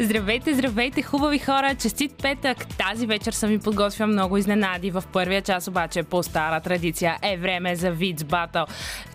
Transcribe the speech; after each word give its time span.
Здравейте, 0.00 0.54
здравейте, 0.54 1.02
хубави 1.02 1.38
хора! 1.38 1.74
Честит 1.74 2.12
петък! 2.22 2.66
Тази 2.66 3.06
вечер 3.06 3.32
съм 3.32 3.50
ви 3.50 3.58
подготвя 3.58 4.06
много 4.06 4.36
изненади. 4.36 4.90
В 4.90 5.04
първия 5.12 5.42
час 5.42 5.68
обаче 5.68 6.02
по 6.02 6.22
стара 6.22 6.60
традиция 6.60 7.18
е 7.22 7.36
време 7.36 7.76
за 7.76 7.90
Виц 7.90 8.24
Батъл. 8.24 8.66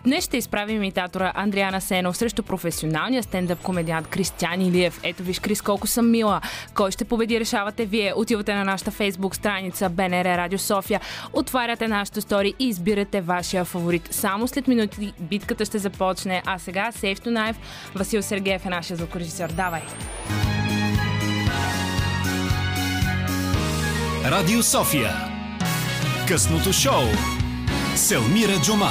Днес 0.04 0.24
ще 0.24 0.36
изправим 0.36 0.76
имитатора 0.76 1.32
Андриана 1.34 1.80
Сенов 1.80 2.16
срещу 2.16 2.42
професионалния 2.42 3.22
стендъп 3.22 3.62
комедиант 3.62 4.08
Кристиан 4.08 4.60
Илиев. 4.60 5.00
Ето 5.02 5.22
виж, 5.22 5.40
Крис, 5.40 5.62
колко 5.62 5.86
съм 5.86 6.10
мила. 6.10 6.40
Кой 6.74 6.90
ще 6.90 7.04
победи, 7.04 7.40
решавате 7.40 7.84
вие. 7.84 8.12
Отивате 8.16 8.54
на 8.54 8.64
нашата 8.64 8.90
фейсбук 8.90 9.36
страница 9.36 9.88
БНР 9.88 10.24
Радио 10.24 10.58
София, 10.58 11.00
отваряте 11.32 11.88
нашата 11.88 12.22
стори 12.22 12.54
и 12.58 12.68
избирате 12.68 13.20
вашия 13.20 13.64
фаворит. 13.64 14.08
Само 14.10 14.48
след 14.48 14.68
минути 14.68 15.12
битката 15.20 15.64
ще 15.64 15.78
започне, 15.78 16.42
а 16.46 16.58
сега 16.58 16.92
Safe 16.92 17.18
to 17.18 17.28
Knife. 17.28 17.56
Васил 17.94 18.22
Сергеев 18.22 18.66
е 18.66 18.68
нашия 18.68 18.96
звукорежисьор. 18.96 19.48
Давай! 19.48 19.82
Радио 24.24 24.62
София. 24.62 25.10
Късното 26.28 26.72
шоу. 26.72 27.02
Селмира 27.96 28.52
Джума. 28.64 28.90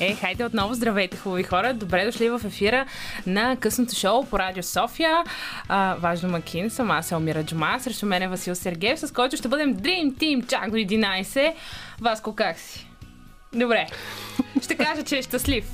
Е, 0.00 0.14
хайде 0.14 0.44
отново, 0.44 0.74
здравейте, 0.74 1.16
хубави 1.16 1.42
хора. 1.42 1.74
Добре 1.74 2.04
дошли 2.04 2.30
в 2.30 2.40
ефира 2.44 2.86
на 3.26 3.56
късното 3.56 3.94
шоу 3.94 4.24
по 4.24 4.38
Радио 4.38 4.62
София. 4.62 5.24
А, 5.68 5.96
важно 6.00 6.28
Макин, 6.28 6.70
съм 6.70 6.90
аз 6.90 7.12
Елмира 7.12 7.44
Джума, 7.44 7.76
срещу 7.80 8.06
мен 8.06 8.22
е 8.22 8.28
Васил 8.28 8.54
Сергеев, 8.54 9.00
с 9.00 9.12
който 9.12 9.36
ще 9.36 9.48
бъдем 9.48 9.76
Dream 9.76 10.12
Team 10.12 10.46
чак 10.48 10.70
до 10.70 10.76
11. 10.76 11.54
Васко, 12.00 12.34
как 12.34 12.58
си? 12.58 12.86
Добре. 13.52 13.86
Ще 14.62 14.76
кажа, 14.76 15.02
че 15.02 15.18
е 15.18 15.22
щастлив. 15.22 15.64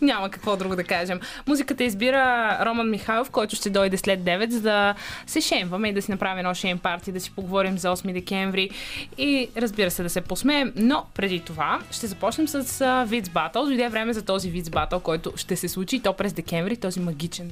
Няма 0.00 0.30
какво 0.30 0.56
друго 0.56 0.76
да 0.76 0.84
кажем. 0.84 1.20
Музиката 1.46 1.84
избира 1.84 2.58
Роман 2.66 2.90
Михайлов, 2.90 3.30
който 3.30 3.56
ще 3.56 3.70
дойде 3.70 3.96
след 3.96 4.20
9, 4.20 4.50
за 4.50 4.60
да 4.60 4.94
се 5.26 5.40
шемваме 5.40 5.88
и 5.88 5.92
да 5.92 6.02
си 6.02 6.10
направим 6.10 6.38
едно 6.38 6.54
шейм 6.54 6.78
парти, 6.78 7.12
да 7.12 7.20
си 7.20 7.30
поговорим 7.30 7.78
за 7.78 7.88
8 7.88 8.12
декември 8.12 8.70
и 9.18 9.48
разбира 9.56 9.90
се 9.90 10.02
да 10.02 10.10
се 10.10 10.20
посмеем. 10.20 10.72
Но 10.76 11.06
преди 11.14 11.40
това 11.40 11.80
ще 11.90 12.06
започнем 12.06 12.48
с 12.48 13.04
Виц 13.06 13.28
Батъл. 13.28 13.64
Дойде 13.64 13.88
време 13.88 14.12
за 14.12 14.22
този 14.22 14.50
Виц 14.50 14.70
Батъл, 14.70 15.00
който 15.00 15.32
ще 15.36 15.56
се 15.56 15.68
случи 15.68 16.00
то 16.00 16.12
през 16.12 16.32
декември, 16.32 16.76
този 16.76 17.00
магичен 17.00 17.50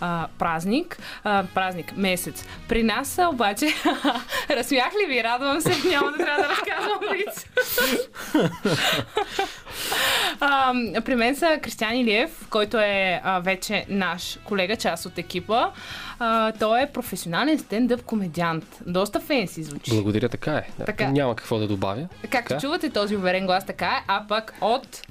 а, 0.00 0.26
празник, 0.38 0.98
а, 1.24 1.44
празник, 1.54 1.96
месец. 1.96 2.44
При 2.68 2.82
нас 2.82 3.18
обаче, 3.32 3.66
разсмях 4.50 4.92
ли 5.02 5.14
ви? 5.14 5.24
Радвам 5.24 5.60
се, 5.60 5.88
няма 5.88 6.10
да 6.12 6.18
трябва 6.18 6.42
да 6.42 6.48
разказвам 6.48 7.00
а, 10.40 10.74
при 11.04 11.14
мен 11.14 11.36
са 11.36 11.58
Кристиан 11.80 12.00
Илиев, 12.00 12.46
който 12.50 12.78
е 12.78 13.20
а, 13.24 13.40
вече 13.40 13.86
наш 13.88 14.38
колега, 14.44 14.76
част 14.76 15.06
от 15.06 15.18
екипа. 15.18 15.70
А, 16.18 16.52
той 16.52 16.82
е 16.82 16.86
професионален 16.86 17.58
стендъп 17.58 18.02
комедиант. 18.02 18.64
Доста 18.86 19.20
фенси 19.20 19.62
звучи. 19.62 19.90
Благодаря, 19.90 20.28
така 20.28 20.52
е. 20.52 20.68
Да, 20.78 20.84
Така. 20.84 21.10
Няма 21.10 21.36
какво 21.36 21.58
да 21.58 21.68
добавя. 21.68 22.08
Както 22.30 22.48
така? 22.48 22.60
чувате 22.60 22.90
този 22.90 23.16
уверен 23.16 23.46
глас, 23.46 23.66
така 23.66 23.86
е. 23.86 24.04
А 24.06 24.24
пък 24.28 24.54
от 24.60 25.02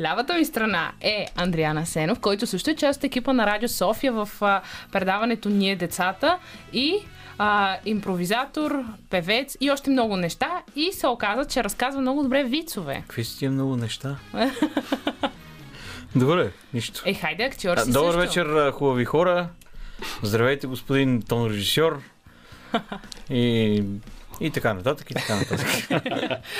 лявата 0.00 0.34
ми 0.34 0.44
страна 0.44 0.92
е 1.00 1.26
Андриана 1.36 1.86
Сенов, 1.86 2.20
който 2.20 2.46
също 2.46 2.70
е 2.70 2.74
част 2.74 2.98
от 2.98 3.04
екипа 3.04 3.32
на 3.32 3.46
Радио 3.46 3.68
София 3.68 4.12
в 4.12 4.28
а, 4.40 4.60
предаването 4.92 5.48
Ние 5.48 5.76
децата 5.76 6.38
и 6.72 6.94
а, 7.38 7.76
импровизатор, 7.84 8.84
певец 9.10 9.56
и 9.60 9.70
още 9.70 9.90
много 9.90 10.16
неща. 10.16 10.62
И 10.76 10.92
се 10.92 11.06
оказа, 11.06 11.44
че 11.44 11.64
разказва 11.64 12.00
много 12.00 12.22
добре 12.22 12.44
вицове. 12.44 13.02
Какви 13.06 13.24
са 13.24 13.38
тия 13.38 13.50
много 13.50 13.76
неща? 13.76 14.16
Добре, 16.16 16.50
нищо. 16.74 17.02
Е, 17.04 17.14
хайде, 17.14 17.44
актьор 17.44 17.78
си 17.78 17.92
Добър 17.92 18.12
също. 18.12 18.20
вечер, 18.20 18.70
хубави 18.70 19.04
хора. 19.04 19.48
Здравейте, 20.22 20.66
господин 20.66 21.22
тон 21.22 21.50
режисьор. 21.50 22.00
И, 23.30 23.82
и 24.40 24.50
така 24.50 24.74
нататък, 24.74 25.10
и 25.10 25.14
така 25.14 25.36
нататък. 25.36 25.68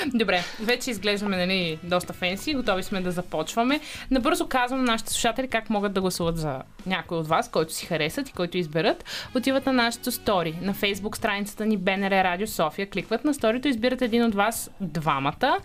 Добре, 0.13 0.43
вече 0.59 0.91
изглеждаме 0.91 1.37
нали, 1.37 1.79
доста 1.83 2.13
фенси, 2.13 2.53
готови 2.53 2.83
сме 2.83 3.01
да 3.01 3.11
започваме. 3.11 3.79
Набързо 4.11 4.47
казвам 4.47 4.79
на 4.79 4.91
нашите 4.91 5.11
слушатели 5.11 5.47
как 5.47 5.69
могат 5.69 5.93
да 5.93 6.01
гласуват 6.01 6.37
за 6.37 6.61
някой 6.85 7.17
от 7.17 7.27
вас, 7.27 7.51
който 7.51 7.73
си 7.73 7.85
харесат 7.85 8.29
и 8.29 8.33
който 8.33 8.57
изберат. 8.57 9.05
Отиват 9.35 9.65
на 9.65 9.73
нашото 9.73 10.11
стори, 10.11 10.55
на 10.61 10.73
фейсбук 10.73 11.17
страницата 11.17 11.65
ни 11.65 11.77
БНР 11.77 12.11
Радио 12.11 12.47
София, 12.47 12.89
кликват 12.89 13.25
на 13.25 13.33
сторито, 13.33 13.67
избират 13.67 14.01
един 14.01 14.23
от 14.23 14.35
вас 14.35 14.71
двамата. 14.81 15.57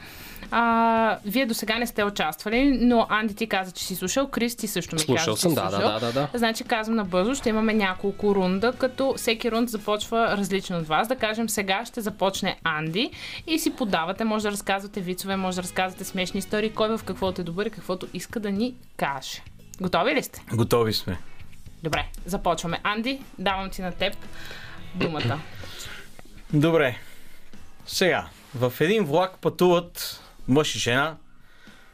А, 0.54 1.18
вие 1.26 1.46
до 1.46 1.54
сега 1.54 1.78
не 1.78 1.86
сте 1.86 2.04
участвали, 2.04 2.78
но 2.80 3.06
Анди 3.08 3.34
ти 3.34 3.46
каза, 3.46 3.72
че 3.72 3.84
си 3.84 3.96
слушал, 3.96 4.28
Крис 4.28 4.56
ти 4.56 4.66
също 4.66 4.94
ми 4.94 5.00
Слушал 5.00 5.24
каза, 5.24 5.36
че 5.36 5.40
съм, 5.42 5.50
си 5.50 5.54
да, 5.54 5.62
да, 5.62 5.70
слушал. 5.70 5.90
да, 5.90 6.00
да, 6.00 6.12
да. 6.12 6.38
Значи 6.38 6.64
казвам 6.64 6.96
набързо, 6.96 7.34
ще 7.34 7.48
имаме 7.48 7.74
няколко 7.74 8.34
рунда, 8.34 8.72
като 8.72 9.14
всеки 9.16 9.50
рунд 9.50 9.68
започва 9.68 10.36
различно 10.36 10.78
от 10.78 10.86
вас. 10.86 11.08
Да 11.08 11.16
кажем 11.16 11.48
сега 11.48 11.84
ще 11.84 12.00
започне 12.00 12.58
Анди 12.64 13.10
и 13.46 13.58
си 13.58 13.70
подавате, 13.70 14.24
може 14.24 14.42
да 14.42 14.50
разказвате 14.50 15.00
вицове, 15.00 15.36
може 15.36 15.56
да 15.56 15.62
разказвате 15.62 16.04
смешни 16.04 16.38
истории, 16.38 16.70
кой 16.70 16.88
в 16.88 17.04
каквото 17.04 17.40
е 17.40 17.44
добър 17.44 17.66
и 17.66 17.70
каквото 17.70 18.06
иска 18.14 18.40
да 18.40 18.50
ни 18.50 18.74
каже. 18.96 19.42
Готови 19.80 20.14
ли 20.14 20.22
сте? 20.22 20.42
Готови 20.54 20.92
сме. 20.92 21.19
Добре, 21.82 22.06
започваме. 22.26 22.80
Анди, 22.82 23.20
давам 23.38 23.70
ти 23.70 23.82
на 23.82 23.92
теб 23.92 24.16
думата. 24.94 25.38
Добре. 26.52 26.96
Сега, 27.86 28.26
в 28.54 28.72
един 28.80 29.04
влак 29.04 29.38
пътуват 29.38 30.22
мъж 30.48 30.76
и 30.76 30.78
жена, 30.78 31.16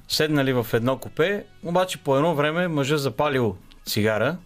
седнали 0.09 0.53
в 0.53 0.67
едно 0.73 0.99
купе, 0.99 1.45
обаче 1.65 1.99
по 1.99 2.17
едно 2.17 2.35
време 2.35 2.69
мъжа 2.69 2.99
запалил 2.99 3.57
цигара 3.87 4.37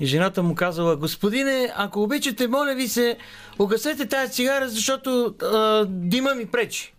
и 0.00 0.06
жената 0.06 0.42
му 0.42 0.54
казала, 0.54 0.96
господине, 0.96 1.72
ако 1.76 2.02
обичате, 2.02 2.48
моля 2.48 2.74
ви 2.74 2.88
се, 2.88 3.16
угасете 3.58 4.06
тази 4.06 4.32
цигара, 4.32 4.68
защото 4.68 5.34
а, 5.42 5.84
дима 5.88 6.34
ми 6.34 6.46
пречи. 6.46 6.94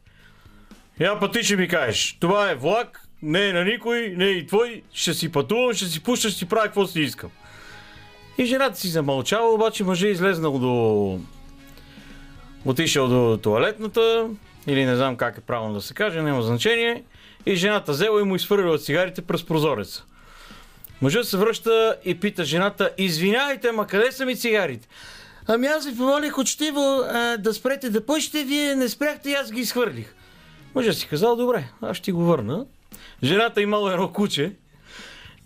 Я 0.99 1.19
пък 1.19 1.31
ти 1.31 1.43
ще 1.43 1.55
ми 1.55 1.67
кажеш, 1.67 2.17
това 2.19 2.51
е 2.51 2.55
влак, 2.55 3.01
не 3.21 3.49
е 3.49 3.53
на 3.53 3.63
никой, 3.63 4.13
не 4.17 4.25
е 4.25 4.29
и 4.29 4.47
твой, 4.47 4.81
ще 4.93 5.13
си 5.13 5.31
пътувам, 5.31 5.73
ще 5.73 5.85
си 5.85 6.03
пуща, 6.03 6.29
ще 6.29 6.39
си 6.39 6.45
правя 6.45 6.65
какво 6.65 6.87
си 6.87 7.01
искам. 7.01 7.29
И 8.37 8.45
жената 8.45 8.79
си 8.79 8.87
замълчала, 8.87 9.53
обаче 9.53 9.83
мъжа 9.83 10.07
е 10.07 10.11
излезнал 10.11 10.59
до 10.59 11.19
отишъл 12.65 13.07
до 13.07 13.39
туалетната, 13.43 14.29
или 14.67 14.85
не 14.85 14.95
знам 14.95 15.15
как 15.17 15.37
е 15.37 15.41
правилно 15.41 15.73
да 15.73 15.81
се 15.81 15.93
каже, 15.93 16.21
няма 16.21 16.41
значение, 16.41 17.03
и 17.45 17.55
жената 17.55 17.91
взела 17.91 18.21
и 18.21 18.23
му 18.23 18.35
изхвърлила 18.35 18.77
цигарите 18.77 19.21
през 19.21 19.45
прозореца. 19.45 20.03
Мъжът 21.01 21.27
се 21.27 21.37
връща 21.37 21.95
и 22.05 22.19
пита 22.19 22.45
жената, 22.45 22.91
извинявайте, 22.97 23.71
ма 23.71 23.87
къде 23.87 24.11
са 24.11 24.25
ми 24.25 24.35
цигарите? 24.35 24.87
Ами 25.47 25.67
аз 25.67 25.87
ви 25.87 25.97
помолих 25.97 26.37
учтиво 26.37 27.01
а, 27.03 27.37
да 27.37 27.53
спрете 27.53 27.89
да 27.89 28.05
пъщите, 28.05 28.43
вие 28.43 28.75
не 28.75 28.89
спряхте 28.89 29.29
и 29.29 29.33
аз 29.33 29.51
ги 29.51 29.61
изхвърлих. 29.61 30.13
Мъжът 30.75 30.97
си 30.97 31.07
казал, 31.07 31.35
добре, 31.35 31.63
аз 31.81 31.97
ще 31.97 32.11
го 32.11 32.25
върна. 32.25 32.65
Жената 33.23 33.61
имала 33.61 33.93
едно 33.93 34.11
куче 34.11 34.53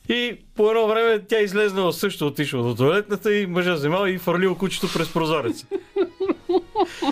и 0.09 0.37
по 0.55 0.69
едно 0.69 0.87
време 0.87 1.19
тя 1.27 1.39
излезнала 1.39 1.93
също, 1.93 2.27
отишла 2.27 2.63
до 2.63 2.75
туалетната 2.75 3.33
и 3.33 3.45
мъжа 3.45 3.73
вземал 3.73 4.07
и 4.07 4.17
фърлил 4.17 4.55
кучето 4.55 4.93
през 4.93 5.13
прозореца. 5.13 5.65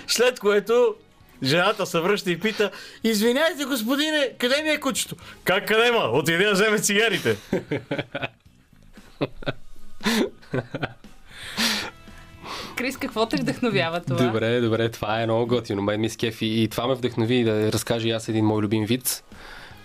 След 0.07 0.39
което 0.39 0.95
жената 1.43 1.85
се 1.85 1.99
връща 1.99 2.31
и 2.31 2.39
пита, 2.39 2.71
извиняйте 3.03 3.65
господине, 3.65 4.31
къде 4.39 4.63
ми 4.63 4.69
е 4.69 4.79
кучето? 4.79 5.15
Как 5.43 5.67
къде 5.67 5.91
ма? 5.91 6.09
Отиде 6.13 6.45
да 6.45 6.51
вземе 6.51 6.79
цигарите. 6.79 7.37
Крис, 12.75 12.97
какво 12.97 13.25
те 13.25 13.37
вдъхновява 13.37 14.01
това? 14.01 14.25
Добре, 14.25 14.61
добре, 14.61 14.89
това 14.89 15.21
е 15.21 15.25
много 15.25 15.47
готино. 15.47 15.81
Мен 15.81 16.01
ми 16.01 16.09
скефи 16.09 16.45
и 16.45 16.67
това 16.67 16.87
ме 16.87 16.95
вдъхнови 16.95 17.43
да 17.43 17.71
разкажа 17.71 18.07
и 18.07 18.11
аз 18.11 18.27
един 18.27 18.45
мой 18.45 18.61
любим 18.61 18.85
виц. 18.85 19.23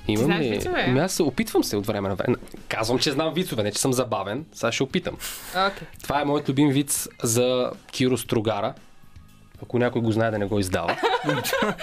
Имам 0.09 0.25
знаеш 0.25 0.47
ли? 0.47 0.51
вицове? 0.51 0.85
Ами 0.89 1.01
аз 1.01 1.13
се 1.13 1.23
опитвам 1.23 1.65
се 1.65 1.77
от 1.77 1.87
време 1.87 2.09
на 2.09 2.15
време. 2.15 2.37
Казвам, 2.69 2.99
че 2.99 3.11
знам 3.11 3.35
вицове, 3.35 3.63
не 3.63 3.73
че 3.73 3.79
съм 3.79 3.93
забавен. 3.93 4.47
Сега 4.53 4.73
ще 4.73 4.83
опитам. 4.83 5.17
Okay. 5.55 5.83
Това 6.03 6.21
е 6.21 6.25
моят 6.25 6.49
любим 6.49 6.71
виц 6.71 7.09
за 7.23 7.71
Киро 7.93 8.17
Строгара. 8.17 8.75
Ако 9.63 9.79
някой 9.79 10.03
го 10.03 10.13
знае 10.13 10.31
да 10.31 10.39
не 10.39 10.47
го 10.47 10.59
издава. 10.59 10.89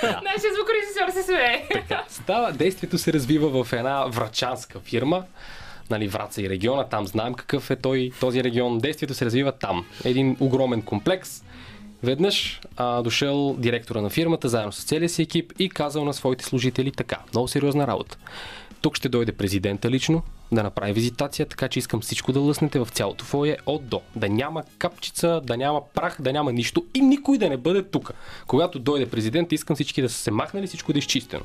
Нашия 0.02 0.52
звукорежисьор 0.56 1.12
се 1.14 1.24
смее. 1.24 1.68
Така, 1.72 2.04
става, 2.08 2.52
действието 2.52 2.98
се 2.98 3.14
развива 3.14 3.64
в 3.64 3.74
една 3.74 4.06
врачанска 4.06 4.80
фирма, 4.80 5.24
нали, 5.90 6.08
Враца 6.08 6.42
и 6.42 6.50
региона, 6.50 6.84
там 6.84 7.08
знаем 7.08 7.34
какъв 7.34 7.72
е 7.72 7.76
той, 7.76 8.12
този 8.20 8.44
регион. 8.44 8.80
Действието 8.80 9.14
се 9.14 9.26
развива 9.26 9.52
там. 9.52 9.86
Един 10.06 10.38
огромен 10.40 10.82
комплекс. 10.82 11.44
Веднъж 12.04 12.62
а, 12.78 13.02
дошъл 13.02 13.56
директора 13.58 14.02
на 14.02 14.10
фирмата, 14.10 14.50
заедно 14.50 14.72
с 14.72 14.84
целия 14.84 15.10
си 15.10 15.22
екип 15.22 15.54
и 15.60 15.70
казал 15.70 16.06
на 16.06 16.14
своите 16.14 16.46
служители 16.46 16.92
така, 16.92 17.18
много 17.34 17.48
сериозна 17.48 17.88
работа. 17.88 18.18
Тук 18.82 18.96
ще 18.96 19.10
дойде 19.10 19.32
президента 19.32 19.90
лично 19.90 20.24
да 20.52 20.64
направи 20.64 20.94
визитация, 20.94 21.46
така 21.46 21.68
че 21.68 21.80
искам 21.80 22.02
всичко 22.02 22.32
да 22.32 22.40
лъснете 22.40 22.80
в 22.80 22.88
цялото 22.92 23.26
фойе 23.26 23.58
от 23.66 23.88
до. 23.88 24.02
Да 24.16 24.30
няма 24.30 24.64
капчица, 24.78 25.42
да 25.44 25.58
няма 25.58 25.82
прах, 25.94 26.22
да 26.22 26.34
няма 26.34 26.54
нищо 26.54 26.86
и 26.94 27.02
никой 27.02 27.38
да 27.38 27.50
не 27.50 27.58
бъде 27.58 27.84
тук. 27.84 28.14
Когато 28.48 28.80
дойде 28.80 29.06
президент, 29.06 29.52
искам 29.52 29.76
всички 29.76 30.02
да 30.02 30.10
са 30.10 30.18
се 30.18 30.32
махнали, 30.32 30.68
всичко 30.68 30.94
да 30.94 30.98
е 30.98 31.00
изчистено. 31.00 31.44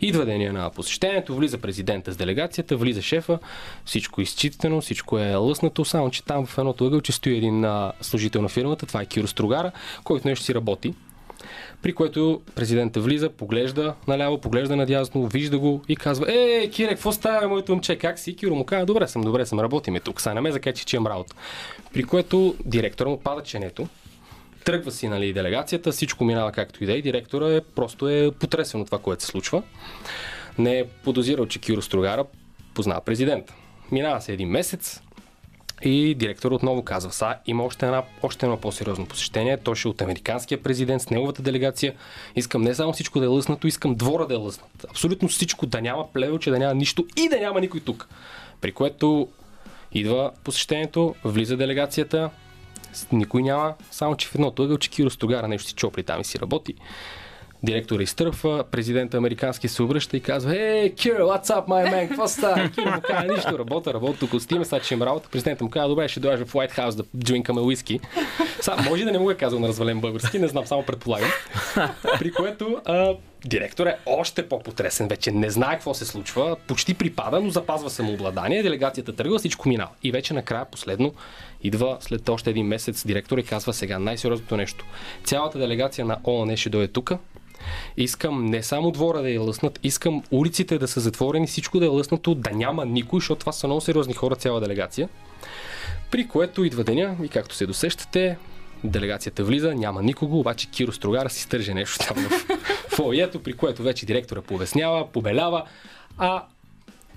Идва 0.00 0.24
деня 0.24 0.52
на 0.52 0.70
посещението, 0.70 1.36
влиза 1.36 1.58
президента 1.58 2.12
с 2.12 2.16
делегацията, 2.16 2.76
влиза 2.76 3.02
шефа, 3.02 3.38
всичко 3.84 4.20
е 4.20 4.24
изчистено, 4.24 4.80
всичко 4.80 5.18
е 5.18 5.34
лъснато, 5.34 5.84
само 5.84 6.10
че 6.10 6.24
там 6.24 6.46
в 6.46 6.58
едното 6.58 6.86
ъгъл, 6.86 7.00
че 7.00 7.12
стои 7.12 7.36
един 7.36 7.66
служител 8.00 8.42
на 8.42 8.48
фирмата, 8.48 8.86
това 8.86 9.02
е 9.02 9.06
Киро 9.06 9.26
Стругара, 9.26 9.72
който 10.04 10.28
нещо 10.28 10.44
си 10.44 10.54
работи. 10.54 10.94
При 11.84 11.92
което 11.92 12.42
президента 12.54 13.00
влиза, 13.00 13.30
поглежда 13.30 13.94
наляво, 14.08 14.40
поглежда 14.40 14.76
надясно, 14.76 15.26
вижда 15.26 15.58
го 15.58 15.82
и 15.88 15.96
казва, 15.96 16.26
е, 16.28 16.70
Кире, 16.70 16.88
какво 16.88 17.12
става, 17.12 17.48
моето 17.48 17.72
момче, 17.72 17.96
как 17.96 18.18
си? 18.18 18.36
Киро 18.36 18.54
му 18.54 18.64
казва, 18.64 18.86
добре 18.86 19.08
съм, 19.08 19.22
добре 19.22 19.46
съм, 19.46 19.60
работиме 19.60 20.00
тук, 20.00 20.20
сега 20.20 20.34
не 20.34 20.40
ме 20.40 20.52
закачи, 20.52 20.84
че 20.84 20.96
имам 20.96 21.12
работа. 21.12 21.34
При 21.92 22.02
което 22.04 22.54
директора 22.64 23.08
му 23.08 23.20
пада 23.20 23.42
ченето, 23.42 23.88
тръгва 24.64 24.90
си 24.90 25.08
нали, 25.08 25.32
делегацията, 25.32 25.92
всичко 25.92 26.24
минава 26.24 26.52
както 26.52 26.84
и 26.84 26.86
да 26.86 26.92
е, 26.92 27.02
директора 27.02 27.54
е, 27.54 27.60
просто 27.60 28.08
е 28.08 28.30
потресен 28.40 28.80
от 28.80 28.86
това, 28.86 28.98
което 28.98 29.22
се 29.22 29.28
случва. 29.28 29.62
Не 30.58 30.78
е 30.78 30.84
подозирал, 30.86 31.46
че 31.46 31.60
Киро 31.60 31.82
Строгара 31.82 32.24
познава 32.74 33.00
президента. 33.00 33.54
Минава 33.92 34.20
се 34.20 34.32
един 34.32 34.48
месец, 34.48 35.02
и 35.82 36.14
директор 36.14 36.52
отново 36.52 36.82
казва, 36.82 37.12
са, 37.12 37.34
има 37.46 37.64
още, 37.64 37.86
една, 37.86 38.02
още 38.22 38.46
едно 38.46 38.56
по-сериозно 38.56 39.06
посещение. 39.06 39.56
То 39.56 39.74
ще 39.74 39.88
е 39.88 39.90
от 39.90 40.02
американския 40.02 40.62
президент 40.62 41.02
с 41.02 41.10
неговата 41.10 41.42
делегация. 41.42 41.94
Искам 42.36 42.62
не 42.62 42.74
само 42.74 42.92
всичко 42.92 43.18
да 43.20 43.24
е 43.24 43.28
лъснато, 43.28 43.66
искам 43.66 43.94
двора 43.94 44.26
да 44.26 44.34
е 44.34 44.36
лъснат. 44.36 44.86
Абсолютно 44.90 45.28
всичко, 45.28 45.66
да 45.66 45.82
няма 45.82 46.12
плевелче, 46.12 46.50
да 46.50 46.58
няма 46.58 46.74
нищо 46.74 47.06
и 47.16 47.28
да 47.28 47.40
няма 47.40 47.60
никой 47.60 47.80
тук. 47.80 48.08
При 48.60 48.72
което 48.72 49.28
идва 49.92 50.30
посещението, 50.44 51.14
влиза 51.24 51.56
делегацията, 51.56 52.30
никой 53.12 53.42
няма, 53.42 53.74
само 53.90 54.16
че 54.16 54.28
в 54.28 54.34
едното 54.34 54.62
ъгълче 54.62 54.90
Киро 54.90 55.10
Стогара 55.10 55.48
нещо 55.48 55.68
си 55.68 55.74
чопли 55.74 56.02
там 56.02 56.20
и 56.20 56.24
си 56.24 56.38
работи. 56.40 56.74
Директора 57.64 58.02
изтърфва, 58.02 58.64
президента 58.70 59.16
американски 59.16 59.68
се 59.68 59.82
обръща 59.82 60.16
и 60.16 60.20
казва 60.20 60.56
Ей, 60.56 60.94
Киро, 60.94 61.22
what's 61.22 61.46
up, 61.46 61.68
my 61.68 61.92
man? 61.92 62.08
Какво 62.08 62.28
става? 62.28 62.70
Киро 62.70 62.90
му 62.90 63.00
казва, 63.06 63.34
нищо, 63.34 63.58
работа, 63.58 63.94
работа, 63.94 64.18
тук 64.18 64.34
отстиме, 64.34 64.64
сега 64.64 64.80
че 64.80 64.94
им 64.94 65.02
работа. 65.02 65.28
Президентът 65.28 65.62
му 65.62 65.70
казва, 65.70 65.88
добре, 65.88 66.08
ще 66.08 66.20
дойдеш 66.20 66.46
в 66.46 66.52
White 66.52 66.78
House 66.78 66.94
да 66.94 67.04
джуинкаме 67.18 67.60
уиски. 67.60 68.00
Сега, 68.60 68.76
може 68.88 69.04
да 69.04 69.12
не 69.12 69.18
му 69.18 69.30
е 69.30 69.34
казал 69.34 69.60
на 69.60 69.68
развален 69.68 70.00
български, 70.00 70.38
не 70.38 70.48
знам, 70.48 70.66
само 70.66 70.82
предполагам. 70.82 71.30
При 72.18 72.32
което 72.32 72.80
а, 72.84 73.14
директор 73.44 73.86
е 73.86 73.96
още 74.06 74.48
по-потресен, 74.48 75.08
вече 75.08 75.30
не 75.30 75.50
знае 75.50 75.74
какво 75.74 75.94
се 75.94 76.04
случва, 76.04 76.56
почти 76.66 76.94
припада, 76.94 77.40
но 77.40 77.50
запазва 77.50 77.90
самообладание, 77.90 78.62
делегацията 78.62 79.16
тръгва, 79.16 79.38
всичко 79.38 79.68
минава. 79.68 79.90
И 80.02 80.12
вече 80.12 80.34
накрая 80.34 80.64
последно 80.64 81.14
идва 81.62 81.96
след 82.00 82.28
още 82.28 82.50
един 82.50 82.66
месец 82.66 83.06
директор 83.06 83.38
и 83.38 83.42
казва 83.42 83.72
сега 83.72 83.98
най-сериозното 83.98 84.56
нещо. 84.56 84.84
Цялата 85.24 85.58
делегация 85.58 86.04
на 86.04 86.18
ООН 86.24 86.56
ще 86.56 86.70
дойде 86.70 86.88
тук, 86.88 87.12
Искам 87.96 88.46
не 88.46 88.62
само 88.62 88.90
двора 88.90 89.22
да 89.22 89.30
я 89.30 89.40
лъснат, 89.40 89.80
искам 89.82 90.22
улиците 90.30 90.78
да 90.78 90.88
са 90.88 91.00
затворени, 91.00 91.46
всичко 91.46 91.78
да 91.78 91.84
е 91.84 91.88
лъснато, 91.88 92.34
да 92.34 92.50
няма 92.50 92.86
никой, 92.86 93.20
защото 93.20 93.40
това 93.40 93.52
са 93.52 93.66
много 93.66 93.80
сериозни 93.80 94.14
хора, 94.14 94.36
цяла 94.36 94.60
делегация. 94.60 95.08
При 96.10 96.28
което 96.28 96.64
идва 96.64 96.84
деня 96.84 97.16
и 97.24 97.28
както 97.28 97.54
се 97.54 97.66
досещате, 97.66 98.36
делегацията 98.84 99.44
влиза, 99.44 99.74
няма 99.74 100.02
никого, 100.02 100.40
обаче 100.40 100.70
Киро 100.70 100.92
Строгара 100.92 101.30
си 101.30 101.42
стърже 101.42 101.74
нещо 101.74 102.06
там 102.06 102.16
в 102.16 102.46
фойето, 102.96 103.42
при 103.42 103.52
което 103.52 103.82
вече 103.82 104.06
директора 104.06 104.42
пояснява, 104.42 105.08
побелява, 105.12 105.64
а 106.18 106.44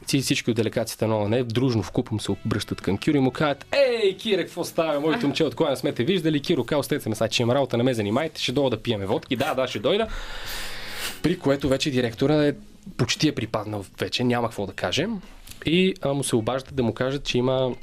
всички 0.08 0.52
от 0.52 0.56
делегацията 0.56 1.08
на 1.08 1.18
ОНЕ 1.18 1.44
дружно 1.44 1.84
в 1.84 1.92
купом 1.92 2.20
се 2.20 2.32
обръщат 2.32 2.82
към 2.82 2.98
Киро 2.98 3.18
и 3.18 3.20
му 3.20 3.32
казват 3.32 3.66
Ей, 3.72 4.18
Кире, 4.18 4.42
какво 4.42 4.64
става? 4.64 5.00
Моето 5.00 5.26
момче, 5.26 5.44
от 5.44 5.56
кога 5.56 5.70
не 5.70 5.76
сме 5.76 5.94
те 5.94 6.04
виждали? 6.04 6.42
Киро, 6.42 6.64
као 6.64 6.84
сте 6.84 7.00
се 7.00 7.10
сега, 7.14 7.28
че 7.28 7.42
има 7.42 7.56
работа, 7.56 7.78
не 7.78 7.84
ме 7.84 7.94
занимайте, 7.94 8.42
ще 8.42 8.52
дойда 8.52 8.70
да 8.70 8.82
пиеме 8.82 9.06
водки. 9.06 9.36
Да, 9.36 9.54
да, 9.54 9.68
ще 9.68 9.80
дойда. 9.80 10.08
При 11.24 11.40
което 11.40 11.70
вече 11.70 11.92
директора 11.92 12.46
е 12.46 12.54
почти 12.98 13.28
е 13.28 13.36
припаднал 13.36 13.86
вече, 14.00 14.24
няма 14.24 14.48
какво 14.48 14.66
да 14.66 14.74
кажем. 14.74 15.22
И 15.66 15.94
а, 16.02 16.14
му 16.14 16.24
се 16.24 16.36
обаждат 16.36 16.76
да 16.76 16.84
му 16.84 16.94
кажат, 16.94 17.24
че 17.24 17.38
има 17.38 17.76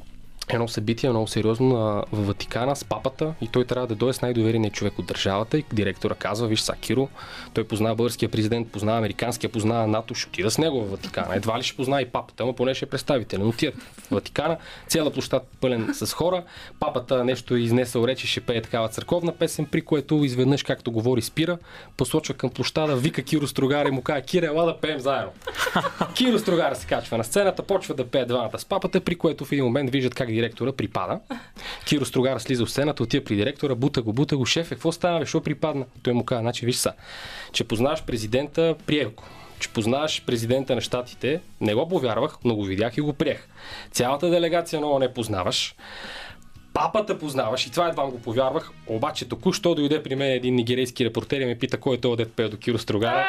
едно 0.49 0.69
събитие 0.69 1.11
много 1.11 1.27
сериозно 1.27 1.69
на, 1.69 2.05
в 2.13 2.27
Ватикана 2.27 2.77
с 2.77 2.85
папата 2.85 3.35
и 3.41 3.49
той 3.49 3.65
трябва 3.65 3.87
да 3.87 3.95
дойде 3.95 4.13
с 4.13 4.23
най-довереният 4.23 4.75
човек 4.75 4.99
от 4.99 5.07
държавата 5.07 5.59
и 5.59 5.65
директора 5.73 6.15
казва, 6.15 6.47
виж 6.47 6.61
Сакиро, 6.61 7.09
той 7.55 7.65
познава 7.65 7.95
българския 7.95 8.29
президент, 8.29 8.69
познава 8.69 8.99
американския, 8.99 9.51
познава 9.51 9.87
НАТО, 9.87 10.15
ще 10.15 10.29
отида 10.29 10.51
с 10.51 10.59
него 10.59 10.85
в 10.85 10.91
Ватикана. 10.91 11.37
Едва 11.37 11.59
ли 11.59 11.63
ще 11.63 11.77
познава 11.77 12.03
и 12.03 12.07
папата, 12.07 12.43
ама 12.43 12.53
поне 12.53 12.75
ще 12.75 12.85
е 12.85 12.89
представител. 12.89 13.49
Отиват 13.49 13.75
в 13.75 14.11
Ватикана, 14.11 14.57
цяла 14.89 15.11
площад 15.11 15.49
пълен 15.61 15.91
с 15.95 16.13
хора, 16.13 16.43
папата 16.81 17.25
нещо 17.25 17.55
е 17.55 17.61
изнесъл 17.61 18.07
речи, 18.07 18.27
ще 18.27 18.41
пее 18.41 18.63
такава 18.63 18.89
църковна 18.89 19.33
песен, 19.33 19.67
при 19.67 19.81
което 19.81 20.25
изведнъж, 20.25 20.63
както 20.63 20.93
говори, 20.93 21.23
спира, 21.23 21.59
посочва 21.97 22.35
към 22.35 22.51
площада, 22.51 22.97
вика 22.97 23.23
Киро 23.23 23.47
Строгар 23.47 23.87
и 23.87 23.91
му 23.91 24.03
казва, 24.03 24.23
Кире, 24.23 24.47
ела 24.47 24.67
да 24.67 24.81
пеем 24.81 25.01
заедно. 25.01 25.33
Киро 26.15 26.39
Строгар 26.39 26.75
се 26.75 26.87
качва 26.87 27.19
на 27.19 27.25
сцената, 27.25 27.63
почва 27.63 27.95
да 27.95 28.07
пее 28.07 28.25
двамата 28.25 28.59
с 28.59 28.65
папата, 28.65 29.01
при 29.01 29.15
което 29.15 29.45
в 29.45 29.53
един 29.53 29.65
момент 29.65 29.91
виждат 29.91 30.15
как 30.15 30.31
директора 30.35 30.73
припада. 30.73 31.21
Киро 31.87 32.05
Строгар 32.05 32.39
слиза 32.39 32.67
в 32.67 32.71
сцената, 32.71 33.03
отива 33.03 33.25
при 33.25 33.37
директора, 33.37 33.75
бута 33.75 34.03
го, 34.03 34.13
бута 34.13 34.37
го, 34.37 34.47
шеф, 34.47 34.67
е, 34.67 34.75
какво 34.75 34.93
става, 34.93 35.21
защо 35.21 35.41
припадна? 35.41 35.87
Той 36.03 36.13
му 36.13 36.25
казва, 36.25 36.43
значи 36.43 36.67
виж 36.67 36.77
са, 36.77 36.93
че 37.53 37.65
познаваш 37.65 38.05
президента, 38.05 38.75
приех 38.87 39.09
го 39.09 39.25
че 39.59 39.69
познаваш 39.69 40.25
президента 40.25 40.75
на 40.75 40.81
щатите, 40.81 41.41
не 41.61 41.75
го 41.75 41.89
повярвах, 41.89 42.39
но 42.45 42.55
го 42.55 42.65
видях 42.65 42.97
и 42.97 43.01
го 43.01 43.13
приех. 43.13 43.49
Цялата 43.91 44.31
делегация 44.31 44.81
много 44.81 44.99
не 44.99 45.15
познаваш. 45.15 45.75
Папата 46.73 47.19
познаваш 47.19 47.67
и 47.67 47.71
това 47.71 47.89
едва 47.89 48.05
го 48.07 48.21
повярвах, 48.21 48.71
обаче 48.87 49.29
току-що 49.29 49.75
дойде 49.75 50.03
при 50.03 50.17
мен 50.17 50.31
един 50.31 50.55
нигерийски 50.55 51.05
репортер 51.05 51.41
и 51.41 51.47
ме 51.47 51.59
пита 51.59 51.81
кой 51.81 51.97
е 51.97 52.01
този 52.01 52.17
дет 52.17 52.33
пел 52.33 52.49
до 52.49 52.57
Киро 52.57 52.79
Строгара. 52.79 53.27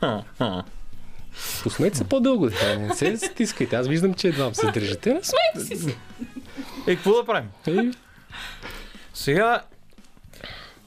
Посмейте 1.62 1.96
се 1.98 2.04
по-дълго, 2.04 2.48
да 2.50 2.78
не 2.78 2.94
се 2.94 3.16
стискайте. 3.16 3.76
Аз 3.76 3.88
виждам, 3.88 4.14
че 4.14 4.28
едва 4.28 4.54
се 4.54 4.70
държите. 4.70 5.20
Смейте 5.22 5.66
си 5.68 5.82
се. 5.82 5.96
Е, 6.86 6.96
какво 6.96 7.12
да 7.12 7.24
правим? 7.24 7.48
Е, 7.66 7.90
Сега 9.14 9.62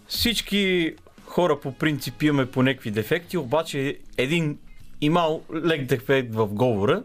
всички 0.08 0.94
хора 1.26 1.60
по 1.60 1.74
принцип 1.74 2.24
имаме 2.24 2.52
по 2.52 2.64
някакви 2.64 2.92
дефекти, 2.92 3.38
обаче 3.38 3.98
един 4.18 4.58
имал 5.02 5.42
лек 5.66 5.86
дефект 5.86 6.36
в 6.36 6.48
говора 6.48 7.04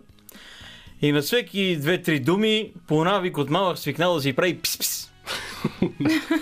и 1.02 1.12
на 1.12 1.22
всеки 1.22 1.76
две-три 1.80 2.20
думи 2.20 2.72
по 2.88 3.04
навик 3.04 3.38
от 3.38 3.50
малък 3.50 3.78
свикнал 3.78 4.14
да 4.14 4.20
си 4.20 4.32
прави 4.32 4.58
пис-пис. 4.58 5.08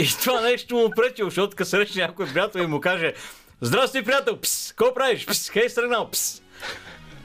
и 0.00 0.08
това 0.24 0.40
нещо 0.40 0.76
му 0.76 0.90
пречи, 0.96 1.22
защото 1.24 1.56
като 1.56 1.70
срещне 1.70 2.02
някой 2.02 2.26
приятел 2.26 2.60
и 2.60 2.66
му 2.66 2.80
каже 2.80 3.14
Здрасти, 3.60 4.02
приятел, 4.02 4.40
пс, 4.40 4.72
какво 4.72 4.94
правиш? 4.94 5.26
Пс, 5.26 5.50
хей, 5.50 5.68
стръгнал, 5.68 6.10
пс. 6.10 6.42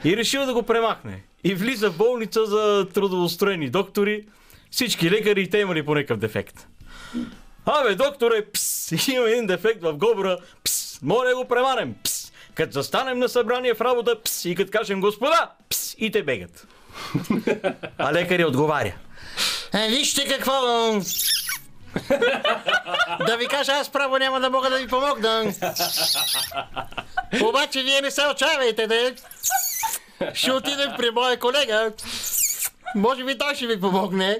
И 0.04 0.16
решил 0.16 0.46
да 0.46 0.54
го 0.54 0.62
премахне. 0.62 1.22
И 1.44 1.54
влиза 1.54 1.90
в 1.90 1.96
болница 1.96 2.46
за 2.46 2.88
трудоустроени 2.94 3.70
доктори. 3.70 4.24
Всички 4.70 5.10
лекари 5.10 5.42
и 5.42 5.50
те 5.50 5.58
имали 5.58 5.84
по 5.84 5.94
някакъв 5.94 6.18
дефект. 6.18 6.66
Абе, 7.66 7.94
докторе, 7.94 8.44
пс, 8.52 8.92
има 9.08 9.28
един 9.28 9.46
дефект 9.46 9.82
в 9.82 9.92
говора, 9.92 10.38
пс, 10.64 11.02
моля 11.02 11.28
да 11.28 11.36
го 11.36 11.48
преманем, 11.48 11.94
пс. 12.04 12.32
Като 12.54 12.72
застанем 12.72 13.18
на 13.18 13.28
събрание 13.28 13.74
в 13.74 13.80
работа, 13.80 14.22
пс, 14.22 14.44
и 14.44 14.54
като 14.54 14.70
кажем 14.70 15.00
господа, 15.00 15.50
пс, 15.70 15.94
и 15.98 16.10
те 16.10 16.22
бегат. 16.22 16.66
А 17.98 18.12
лекаря 18.12 18.46
отговаря. 18.46 18.94
Е, 19.74 19.88
вижте 19.88 20.28
какво... 20.28 20.52
да 23.26 23.36
ви 23.36 23.46
кажа, 23.46 23.72
аз 23.72 23.88
право 23.92 24.18
няма 24.18 24.40
да 24.40 24.50
мога 24.50 24.70
да 24.70 24.78
ви 24.78 24.86
помогна. 24.86 25.52
Обаче 27.42 27.82
вие 27.82 28.00
не 28.00 28.10
се 28.10 28.22
отчаявайте, 28.26 28.86
да 28.86 29.12
Ще 30.34 30.52
отидем 30.52 30.90
при 30.98 31.10
моя 31.10 31.38
колега. 31.38 31.92
Може 32.94 33.24
би 33.24 33.38
той 33.38 33.54
ще 33.54 33.66
ви 33.66 33.80
помогне. 33.80 34.38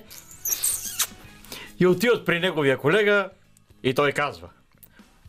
И 1.80 1.86
отиват 1.86 2.26
при 2.26 2.40
неговия 2.40 2.78
колега 2.78 3.28
и 3.82 3.94
той 3.94 4.12
казва. 4.12 4.48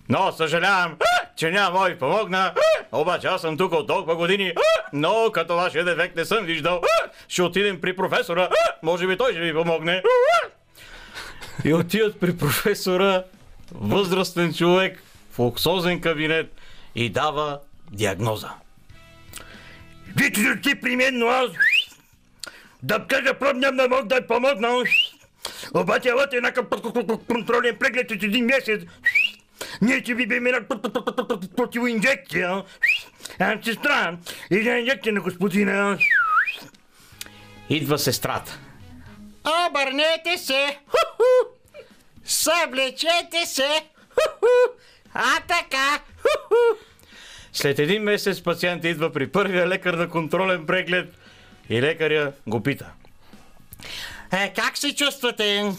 Но 0.10 0.32
съжалявам, 0.32 0.98
че 1.36 1.52
няма 1.52 1.80
да 1.80 1.90
ви 1.90 2.00
помогна, 2.00 2.54
обаче 2.92 3.28
аз 3.28 3.42
съм 3.42 3.58
тук 3.58 3.74
от 3.74 3.88
толкова 3.88 4.16
години, 4.16 4.54
но 4.94 5.32
като 5.34 5.56
вашия 5.56 5.84
дефект 5.84 6.16
не 6.16 6.26
съм 6.26 6.46
виждал. 6.46 6.82
Ще 7.28 7.42
отидем 7.42 7.82
при 7.82 7.96
професора, 7.96 8.50
може 8.84 9.08
би 9.08 9.18
той 9.18 9.32
ще 9.32 9.42
ви 9.42 9.54
помогне. 9.54 10.04
И 11.66 11.74
отиват 11.74 12.20
при 12.20 12.38
професора, 12.38 13.24
възрастен 13.72 14.54
човек, 14.54 15.04
в 15.32 15.40
луксозен 15.40 16.02
кабинет 16.02 16.52
и 16.96 17.10
дава 17.10 17.60
диагноза. 17.92 18.50
Вие 20.16 20.62
ти 20.62 20.76
при 20.76 20.96
мен, 20.96 21.18
но 21.18 21.28
аз 21.28 21.50
да 22.84 23.08
кажа 23.08 23.34
проб 23.34 23.56
няма 23.56 23.78
да 23.78 23.90
мога 23.90 24.04
да 24.04 24.28
помогна. 24.28 24.84
Обаче 25.74 26.10
елате 26.10 26.42
на 26.42 26.54
контролен 27.28 27.78
преглед 27.80 28.12
от 28.12 28.24
един 28.24 28.46
месец. 28.46 28.82
Ние 29.82 30.00
ще 30.00 30.14
ви 30.14 30.28
бим 30.28 30.48
една 30.48 30.68
противоинжекция. 31.58 32.64
А, 33.40 33.58
сестра, 33.64 34.18
една 34.52 34.80
инжекция 34.80 35.14
на 35.14 35.22
господина. 35.22 35.98
Идва 37.70 38.00
сестрата. 38.00 38.60
Обърнете 39.46 40.38
се! 40.38 40.80
Ху-ху! 40.88 41.50
Съблечете 42.26 43.46
се! 43.46 43.84
Ху-ху! 44.10 44.74
А 45.14 45.40
така! 45.48 46.00
Ху-ху! 46.22 46.78
След 47.54 47.80
един 47.80 48.04
месец 48.04 48.44
пациент 48.44 48.84
идва 48.84 49.14
при 49.14 49.28
първия 49.28 49.68
лекар 49.68 49.94
на 49.94 50.10
контролен 50.10 50.66
преглед 50.66 51.14
и 51.70 51.82
лекаря 51.82 52.32
го 52.48 52.64
пита. 52.64 52.86
Е, 54.34 54.54
как 54.54 54.78
се 54.78 54.96
чувствате? 54.96 55.72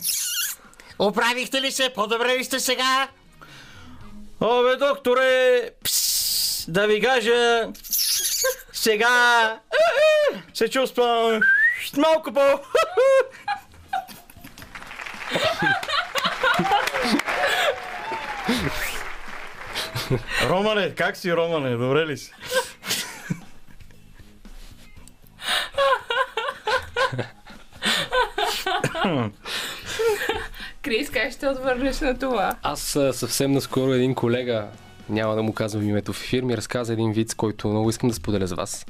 Оправихте 0.98 1.60
ли 1.60 1.72
се? 1.72 1.92
По-добре 1.94 2.38
ли 2.38 2.44
сте 2.44 2.60
сега? 2.60 3.08
Обе, 4.40 4.76
докторе, 4.76 5.70
пс, 5.84 6.70
да 6.70 6.86
ви 6.86 7.00
кажа, 7.00 7.68
сега 8.72 9.58
се 10.54 10.68
чувствам 10.68 11.40
малко 11.96 12.32
по... 12.32 12.40
Романе, 20.48 20.94
как 20.94 21.16
си, 21.16 21.32
Романе? 21.32 21.76
Добре 21.76 22.06
ли 22.06 22.16
си? 22.16 22.32
Крис, 30.82 31.10
как 31.10 31.32
ще 31.32 31.48
отвърнеш 31.48 32.00
на 32.00 32.18
това? 32.18 32.56
Аз 32.62 32.80
съвсем 33.12 33.52
наскоро 33.52 33.92
един 33.92 34.14
колега, 34.14 34.66
няма 35.08 35.34
да 35.34 35.42
му 35.42 35.52
казвам 35.52 35.88
името 35.88 36.12
в 36.12 36.22
ефир, 36.24 36.42
ми 36.42 36.56
разказа 36.56 36.92
един 36.92 37.12
виц, 37.12 37.34
който 37.34 37.68
много 37.68 37.90
искам 37.90 38.08
да 38.08 38.14
споделя 38.14 38.46
с 38.46 38.52
вас. 38.52 38.86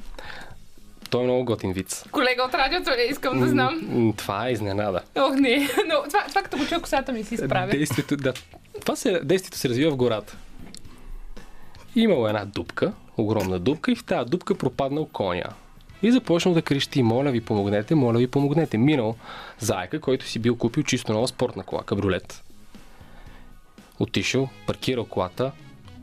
Той 1.09 1.21
е 1.21 1.23
много 1.23 1.45
готин 1.45 1.73
виц. 1.73 2.03
Колега 2.11 2.43
от 2.43 2.53
радиото 2.53 2.91
ли 2.91 3.07
искам 3.09 3.39
да 3.39 3.47
знам? 3.47 3.81
М, 3.89 4.13
Това 4.17 4.47
е 4.47 4.51
изненада. 4.51 5.01
Ох, 5.15 5.35
не. 5.35 5.57
Но 5.87 6.03
това, 6.07 6.23
това 6.27 6.41
като 6.41 6.57
го 6.57 6.65
чуя, 6.65 6.81
косата 6.81 7.11
ми 7.11 7.23
си 7.23 7.33
изправя. 7.35 7.71
Действието, 7.71 8.17
да, 8.17 8.33
това 8.81 8.95
се, 8.95 9.19
действието 9.23 9.57
се 9.57 9.69
развива 9.69 9.91
в 9.91 9.95
гората. 9.95 10.37
Имало 11.95 12.27
една 12.27 12.45
дупка, 12.45 12.93
огромна 13.17 13.59
дупка 13.59 13.91
и 13.91 13.95
в 13.95 14.03
тази 14.03 14.29
дупка 14.29 14.55
пропаднал 14.55 15.05
коня. 15.05 15.49
И 16.03 16.11
започнал 16.11 16.53
да 16.53 16.61
крещи, 16.61 17.03
моля 17.03 17.31
ви 17.31 17.41
помогнете, 17.41 17.95
моля 17.95 18.17
ви 18.17 18.27
помогнете. 18.27 18.77
Минал 18.77 19.15
заека, 19.59 19.99
който 19.99 20.25
си 20.25 20.39
бил 20.39 20.55
купил 20.55 20.83
чисто 20.83 21.13
нова 21.13 21.27
спортна 21.27 21.63
кола, 21.63 21.83
кабриолет. 21.83 22.43
Отишъл, 23.99 24.49
паркирал 24.67 25.05
колата, 25.05 25.51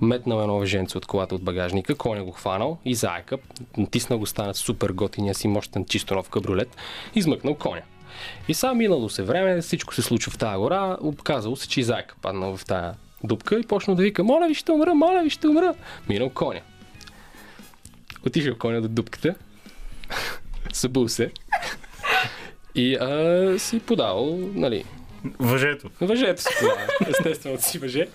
метнал 0.00 0.40
едно 0.40 0.58
въженце 0.58 0.98
от 0.98 1.06
колата 1.06 1.34
от 1.34 1.42
багажника, 1.42 1.94
коня 1.94 2.24
го 2.24 2.30
хванал 2.30 2.78
и 2.84 2.94
заека, 2.94 3.38
натиснал 3.76 4.18
го 4.18 4.26
станат 4.26 4.56
супер 4.56 4.90
готиния 4.90 5.34
си 5.34 5.48
мощен 5.48 5.84
чисто 5.84 6.14
нов 6.14 6.28
кабриолет, 6.28 6.76
измъкнал 7.14 7.54
коня. 7.54 7.82
И 8.48 8.54
само 8.54 8.74
минало 8.74 9.08
се 9.08 9.22
време, 9.22 9.60
всичко 9.60 9.94
се 9.94 10.02
случва 10.02 10.32
в 10.32 10.38
тази 10.38 10.56
гора, 10.56 10.96
оказало 11.00 11.56
се, 11.56 11.68
че 11.68 11.80
и 11.80 11.82
заека 11.82 12.14
паднал 12.22 12.56
в 12.56 12.64
тази 12.64 12.96
дупка 13.24 13.58
и 13.58 13.62
почнал 13.62 13.96
да 13.96 14.02
вика, 14.02 14.24
моля 14.24 14.48
ви 14.48 14.54
ще 14.54 14.72
умра, 14.72 14.94
моля 14.94 15.22
ви 15.22 15.30
ще 15.30 15.48
умра. 15.48 15.74
Минал 16.08 16.30
коня. 16.30 16.60
Отишъл 18.26 18.58
коня 18.58 18.80
до 18.80 18.88
дупката, 18.88 19.34
събул 20.72 21.08
се 21.08 21.30
и 22.74 22.94
а, 22.94 23.58
си 23.58 23.80
подал, 23.80 24.38
нали, 24.54 24.84
Въжето. 25.38 25.90
въжето 26.00 26.42
си 26.42 26.48
подал, 26.60 26.76
естествено 27.08 27.60
си 27.60 27.78
въже. 27.78 28.08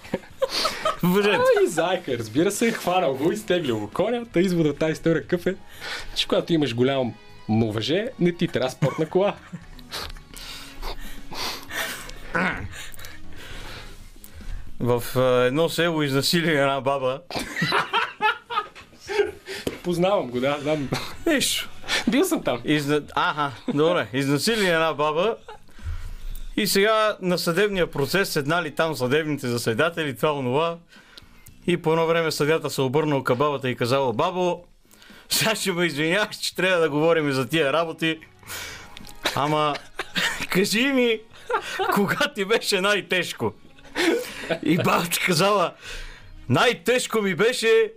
Въжето. 1.03 1.43
А, 1.59 1.63
и 1.63 1.67
зайка, 1.67 2.17
разбира 2.17 2.51
се, 2.51 2.71
хванал 2.71 3.15
го, 3.15 3.31
изтеглил 3.31 3.79
го 3.79 3.89
коня, 3.89 4.25
та 4.33 4.39
извода 4.39 4.69
от 4.69 4.77
тази 4.77 4.91
история 4.91 5.21
какъв 5.21 5.47
е, 5.47 5.55
че 6.15 6.27
когато 6.27 6.53
имаш 6.53 6.75
голямо 6.75 7.13
му 7.47 7.71
въже, 7.71 8.07
не 8.19 8.31
ти 8.31 8.47
трябва 8.47 8.69
спортна 8.69 9.09
кола. 9.09 9.35
В 14.79 15.03
едно 15.47 15.69
село 15.69 16.03
изнасили 16.03 16.51
една 16.51 16.81
баба. 16.81 17.21
Познавам 19.83 20.27
го, 20.29 20.39
да, 20.39 20.57
знам. 20.61 20.89
Нищо. 21.27 21.69
Бил 22.07 22.23
съм 22.23 22.43
там. 22.43 22.61
Изна... 22.65 23.01
Аха, 23.15 23.51
добре. 23.73 24.07
Изнасили 24.13 24.67
една 24.67 24.93
баба. 24.93 25.35
И 26.57 26.67
сега 26.67 27.17
на 27.21 27.37
съдебния 27.37 27.91
процес 27.91 28.29
седнали 28.29 28.75
там 28.75 28.95
съдебните 28.95 29.47
заседатели, 29.47 30.15
това 30.15 30.33
онова. 30.33 30.77
И 31.67 31.77
по 31.77 31.91
едно 31.91 32.07
време 32.07 32.31
съдята 32.31 32.69
се 32.69 32.81
обърнал 32.81 33.23
към 33.23 33.37
бабата 33.37 33.69
и 33.69 33.75
казала, 33.75 34.13
бабо, 34.13 34.63
сега 35.29 35.55
ще 35.55 35.71
ме 35.71 35.85
извиняваш, 35.85 36.35
че 36.35 36.55
трябва 36.55 36.81
да 36.81 36.89
говорим 36.89 37.29
и 37.29 37.33
за 37.33 37.47
тия 37.47 37.73
работи. 37.73 38.19
Ама, 39.35 39.75
кажи 40.49 40.87
ми, 40.87 41.19
кога 41.93 42.33
ти 42.35 42.45
беше 42.45 42.81
най-тежко? 42.81 43.53
И 44.63 44.77
бабата 44.77 45.19
казала, 45.25 45.73
най-тежко 46.49 47.21
ми 47.21 47.35
беше, 47.35 47.91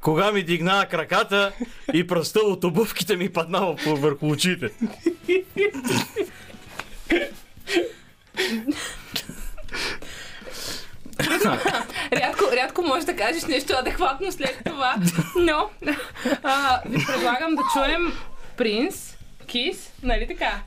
кога 0.00 0.32
ми 0.32 0.42
дигна 0.42 0.86
краката 0.90 1.52
и 1.92 2.06
пръста 2.06 2.40
от 2.40 2.64
обувките 2.64 3.16
ми 3.16 3.32
паднава 3.32 3.76
върху 3.86 4.28
очите. 4.28 4.70
Рядко, 12.12 12.44
рядко 12.52 12.82
можеш 12.82 13.04
да 13.04 13.16
кажеш 13.16 13.44
нещо 13.44 13.72
адекватно 13.78 14.32
след 14.32 14.62
това, 14.66 14.96
но 15.36 15.70
а, 16.42 16.80
ви 16.86 17.06
предлагам 17.06 17.54
да 17.54 17.62
чуем 17.74 18.12
Принц, 18.56 19.16
Кис, 19.46 19.92
нали 20.02 20.26
така? 20.26 20.62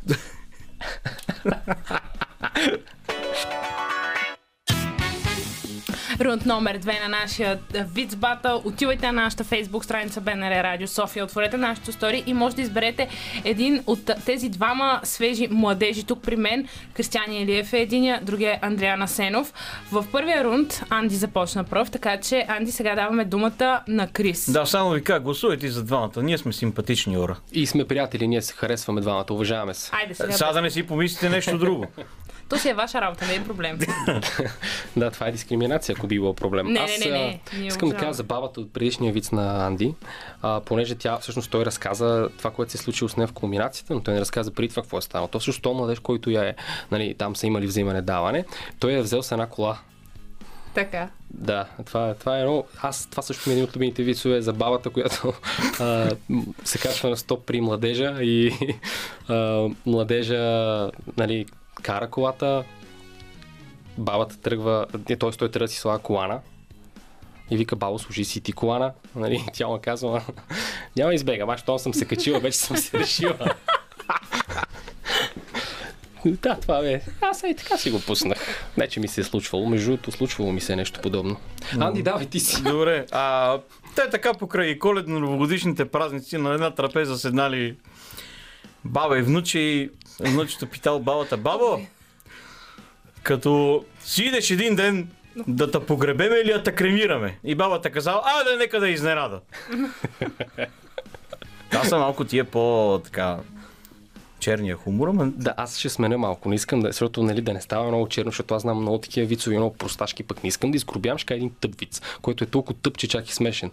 Рунд 6.21 6.45
номер 6.45 6.79
2 6.79 7.01
на 7.03 7.09
нашия 7.09 7.59
Виц 7.93 8.15
Батъл. 8.15 8.61
Отивайте 8.65 9.05
на 9.05 9.11
нашата 9.11 9.43
фейсбук 9.43 9.85
страница 9.85 10.21
БНР 10.21 10.63
Радио 10.63 10.87
София, 10.87 11.23
отворете 11.23 11.57
нашото 11.57 11.91
стори 11.91 12.23
и 12.25 12.33
може 12.33 12.55
да 12.55 12.61
изберете 12.61 13.07
един 13.45 13.83
от 13.87 14.11
тези 14.25 14.49
двама 14.49 14.99
свежи 15.03 15.47
младежи 15.51 16.03
тук 16.03 16.21
при 16.21 16.35
мен. 16.35 16.67
Кристиан 16.93 17.33
Илиев 17.33 17.73
е 17.73 17.81
единия, 17.81 18.19
другия 18.23 18.53
е 18.53 18.59
Андриана 18.61 19.07
Сенов. 19.07 19.53
В 19.91 20.05
първия 20.11 20.43
рунд 20.43 20.81
Анди 20.89 21.15
започна 21.15 21.63
пръв, 21.63 21.91
така 21.91 22.17
че 22.19 22.45
Анди 22.47 22.71
сега 22.71 22.95
даваме 22.95 23.25
думата 23.25 23.81
на 23.87 24.07
Крис. 24.07 24.51
Да, 24.51 24.65
само 24.65 24.89
ви 24.89 25.03
кажа, 25.03 25.19
гласувайте 25.19 25.69
за 25.69 25.83
двамата. 25.83 26.11
Ние 26.17 26.37
сме 26.37 26.53
симпатични 26.53 27.17
ора. 27.17 27.35
И 27.51 27.67
сме 27.67 27.85
приятели, 27.85 28.27
ние 28.27 28.41
се 28.41 28.53
харесваме 28.53 29.01
двамата, 29.01 29.25
уважаваме 29.31 29.73
се. 29.73 29.91
Айде 29.93 30.13
сега. 30.13 30.31
Сега 30.31 30.51
да 30.51 30.61
не 30.61 30.69
си 30.69 30.83
помислите 30.83 31.29
нещо 31.29 31.57
друго. 31.57 31.85
То 32.49 32.57
си 32.57 32.69
е 32.69 32.73
ваша 32.73 33.01
работа, 33.01 33.25
не 33.27 33.35
е 33.35 33.43
проблем. 33.43 33.79
Да, 34.97 35.11
това 35.11 35.27
е 35.27 35.31
дискриминация, 35.31 35.95
ако 35.97 36.07
би 36.07 36.15
било 36.15 36.33
проблем. 36.33 36.67
Не, 36.67 36.79
Аз 36.79 36.99
не, 36.99 37.05
не, 37.05 37.11
не. 37.11 37.39
Ние 37.57 37.67
искам 37.67 37.89
да 37.89 37.95
кажа 37.95 38.13
за 38.13 38.23
бабата 38.23 38.61
от 38.61 38.73
предишния 38.73 39.13
виц 39.13 39.31
на 39.31 39.65
Анди, 39.67 39.93
а, 40.41 40.61
понеже 40.65 40.95
тя, 40.95 41.17
всъщност 41.17 41.51
той 41.51 41.65
разказа 41.65 42.29
това, 42.37 42.51
което 42.51 42.71
се 42.71 42.77
е 42.77 42.81
случило 42.81 43.09
с 43.09 43.17
нея 43.17 43.27
в 43.27 43.33
кулминацията, 43.33 43.93
но 43.93 43.99
той 43.99 44.13
не 44.13 44.19
разказа 44.19 44.53
преди 44.53 44.69
това 44.69 44.81
какво 44.81 44.97
е 44.97 45.01
станало. 45.01 45.27
То 45.27 45.39
всъщност 45.39 45.61
то 45.61 45.73
младеж, 45.73 45.99
който 45.99 46.29
я 46.29 46.49
е, 46.49 46.55
нали, 46.91 47.15
там 47.17 47.35
са 47.35 47.47
имали 47.47 47.67
взимане-даване, 47.67 48.45
той 48.79 48.93
е 48.93 49.01
взел 49.01 49.23
с 49.23 49.31
една 49.31 49.47
кола. 49.47 49.77
така. 50.73 51.09
Да, 51.33 51.65
това, 51.85 52.13
това 52.13 52.37
е 52.37 52.41
едно. 52.41 52.63
Аз 52.81 53.07
това 53.11 53.23
също 53.23 53.49
ми 53.49 53.53
е 53.53 53.55
един 53.55 53.63
от 53.63 53.75
любимите 53.75 54.03
вицове 54.03 54.41
за 54.41 54.53
бабата, 54.53 54.89
която 54.89 55.33
а, 55.79 56.09
се 56.63 56.77
качва 56.77 57.09
на 57.09 57.17
стоп 57.17 57.45
при 57.45 57.61
младежа 57.61 58.17
и 58.21 58.51
а, 59.27 59.67
младежа 59.85 60.91
нали, 61.17 61.45
кара 61.81 62.09
колата, 62.09 62.63
бабата 63.97 64.37
тръгва, 64.37 64.85
т.е. 65.07 65.15
той 65.15 65.31
тръгва 65.51 65.59
да 65.59 65.67
си 65.67 65.77
слага 65.77 66.03
колана 66.03 66.39
и 67.51 67.57
вика, 67.57 67.75
бабо, 67.75 67.99
служи 67.99 68.25
си 68.25 68.41
ти 68.41 68.53
колана. 68.53 68.91
Нали, 69.15 69.43
тя 69.53 69.67
му 69.67 69.79
казва, 69.81 70.23
няма 70.95 71.13
избегам, 71.13 71.49
аз 71.49 71.59
щом 71.59 71.79
съм 71.79 71.93
се 71.93 72.05
качила, 72.05 72.39
вече 72.39 72.57
съм 72.57 72.77
се 72.77 72.99
решила. 72.99 73.37
Да, 76.25 76.55
това 76.55 76.81
бе. 76.81 77.01
Аз 77.21 77.43
и 77.43 77.55
така 77.55 77.77
си 77.77 77.91
го 77.91 78.01
пуснах. 78.01 78.37
Не, 78.77 78.87
че 78.87 78.99
ми 78.99 79.07
се 79.07 79.21
е 79.21 79.23
случвало. 79.23 79.69
Между 79.69 79.91
другото, 79.91 80.11
случвало 80.11 80.51
ми 80.51 80.61
се 80.61 80.75
нещо 80.75 80.99
подобно. 81.03 81.37
Анди, 81.79 82.03
давай 82.03 82.25
ти 82.25 82.39
си. 82.39 82.63
Добре, 82.63 83.05
а 83.11 83.57
те 83.95 84.09
така 84.11 84.33
покрай 84.33 84.79
коледно-новогодишните 84.79 85.85
празници 85.85 86.37
на 86.37 86.53
една 86.53 86.75
трапеза 86.75 87.17
седнали 87.17 87.75
баба 88.85 89.19
и 89.19 89.21
внуче 89.21 89.59
и 89.59 89.89
внучето 90.19 90.67
питал 90.67 90.99
бабата, 90.99 91.37
бабо, 91.37 91.79
като 93.23 93.83
си 93.99 94.23
идеш 94.23 94.51
един 94.51 94.75
ден 94.75 95.09
да 95.47 95.71
те 95.71 95.79
погребеме 95.79 96.35
или 96.35 96.53
да 96.53 96.63
те 96.63 96.71
кремираме? 96.71 97.39
И 97.43 97.55
бабата 97.55 97.91
казала, 97.91 98.21
а 98.25 98.43
да 98.43 98.57
нека 98.57 98.79
да 98.79 98.89
изненада. 98.89 99.39
Аз 101.73 101.89
съм 101.89 101.99
малко 101.99 102.25
тия 102.25 102.45
по 102.45 103.01
така 103.03 103.37
черния 104.39 104.75
хумор, 104.75 105.07
ама 105.07 105.27
Да, 105.27 105.53
аз 105.57 105.77
ще 105.77 105.89
сменя 105.89 106.17
малко. 106.17 106.49
Не 106.49 106.55
искам 106.55 106.79
да, 106.79 106.87
защото 106.87 107.23
нали, 107.23 107.41
да 107.41 107.53
не 107.53 107.61
става 107.61 107.87
много 107.87 108.07
черно, 108.07 108.31
защото 108.31 108.55
аз 108.55 108.61
знам 108.61 108.81
много 108.81 108.97
такива 108.97 109.27
вицове, 109.27 109.57
много 109.57 109.75
просташки, 109.75 110.23
пък 110.23 110.43
не 110.43 110.47
искам 110.47 110.71
да 110.71 110.75
изгробявам, 110.75 111.17
ще 111.17 111.25
кажа 111.25 111.37
един 111.37 111.51
тъп 111.61 111.79
виц, 111.79 112.01
който 112.21 112.43
е 112.43 112.47
толкова 112.47 112.79
тъп, 112.81 112.97
че 112.97 113.07
чак 113.07 113.29
и 113.29 113.33
смешен. 113.33 113.71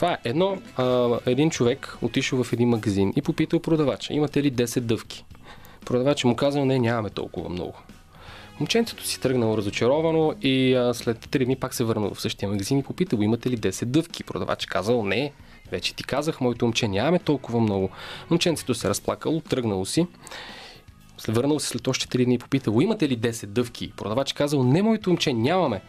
Това 0.00 0.12
е 0.12 0.18
едно, 0.24 0.58
а, 0.76 1.18
един 1.26 1.50
човек 1.50 1.98
отишъл 2.02 2.44
в 2.44 2.52
един 2.52 2.68
магазин 2.68 3.12
и 3.16 3.22
попитал 3.22 3.60
продавача, 3.60 4.14
имате 4.14 4.42
ли 4.42 4.52
10 4.52 4.80
дъвки? 4.80 5.24
Продавача 5.86 6.28
му 6.28 6.36
казал, 6.36 6.64
не, 6.64 6.78
нямаме 6.78 7.10
толкова 7.10 7.48
много. 7.48 7.74
Момченцето 8.60 9.06
си 9.06 9.20
тръгнало 9.20 9.56
разочаровано 9.56 10.34
и 10.42 10.74
а, 10.74 10.94
след 10.94 11.26
3 11.26 11.44
дни 11.44 11.56
пак 11.56 11.74
се 11.74 11.84
върнал 11.84 12.14
в 12.14 12.20
същия 12.20 12.48
магазин 12.48 12.78
и 12.78 12.82
попитал, 12.82 13.18
имате 13.18 13.50
ли 13.50 13.58
10 13.58 13.84
дъвки? 13.84 14.24
Продавач 14.24 14.66
казал, 14.66 15.04
не, 15.04 15.32
вече 15.70 15.94
ти 15.94 16.04
казах, 16.04 16.40
моето 16.40 16.64
момче 16.64 16.88
нямаме 16.88 17.18
толкова 17.18 17.60
много. 17.60 17.90
Момченцето 18.30 18.74
се 18.74 18.88
разплакало, 18.88 19.40
тръгнало 19.40 19.84
си. 19.84 20.06
Върнал 21.28 21.58
се 21.58 21.68
след 21.68 21.88
още 21.88 22.18
3 22.18 22.24
дни 22.24 22.34
и 22.34 22.38
попитал, 22.38 22.80
имате 22.80 23.08
ли 23.08 23.18
10 23.18 23.46
дъвки? 23.46 23.92
Продавач 23.96 24.32
казал, 24.32 24.64
не, 24.64 24.82
моето 24.82 25.10
момче 25.10 25.32
нямаме. 25.32 25.80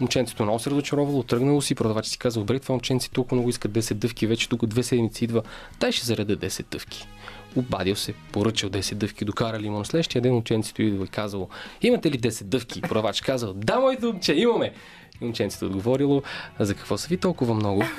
Момченцето 0.00 0.42
много 0.42 0.58
се 0.58 0.70
разочаровало, 0.70 1.22
тръгнало 1.22 1.62
си, 1.62 1.74
продавач 1.74 2.06
си 2.06 2.18
казал, 2.18 2.42
добре, 2.42 2.58
това 2.58 2.72
момченце 2.72 3.10
толкова 3.10 3.34
много 3.34 3.48
иска 3.48 3.68
10 3.68 3.94
дъвки, 3.94 4.26
вече 4.26 4.48
тук 4.48 4.66
две 4.66 4.82
седмици 4.82 5.24
идва, 5.24 5.42
дай 5.80 5.92
ще 5.92 6.06
зареда 6.06 6.36
10 6.36 6.64
дъвки. 6.70 7.08
Обадил 7.56 7.96
се, 7.96 8.14
поръчал 8.32 8.70
10 8.70 8.94
дъвки, 8.94 9.24
докарали 9.24 9.70
му 9.70 9.78
на 9.78 9.84
следващия 9.84 10.22
ден 10.22 10.32
момченцето 10.32 10.82
идва 10.82 11.04
и 11.04 11.08
казало, 11.08 11.48
имате 11.82 12.10
ли 12.10 12.18
10 12.18 12.44
дъвки? 12.44 12.80
Продавач 12.80 13.20
казал, 13.20 13.52
да, 13.52 13.80
моето 13.80 14.06
момче, 14.06 14.34
имаме. 14.34 14.72
И 15.20 15.24
момченцето 15.24 15.66
отговорило, 15.66 16.22
а 16.58 16.64
за 16.64 16.74
какво 16.74 16.98
са 16.98 17.08
ви 17.08 17.16
толкова 17.16 17.54
много? 17.54 17.84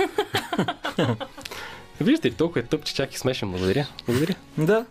Виждате 2.02 2.30
ли, 2.30 2.34
толкова 2.34 2.60
е 2.60 2.64
тъп, 2.64 2.86
че 2.86 2.96
чак 2.96 3.14
и 3.14 3.18
смешен. 3.18 3.50
Благодаря. 3.52 3.88
Благодаря. 4.08 4.36
Да. 4.58 4.86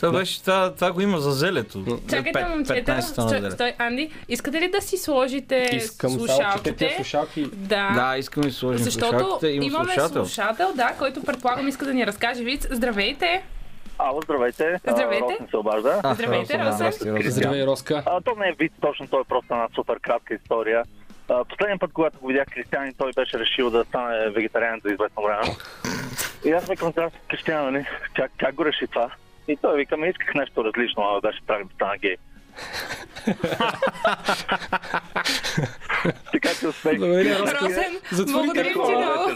Това, 0.00 0.18
беше, 0.18 0.42
това, 0.42 0.74
това 0.74 0.92
го 0.92 1.00
има 1.00 1.18
за 1.18 1.30
зелето. 1.30 2.00
Чакайте, 2.10 2.44
момчета. 2.44 2.92
15 2.92 3.14
тона 3.14 3.28
Стой, 3.28 3.50
стой, 3.50 3.72
Анди, 3.78 4.10
искате 4.28 4.60
ли 4.60 4.70
да 4.70 4.82
си 4.82 4.96
сложите 4.96 5.70
Искам 5.72 6.10
слушалките? 6.10 6.92
слушалки 6.96 7.46
Да. 7.52 7.90
Да, 7.94 8.18
искам 8.18 8.42
да 8.42 8.50
си 8.50 8.56
сложим 8.56 8.84
Защото 8.84 9.18
слушалките. 9.18 9.48
Има 9.48 9.64
имаме 9.64 9.84
слушател. 9.92 10.24
слушател, 10.24 10.72
да, 10.74 10.94
който 10.98 11.22
предполагам 11.22 11.68
иска 11.68 11.84
да 11.84 11.94
ни 11.94 12.06
разкаже 12.06 12.44
вид. 12.44 12.66
Здравейте! 12.70 13.42
Ало, 13.98 14.20
здравейте. 14.22 14.80
Здравейте. 14.90 15.24
Росен 15.24 15.46
се 15.50 15.56
обажда. 15.56 16.00
А, 16.02 16.14
Здравейте, 16.14 16.58
Росен. 16.58 17.30
Здравей, 17.30 17.66
Роска. 17.66 18.02
А, 18.06 18.20
то 18.20 18.34
не 18.38 18.48
е 18.48 18.52
вид, 18.58 18.72
точно 18.80 19.06
той 19.06 19.20
е 19.20 19.24
просто 19.28 19.54
една 19.54 19.68
супер 19.74 20.00
кратка 20.00 20.34
история. 20.34 20.84
А, 21.28 21.44
последния 21.44 21.78
път, 21.78 21.92
когато 21.92 22.18
го 22.18 22.26
видях 22.26 22.46
Кристиан, 22.54 22.92
той 22.98 23.12
беше 23.12 23.38
решил 23.38 23.70
да 23.70 23.84
стане 23.84 24.30
вегетариан 24.30 24.80
за 24.84 24.92
известно 24.92 25.22
време. 25.22 25.42
И 26.44 26.50
аз 26.50 26.68
викам, 26.68 26.92
сега 26.92 27.10
Кристиан, 27.30 27.72
нали, 27.72 27.86
как, 28.16 28.30
как 28.38 28.54
го 28.54 28.64
реши 28.64 28.86
това? 28.86 29.10
И 29.48 29.56
той 29.56 29.76
вика, 29.76 29.96
ми 29.96 30.08
исках 30.08 30.34
нещо 30.34 30.64
различно, 30.64 31.02
а 31.02 31.20
беше 31.20 31.40
страх 31.42 31.64
да 31.64 31.74
стана 31.74 31.98
гей. 31.98 32.16
така 36.32 36.48
че 36.60 36.68
успех. 36.68 37.00
Росен, 37.00 37.98
благодарим 38.26 38.72
ти 38.72 38.78
много. 38.78 39.30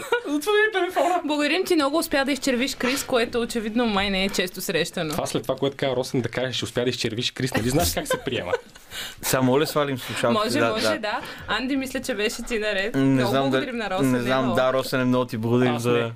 Телефона. 0.73 1.21
Благодарим 1.25 1.65
ти 1.65 1.75
много. 1.75 1.97
Успя 1.97 2.25
да 2.25 2.31
изчервиш 2.31 2.75
Крис, 2.75 3.03
което 3.03 3.41
очевидно 3.41 3.85
май 3.85 4.09
не 4.09 4.25
е 4.25 4.29
често 4.29 4.61
срещано. 4.61 5.11
Това 5.11 5.25
след 5.25 5.43
това, 5.43 5.55
което 5.55 5.77
каза 5.77 5.95
Росен 5.95 6.21
да 6.21 6.29
каже, 6.29 6.53
ще 6.53 6.65
успя 6.65 6.83
да 6.83 6.89
изчервиш 6.89 7.31
Крис, 7.31 7.53
нали 7.53 7.69
знаеш 7.69 7.93
как 7.93 8.07
се 8.07 8.17
приема? 8.25 8.51
Само 9.21 9.59
ли 9.59 9.65
свалим 9.65 9.97
слушалките? 9.97 10.43
Може, 10.43 10.61
може, 10.61 10.97
да. 10.97 11.21
Анди, 11.47 11.77
мисля, 11.77 12.01
че 12.01 12.15
беше 12.15 12.43
ти 12.43 12.59
наред. 12.59 12.95
Не 12.95 13.01
много 13.01 13.29
знам, 13.29 13.43
благодарим 13.43 13.77
дали, 13.77 13.89
на 13.89 13.89
Росен. 13.89 14.11
не 14.11 14.19
знам, 14.19 14.53
да, 14.55 14.73
Росен, 14.73 15.07
много 15.07 15.25
ти 15.25 15.37
благодарим 15.37 15.79
за... 15.79 16.11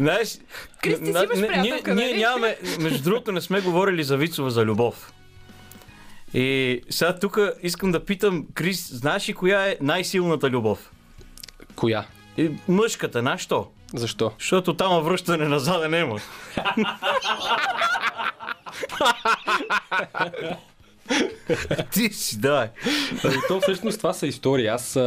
Знаеш, 0.00 0.38
Крис, 0.82 0.98
ти 0.98 1.04
си 1.04 1.10
имаш 1.10 1.38
ние, 1.38 1.60
ние 1.62 1.82
нали? 1.86 2.18
нямаме, 2.18 2.56
между 2.80 3.02
другото 3.02 3.32
не 3.32 3.40
сме 3.40 3.60
говорили 3.60 4.04
за 4.04 4.16
вицове 4.16 4.50
за 4.50 4.64
любов. 4.64 5.12
И 6.34 6.80
сега 6.90 7.18
тук 7.18 7.38
искам 7.62 7.92
да 7.92 8.04
питам, 8.04 8.46
Крис, 8.54 8.92
знаеш 8.92 9.28
ли 9.28 9.34
коя 9.34 9.66
е 9.66 9.76
най-силната 9.80 10.50
любов? 10.50 10.90
Коя? 11.76 12.04
И 12.36 12.50
мъжката, 12.68 13.20
знаеш 13.20 13.40
що? 13.40 13.66
Защо? 13.94 14.32
Защото 14.38 14.74
там 14.74 15.02
връщане 15.02 15.48
назад 15.48 15.90
няма. 15.90 16.20
Ти 21.92 22.08
си, 22.12 22.38
давай. 22.38 22.68
Ами 23.24 23.36
то 23.48 23.60
всъщност 23.60 23.98
това 23.98 24.12
са 24.12 24.26
истории. 24.26 24.66
Аз 24.66 24.98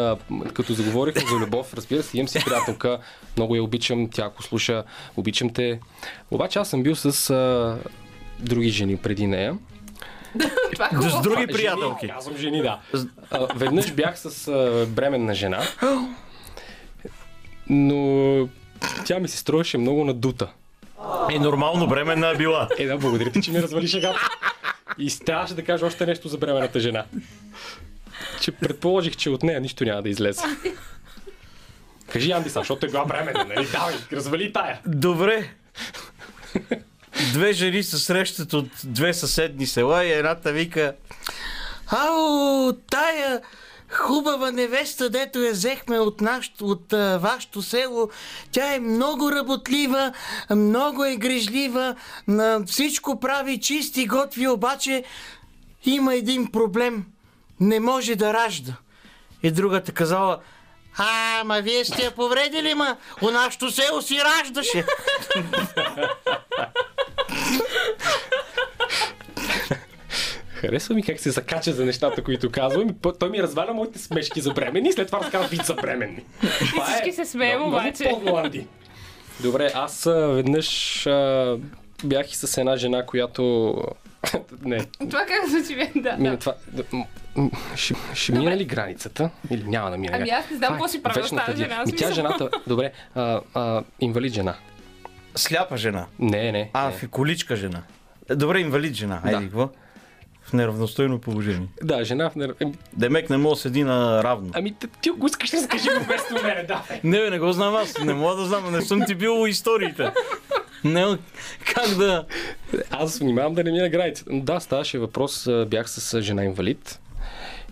като 0.53 0.73
заговорих 0.73 1.29
за 1.29 1.35
любов, 1.35 1.73
разбира 1.73 2.03
се, 2.03 2.17
имам 2.17 2.27
си 2.27 2.39
приятелка, 2.45 2.99
много 3.37 3.55
я 3.55 3.63
обичам, 3.63 4.09
тя 4.09 4.25
ако 4.25 4.43
слуша, 4.43 4.83
обичам 5.17 5.49
те. 5.49 5.79
Обаче 6.31 6.59
аз 6.59 6.69
съм 6.69 6.83
бил 6.83 6.95
с 6.95 7.29
а, 7.29 7.77
други 8.39 8.69
жени 8.69 8.97
преди 8.97 9.27
нея. 9.27 9.57
Това 10.73 10.85
е 10.85 11.09
С 11.09 11.21
други 11.21 11.41
Жени, 11.41 11.53
приятелки. 11.53 12.07
Казвам 12.07 12.37
жени, 12.37 12.61
да. 12.61 12.79
А, 13.31 13.47
веднъж 13.55 13.93
бях 13.93 14.19
с 14.19 14.47
а, 14.47 14.85
бременна 14.89 15.33
жена, 15.33 15.61
но 17.69 18.49
тя 19.05 19.19
ми 19.19 19.27
се 19.27 19.37
строеше 19.37 19.77
много 19.77 20.05
надута. 20.05 20.51
Е, 21.31 21.39
нормално 21.39 21.87
бременна 21.87 22.27
е 22.29 22.35
била. 22.35 22.69
Е, 22.77 22.87
да, 22.87 22.97
благодаря 22.97 23.31
ти, 23.31 23.41
че 23.41 23.51
ми 23.51 23.61
развали 23.61 23.87
шегата. 23.87 24.29
И 24.97 25.19
трябваше 25.25 25.53
да 25.53 25.63
кажа 25.63 25.85
още 25.85 26.05
нещо 26.05 26.27
за 26.27 26.37
бременната 26.37 26.79
жена. 26.79 27.05
Че 28.41 28.51
предположих, 28.51 29.15
че 29.15 29.29
от 29.29 29.43
нея 29.43 29.61
нищо 29.61 29.85
няма 29.85 30.01
да 30.01 30.09
излезе. 30.09 30.41
Кажи, 32.11 32.31
Анди, 32.31 32.49
са, 32.49 32.59
защото 32.59 32.85
е 32.85 32.89
била 32.89 33.05
бременна, 33.05 33.45
нали? 33.45 33.67
Давай, 33.71 33.95
развали 34.11 34.53
тая. 34.53 34.79
Добре. 34.85 35.49
Две 37.33 37.53
жени 37.53 37.83
се 37.83 37.97
срещат 37.97 38.53
от 38.53 38.67
две 38.83 39.13
съседни 39.13 39.67
села 39.67 40.05
и 40.05 40.11
едната 40.11 40.51
вика 40.51 40.93
Ау, 41.87 42.73
тая 42.73 43.41
хубава 43.95 44.51
невеста, 44.51 45.09
дето 45.09 45.39
я 45.39 45.51
взехме 45.51 45.99
от, 45.99 46.21
наш, 46.21 46.51
от 46.61 46.93
а, 46.93 47.17
вашето 47.17 47.61
село, 47.61 48.09
тя 48.51 48.73
е 48.73 48.79
много 48.79 49.31
работлива, 49.31 50.13
много 50.51 51.05
е 51.05 51.15
грижлива, 51.15 51.95
на 52.27 52.63
всичко 52.65 53.19
прави 53.19 53.59
чисти, 53.59 54.07
готви, 54.07 54.47
обаче 54.47 55.03
има 55.85 56.15
един 56.15 56.51
проблем. 56.51 57.05
Не 57.59 57.79
може 57.79 58.15
да 58.15 58.33
ражда. 58.33 58.73
И 59.43 59.51
другата 59.51 59.91
казала, 59.91 60.39
а, 60.97 61.43
ма 61.45 61.61
вие 61.61 61.85
сте 61.85 62.03
я 62.03 62.11
повредили, 62.11 62.73
ма 62.73 62.97
у 63.21 63.31
нашото 63.31 63.71
село 63.71 64.01
си 64.01 64.19
раждаше. 64.19 64.85
Харесва 70.65 70.95
ми 70.95 71.03
как 71.03 71.19
се 71.19 71.31
закача 71.31 71.73
за 71.73 71.85
нещата, 71.85 72.23
които 72.23 72.51
казвам. 72.51 72.89
И 72.89 72.93
Той 73.19 73.29
ми 73.29 73.43
разваля 73.43 73.73
моите 73.73 73.99
смешки 73.99 74.41
за 74.41 74.53
бременни 74.53 74.89
и 74.89 74.93
след 74.93 75.07
това 75.07 75.19
разказва 75.19 75.47
вид 75.47 75.65
за 75.65 75.73
бременни. 75.73 76.23
Това 76.61 76.85
всички 76.85 77.11
се 77.11 77.25
смеем, 77.25 77.59
много- 77.59 77.71
много 77.71 78.21
обаче. 78.21 78.45
Анди. 78.45 78.67
Добре, 79.39 79.71
аз 79.75 80.05
а, 80.05 80.13
веднъж 80.13 81.07
а, 81.07 81.57
бях 82.03 82.31
и 82.31 82.35
с 82.35 82.57
една 82.57 82.75
жена, 82.75 83.05
която... 83.05 83.75
Не, 84.61 84.85
Това 84.99 85.25
как 85.25 85.49
звучи 85.49 85.75
мен, 85.75 85.91
да. 85.95 86.17
Мина, 86.17 86.31
да. 86.31 86.37
това, 86.37 86.53
да, 86.67 86.83
ще, 87.75 87.93
ще 88.13 88.31
мине 88.31 88.57
ли 88.57 88.65
границата? 88.65 89.29
Или 89.51 89.63
няма 89.63 89.91
да 89.91 89.97
мине? 89.97 90.17
Ами 90.17 90.29
аз 90.29 90.49
не 90.51 90.57
знам 90.57 90.69
е 90.69 90.73
какво 90.73 90.87
си 90.87 91.03
правя 91.03 91.27
с 91.27 91.35
тази 91.35 91.57
жена, 91.57 91.77
Ми 91.77 91.91
тя 91.91 91.97
смисъл. 91.97 92.11
жената, 92.13 92.49
добре, 92.67 92.91
а, 93.15 93.41
а, 93.53 93.83
инвалид 93.99 94.33
жена. 94.33 94.55
Сляпа 95.35 95.77
жена. 95.77 96.05
Не, 96.19 96.51
не. 96.51 96.69
А, 96.73 96.85
не. 96.87 96.93
фиколичка 96.93 97.55
жена. 97.55 97.81
Е, 98.29 98.35
Добре, 98.35 98.59
инвалид 98.59 98.93
жена. 98.95 99.21
Айде, 99.23 99.37
Да. 99.37 99.43
какво? 99.43 99.69
В 100.45 100.53
неравностойно 100.53 101.19
положение. 101.19 101.67
Да, 101.83 102.03
жена 102.03 102.29
в 102.29 102.35
нер... 102.35 102.55
Ами, 102.61 102.73
Демек 102.93 103.29
не 103.29 103.37
мога 103.37 103.55
да 103.55 103.61
седи 103.61 103.83
на 103.83 104.23
равно. 104.23 104.49
ами 104.53 104.73
ти 105.01 105.09
ако 105.09 105.25
искаш 105.25 105.49
да 105.49 105.57
скажи 105.61 105.89
го 105.89 106.03
вместо 106.05 106.33
мене, 106.33 106.63
давай. 106.67 106.99
Не, 107.03 107.17
бе, 107.19 107.29
не 107.29 107.39
го 107.39 107.51
знам 107.51 107.75
аз. 107.75 107.99
Не 107.99 108.13
мога 108.13 108.35
да 108.35 108.45
знам. 108.45 108.71
Не 108.71 108.81
съм 108.81 109.05
ти 109.07 109.15
бил 109.15 109.47
историите. 109.47 110.11
Не, 110.83 111.17
как 111.73 111.89
да... 111.89 112.25
Аз 112.91 113.17
внимавам 113.19 113.53
да 113.55 113.63
не 113.63 113.71
мина 113.71 113.89
границата. 113.89 114.29
Да, 114.33 114.59
ставаше 114.59 114.99
въпрос, 114.99 115.47
бях 115.67 115.89
с 115.89 116.21
жена 116.21 116.43
инвалид. 116.45 116.99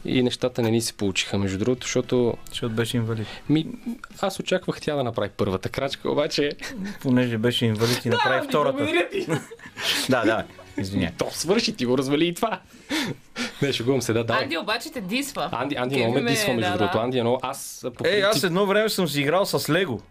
И 0.05 0.23
нещата 0.23 0.61
не 0.61 0.71
ни 0.71 0.81
се 0.81 0.93
получиха, 0.93 1.37
между 1.37 1.57
другото, 1.57 1.85
защото 1.87 2.37
Защото 2.49 2.75
беше 2.75 2.97
инвалид. 2.97 3.27
ми, 3.49 3.67
аз 4.21 4.39
очаквах 4.39 4.81
тя 4.81 4.95
да 4.95 5.03
направи 5.03 5.29
първата 5.37 5.69
крачка, 5.69 6.11
обаче... 6.11 6.51
Понеже 7.01 7.37
беше 7.37 7.65
инвалид 7.65 8.05
и 8.05 8.09
направи 8.09 8.47
втората. 8.47 8.77
Благодаря 8.77 9.09
ти. 9.09 9.25
Да, 10.09 10.23
да. 10.25 10.43
Извиня. 10.77 11.11
То 11.17 11.27
свърши, 11.31 11.75
ти 11.75 11.85
го 11.85 11.97
развали 11.97 12.27
и 12.27 12.33
това. 12.33 12.59
Не, 13.61 13.73
шегувам 13.73 14.01
се, 14.01 14.13
да, 14.13 14.23
давай. 14.23 14.43
Анди 14.43 14.57
обаче 14.57 14.91
те 14.91 15.01
дисва. 15.01 15.49
Анди, 15.51 15.75
Анди 15.75 15.97
много 15.97 16.13
ме 16.13 16.31
дисва, 16.31 16.53
между 16.53 16.71
да, 16.71 16.77
другото. 16.77 16.97
да. 16.97 17.03
Анди 17.03 17.17
е 17.17 17.21
много... 17.21 17.39
Аз 17.41 17.85
по 17.97 18.07
Е, 18.07 18.19
аз 18.19 18.43
едно 18.43 18.65
време 18.65 18.89
съм 18.89 19.07
си 19.07 19.21
играл 19.21 19.45
с 19.45 19.69
Лего. 19.69 20.01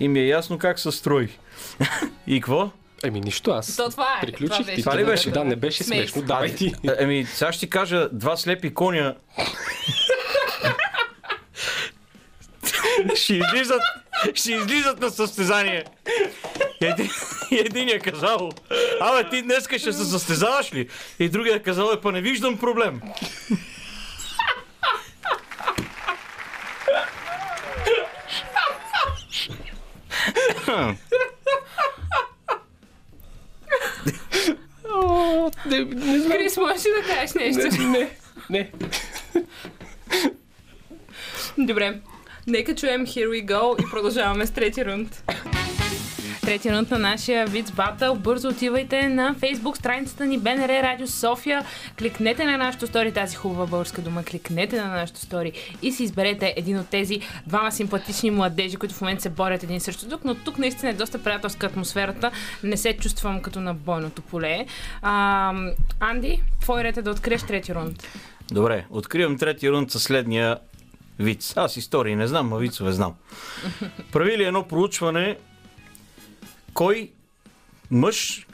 И 0.00 0.08
ми 0.08 0.20
е 0.20 0.26
ясно 0.26 0.58
как 0.58 0.78
се 0.78 0.92
строи. 0.92 1.28
и 2.26 2.40
какво? 2.40 2.70
Еми 3.04 3.20
нищо, 3.20 3.50
аз 3.50 3.76
То 3.76 3.90
това 3.90 4.06
е. 4.22 4.26
приключих. 4.26 4.56
Това 4.56 4.64
ти, 4.64 4.64
беше. 4.64 4.82
Това 4.82 4.96
ли 4.96 5.04
да, 5.04 5.10
беше? 5.10 5.30
Да, 5.30 5.44
не 5.44 5.56
беше 5.56 5.84
смешно. 5.84 6.22
Давай 6.22 6.54
ти. 6.54 6.74
Еми, 6.98 7.26
сега 7.34 7.52
ще 7.52 7.60
ти 7.60 7.70
кажа 7.70 8.08
два 8.12 8.36
слепи 8.36 8.74
коня. 8.74 9.14
ще 13.14 13.34
излизат, 13.34 13.80
ще 14.34 14.52
излизат 14.52 15.00
на 15.00 15.10
състезание. 15.10 15.84
Един, 16.80 17.10
един 17.50 17.88
е 17.88 17.98
казал, 17.98 18.50
абе 19.00 19.28
ти 19.30 19.42
днеска 19.42 19.78
ще 19.78 19.92
се 19.92 20.04
състезаваш 20.04 20.74
ли? 20.74 20.88
И 21.18 21.28
другия 21.28 21.56
е 21.56 21.62
казал, 21.62 21.92
е 21.92 22.00
па 22.00 22.12
не 22.12 22.20
виждам 22.20 22.58
проблем. 22.58 23.00
Не, 35.66 35.84
не 35.84 36.18
знам. 36.18 36.32
Крис, 36.32 36.56
можеш 36.56 36.86
ли 36.86 36.90
да 36.90 37.14
кажеш 37.14 37.34
нещо? 37.34 37.82
Не, 37.82 38.10
не. 38.50 38.70
Добре. 41.58 42.00
Нека 42.48 42.74
чуем 42.74 43.06
Here 43.06 43.28
We 43.28 43.44
Go 43.44 43.86
и 43.86 43.90
продължаваме 43.90 44.46
с 44.46 44.50
трети 44.50 44.84
рунд. 44.84 45.24
Трети 46.40 46.72
рунд 46.72 46.90
на 46.90 46.98
нашия 46.98 47.46
Виц 47.46 47.70
Батъл. 47.70 48.16
Бързо 48.16 48.48
отивайте 48.48 49.08
на 49.08 49.34
Facebook 49.34 49.76
страницата 49.76 50.26
ни 50.26 50.38
БНР 50.38 50.68
Радио 50.82 51.06
София. 51.06 51.64
Кликнете 51.98 52.44
на 52.44 52.56
нашото 52.56 52.86
стори, 52.86 53.12
тази 53.12 53.36
хубава 53.36 53.66
българска 53.66 54.02
дума. 54.02 54.24
Кликнете 54.24 54.76
на 54.76 54.88
нашото 54.88 55.20
стори 55.20 55.52
и 55.82 55.92
си 55.92 56.04
изберете 56.04 56.54
един 56.56 56.78
от 56.78 56.88
тези 56.88 57.20
двама 57.46 57.72
симпатични 57.72 58.30
младежи, 58.30 58.76
които 58.76 58.94
в 58.94 59.00
момента 59.00 59.22
се 59.22 59.30
борят 59.30 59.62
един 59.62 59.80
срещу 59.80 60.08
друг, 60.08 60.20
но 60.24 60.34
тук 60.34 60.58
наистина 60.58 60.90
е 60.90 60.94
доста 60.94 61.22
приятелска 61.22 61.66
атмосферата. 61.66 62.30
Не 62.62 62.76
се 62.76 62.92
чувствам 62.92 63.42
като 63.42 63.60
на 63.60 63.74
бойното 63.74 64.22
поле. 64.22 64.66
А, 65.02 65.54
Анди, 66.00 66.42
твой 66.60 66.84
ред 66.84 66.96
е 66.96 67.02
да 67.02 67.10
откриеш 67.10 67.42
трети 67.42 67.74
рунд. 67.74 68.08
Добре, 68.52 68.84
откривам 68.90 69.38
трети 69.38 69.70
рунд 69.70 69.90
със 69.90 70.02
следния 70.02 70.58
виц. 71.18 71.56
Аз 71.56 71.76
истории 71.76 72.16
не 72.16 72.26
знам, 72.26 72.52
а 72.52 72.58
вицове 72.58 72.92
знам. 72.92 73.14
Правили 74.12 74.44
едно 74.44 74.68
проучване 74.68 75.38
кой 76.74 77.10
мъж, 77.90 78.46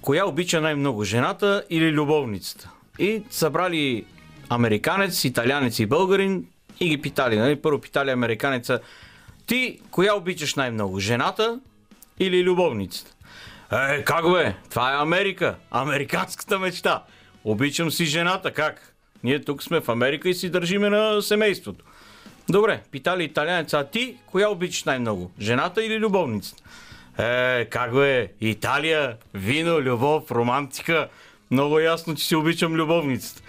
коя 0.00 0.26
обича 0.26 0.60
най-много, 0.60 1.04
жената 1.04 1.64
или 1.70 1.92
любовницата. 1.92 2.70
И 2.98 3.22
събрали 3.30 4.04
американец, 4.48 5.24
италянец 5.24 5.78
и 5.78 5.86
българин 5.86 6.46
и 6.80 6.88
ги 6.88 7.00
питали. 7.00 7.36
Нали? 7.36 7.56
Първо 7.56 7.80
питали 7.80 8.10
американеца, 8.10 8.80
ти 9.46 9.80
коя 9.90 10.14
обичаш 10.14 10.54
най-много, 10.54 11.00
жената 11.00 11.60
или 12.18 12.44
любовницата? 12.44 13.14
Е, 13.72 14.04
как 14.04 14.32
бе? 14.32 14.54
Това 14.70 14.92
е 14.92 15.02
Америка. 15.02 15.56
Американската 15.70 16.58
мечта. 16.58 17.02
Обичам 17.44 17.90
си 17.90 18.04
жената, 18.04 18.50
как? 18.52 18.94
Ние 19.24 19.40
тук 19.40 19.62
сме 19.62 19.80
в 19.80 19.88
Америка 19.88 20.28
и 20.28 20.34
си 20.34 20.50
държиме 20.50 20.90
на 20.90 21.22
семейството. 21.22 21.84
Добре, 22.48 22.82
питали 22.90 23.24
италянеца, 23.24 23.78
а 23.78 23.84
ти 23.84 24.16
коя 24.26 24.48
обичаш 24.48 24.84
най-много? 24.84 25.30
Жената 25.40 25.84
или 25.84 25.98
любовницата? 25.98 26.62
Е, 27.18 27.64
как 27.64 27.94
бе? 27.94 28.28
Италия, 28.40 29.16
вино, 29.34 29.80
любов, 29.80 30.30
романтика. 30.30 31.08
Много 31.50 31.78
ясно, 31.78 32.14
че 32.14 32.24
си 32.24 32.36
обичам 32.36 32.74
любовницата. 32.74 33.42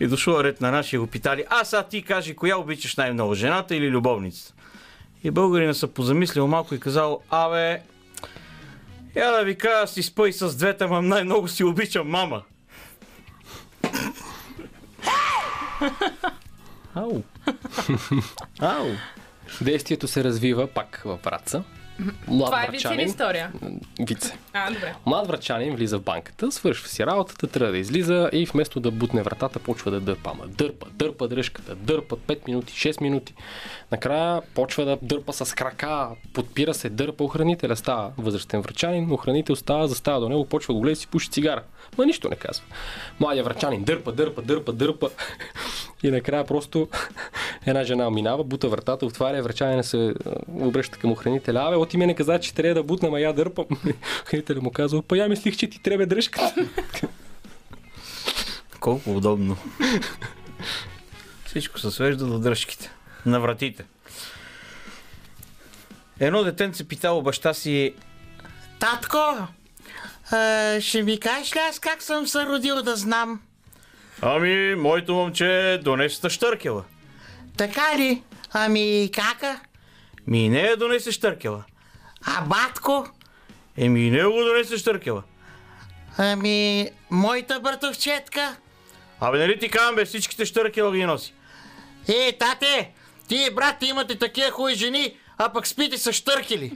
И 0.00 0.06
дошъл 0.06 0.40
ред 0.40 0.60
на 0.60 0.70
нашия 0.70 1.00
го 1.00 1.06
питали, 1.06 1.44
а 1.48 1.64
сега 1.64 1.82
ти 1.82 2.02
кажи, 2.02 2.36
коя 2.36 2.56
обичаш 2.56 2.96
най-много, 2.96 3.34
жената 3.34 3.76
или 3.76 3.90
любовницата? 3.90 4.54
И 5.24 5.30
българина 5.30 5.74
се 5.74 5.94
позамислил 5.94 6.46
малко 6.46 6.74
и 6.74 6.80
казал, 6.80 7.20
абе, 7.30 7.82
я 9.16 9.30
да 9.30 9.44
ви 9.44 9.58
кажа, 9.58 9.86
си 9.86 10.02
спъй 10.02 10.32
с 10.32 10.56
двете, 10.56 10.86
ма 10.86 11.02
най-много 11.02 11.48
си 11.48 11.64
обичам 11.64 12.08
мама. 12.08 12.42
Ау. 16.96 17.22
Ау. 18.60 18.86
Действието 19.60 20.08
се 20.08 20.24
развива 20.24 20.66
пак 20.66 21.02
във 21.04 21.22
Враца. 21.22 21.62
Млад 22.28 22.46
Това 22.46 22.64
е 22.64 22.68
виц 22.70 22.82
или 22.82 22.88
врачанин. 22.88 23.06
история? 23.06 23.52
Вице. 24.00 24.38
А, 24.52 24.70
добре. 24.70 24.94
Млад 25.06 25.26
врачанин 25.26 25.76
влиза 25.76 25.98
в 25.98 26.02
банката, 26.02 26.52
свършва 26.52 26.88
си 26.88 27.06
работата, 27.06 27.46
трябва 27.46 27.72
да 27.72 27.78
излиза 27.78 28.30
и 28.32 28.46
вместо 28.46 28.80
да 28.80 28.90
бутне 28.90 29.22
вратата, 29.22 29.58
почва 29.58 29.90
да 29.90 30.00
дърпа. 30.00 30.30
Ама 30.34 30.46
дърпа, 30.46 30.86
дърпа 30.92 31.28
дръжката, 31.28 31.74
дърпа 31.74 32.16
5 32.16 32.38
минути, 32.46 32.72
6 32.72 33.00
минути. 33.00 33.34
Накрая 33.92 34.42
почва 34.54 34.84
да 34.84 34.98
дърпа 35.02 35.32
с 35.32 35.54
крака, 35.54 36.08
подпира 36.32 36.74
се, 36.74 36.88
дърпа 36.88 37.24
охранителя, 37.24 37.76
става 37.76 38.12
възрастен 38.18 38.60
врачанин, 38.60 39.12
охранител 39.12 39.56
става, 39.56 39.88
застава 39.88 40.20
до 40.20 40.28
него, 40.28 40.46
почва 40.46 40.72
да 40.72 40.76
го 40.76 40.80
гледа 40.80 40.92
и 40.92 40.96
си 40.96 41.06
пуши 41.06 41.30
цигара. 41.30 41.62
Ма 41.98 42.06
нищо 42.06 42.28
не 42.28 42.36
казва. 42.36 42.64
Младия 43.20 43.44
врачанин 43.44 43.84
дърпа, 43.84 44.12
дърпа, 44.12 44.42
дърпа, 44.42 44.72
дърпа. 44.72 45.10
И 46.02 46.10
накрая 46.10 46.46
просто 46.46 46.88
една 47.66 47.84
жена 47.84 48.10
минава, 48.10 48.44
бута 48.44 48.68
вратата, 48.68 49.06
отваря, 49.06 49.42
врачанина 49.42 49.84
се 49.84 49.96
а, 49.96 50.14
обръща 50.48 50.98
към 50.98 51.12
охранителя. 51.12 51.68
Абе, 51.68 51.76
от 51.76 51.94
мене 51.94 52.14
каза, 52.14 52.40
че 52.40 52.54
трябва 52.54 52.74
да 52.74 52.82
бутна, 52.82 53.10
ма 53.10 53.20
я 53.20 53.32
дърпам. 53.32 53.66
Охранителя 54.22 54.60
му 54.60 54.70
казва, 54.70 55.02
па 55.02 55.16
я 55.16 55.28
мислих, 55.28 55.56
че 55.56 55.66
ти 55.66 55.82
трябва 55.82 56.06
дръжката. 56.06 56.54
Колко 58.80 59.10
удобно. 59.10 59.56
Всичко 61.46 61.78
се 61.78 61.90
свежда 61.90 62.26
до 62.26 62.38
дръжките. 62.38 62.90
На 63.26 63.40
вратите. 63.40 63.84
Едно 66.20 66.44
детенце 66.44 66.88
питало 66.88 67.22
баща 67.22 67.54
си 67.54 67.94
Татко, 68.78 69.48
а, 70.30 70.80
ще 70.80 71.02
ми 71.02 71.20
кажеш 71.20 71.56
ли 71.56 71.58
аз 71.58 71.78
как 71.78 72.02
съм 72.02 72.26
се 72.26 72.46
родил 72.46 72.82
да 72.82 72.96
знам? 72.96 73.40
Ами, 74.22 74.74
моето 74.74 75.14
момче 75.14 75.80
донесе 75.84 76.30
щъркела. 76.30 76.84
Така 77.56 77.98
ли? 77.98 78.22
Ами 78.52 79.10
кака? 79.14 79.60
Ми 80.26 80.44
и 80.44 80.48
нея 80.48 80.76
донесе 80.76 81.12
щъркела. 81.12 81.64
А 82.26 82.42
батко? 82.42 83.06
Еми 83.76 84.00
и 84.06 84.10
него 84.10 84.32
го 84.32 84.44
донесе 84.44 84.78
щъркела. 84.78 85.22
Ами 86.18 86.88
моята 87.10 87.60
братовчетка? 87.60 88.56
Абе, 89.20 89.38
нали 89.38 89.58
ти 89.58 89.68
казвам, 89.68 89.94
бе, 89.94 90.04
всичките 90.04 90.44
щъркела 90.44 90.92
ги 90.92 91.04
носи. 91.04 91.34
Е, 92.08 92.36
тате, 92.38 92.90
ти 93.28 93.48
брат 93.54 93.82
имате 93.82 94.18
такива 94.18 94.50
хубави 94.50 94.74
жени, 94.74 95.16
а 95.38 95.52
пък 95.52 95.66
спите 95.66 95.98
с 95.98 96.12
штъркели. 96.12 96.72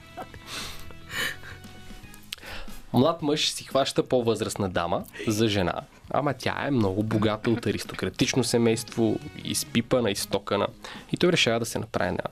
Млад 2.95 3.21
мъж 3.21 3.49
си 3.49 3.63
хваща 3.63 4.03
по-възрастна 4.03 4.69
дама 4.69 5.03
за 5.27 5.47
жена, 5.47 5.81
ама 6.09 6.33
тя 6.33 6.55
е 6.67 6.71
много 6.71 7.03
богата 7.03 7.49
от 7.49 7.65
аристократично 7.65 8.43
семейство, 8.43 9.19
изпипана, 9.43 10.11
изтокана. 10.11 10.67
И 11.11 11.17
той 11.17 11.31
решава 11.31 11.59
да 11.59 11.65
се 11.65 11.79
направи 11.79 12.11
на 12.11 12.23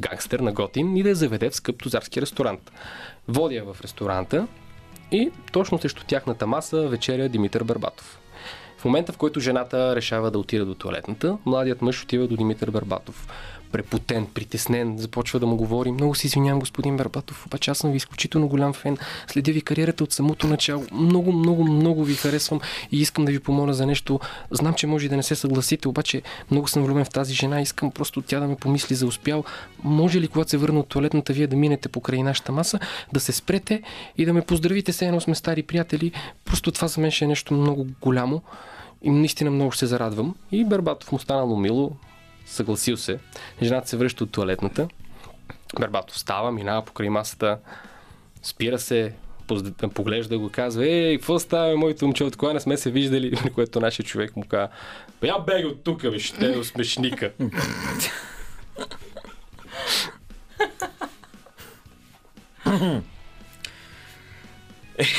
гангстер, 0.00 0.40
на 0.40 0.52
готин 0.52 0.96
и 0.96 1.02
да 1.02 1.08
я 1.08 1.14
заведе 1.14 1.50
в 1.50 1.54
скъп 1.54 1.82
тузарски 1.82 2.20
ресторант. 2.20 2.72
Води 3.28 3.54
я 3.54 3.64
в 3.64 3.76
ресторанта 3.82 4.46
и 5.12 5.30
точно 5.52 5.78
срещу 5.78 6.04
тяхната 6.06 6.46
маса 6.46 6.88
вечеря 6.88 7.28
Димитър 7.28 7.64
Барбатов. 7.64 8.18
В 8.78 8.84
момента, 8.84 9.12
в 9.12 9.16
който 9.16 9.40
жената 9.40 9.96
решава 9.96 10.30
да 10.30 10.38
отида 10.38 10.64
до 10.64 10.74
туалетната, 10.74 11.38
младият 11.46 11.82
мъж 11.82 12.02
отива 12.02 12.28
до 12.28 12.36
Димитър 12.36 12.70
Барбатов. 12.70 13.28
Препотен, 13.72 14.26
притеснен, 14.26 14.98
започва 14.98 15.40
да 15.40 15.46
му 15.46 15.56
говори. 15.56 15.92
Много 15.92 16.14
се 16.14 16.26
извинявам, 16.26 16.60
господин 16.60 16.96
Барбатов, 16.96 17.46
обаче 17.46 17.70
аз 17.70 17.78
съм 17.78 17.90
ви 17.90 17.96
изключително 17.96 18.48
голям 18.48 18.72
фен. 18.72 18.96
Следя 19.26 19.52
ви 19.52 19.60
кариерата 19.60 20.04
от 20.04 20.12
самото 20.12 20.46
начало. 20.46 20.84
Много, 20.92 21.32
много, 21.32 21.64
много 21.64 22.04
ви 22.04 22.14
харесвам 22.14 22.60
и 22.92 23.00
искам 23.00 23.24
да 23.24 23.32
ви 23.32 23.40
помоля 23.40 23.72
за 23.72 23.86
нещо. 23.86 24.20
Знам, 24.50 24.74
че 24.74 24.86
може 24.86 25.08
да 25.08 25.16
не 25.16 25.22
се 25.22 25.34
съгласите, 25.34 25.88
обаче 25.88 26.22
много 26.50 26.68
съм 26.68 26.84
влюбен 26.84 27.04
в 27.04 27.10
тази 27.10 27.34
жена. 27.34 27.60
Искам 27.60 27.90
просто 27.90 28.22
тя 28.22 28.40
да 28.40 28.46
ми 28.46 28.56
помисли 28.56 28.94
за 28.94 29.06
успял. 29.06 29.44
Може 29.84 30.20
ли, 30.20 30.28
когато 30.28 30.50
се 30.50 30.56
върна 30.56 30.80
от 30.80 30.88
туалетната, 30.88 31.32
вие 31.32 31.46
да 31.46 31.56
минете 31.56 31.88
покрай 31.88 32.22
нашата 32.22 32.52
маса, 32.52 32.78
да 33.12 33.20
се 33.20 33.32
спрете 33.32 33.82
и 34.18 34.24
да 34.24 34.32
ме 34.32 34.42
поздравите, 34.42 34.92
се 34.92 35.06
едно 35.06 35.20
сме 35.20 35.34
стари 35.34 35.62
приятели. 35.62 36.12
Просто 36.44 36.72
това 36.72 36.88
за 36.88 37.00
мен 37.00 37.10
ще 37.10 37.24
е 37.24 37.28
нещо 37.28 37.54
много 37.54 37.86
голямо. 38.00 38.42
И 39.02 39.10
наистина 39.10 39.50
много 39.50 39.72
ще 39.72 39.78
се 39.78 39.86
зарадвам. 39.86 40.34
И 40.52 40.64
Бербатов 40.64 41.12
му 41.12 41.18
станало 41.18 41.56
мило, 41.56 41.90
съгласил 42.48 42.96
се. 42.96 43.18
Жената 43.62 43.88
се 43.88 43.96
връща 43.96 44.24
от 44.24 44.32
туалетната. 44.32 44.88
Бербатов 45.80 46.18
става, 46.18 46.52
минава 46.52 46.84
покрай 46.84 47.08
масата, 47.08 47.58
спира 48.42 48.78
се, 48.78 49.14
поглежда 49.94 50.38
го, 50.38 50.50
казва, 50.50 50.86
ей, 50.86 51.16
какво 51.18 51.38
става, 51.38 51.76
моето 51.76 52.04
момче, 52.04 52.24
от 52.24 52.36
кога 52.36 52.52
не 52.52 52.60
сме 52.60 52.76
се 52.76 52.90
виждали, 52.90 53.30
на 53.44 53.50
което 53.54 53.80
нашия 53.80 54.06
човек 54.06 54.36
му 54.36 54.44
казва, 54.48 54.68
«Бе, 55.20 55.28
я 55.28 55.38
беги 55.38 55.66
от 55.66 55.84
тук, 55.84 56.02
бе, 56.02 56.18
ще 56.18 56.50
е 56.50 56.64
смешника. 56.64 57.32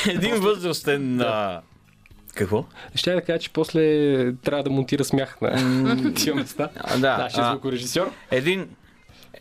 Един 0.08 0.34
възрастен... 0.34 1.20
А... 1.20 1.62
Какво? 2.34 2.64
Ще 2.94 3.14
да 3.14 3.20
кажа, 3.22 3.38
че 3.38 3.52
после 3.52 3.82
трябва 4.34 4.62
да 4.62 4.70
монтира 4.70 5.04
смях 5.04 5.38
на 5.40 6.14
тия 6.14 6.34
места. 6.34 6.68
Да, 6.98 7.18
Нашия 7.18 7.50
звукорежисьор. 7.50 8.10
Един, 8.30 8.68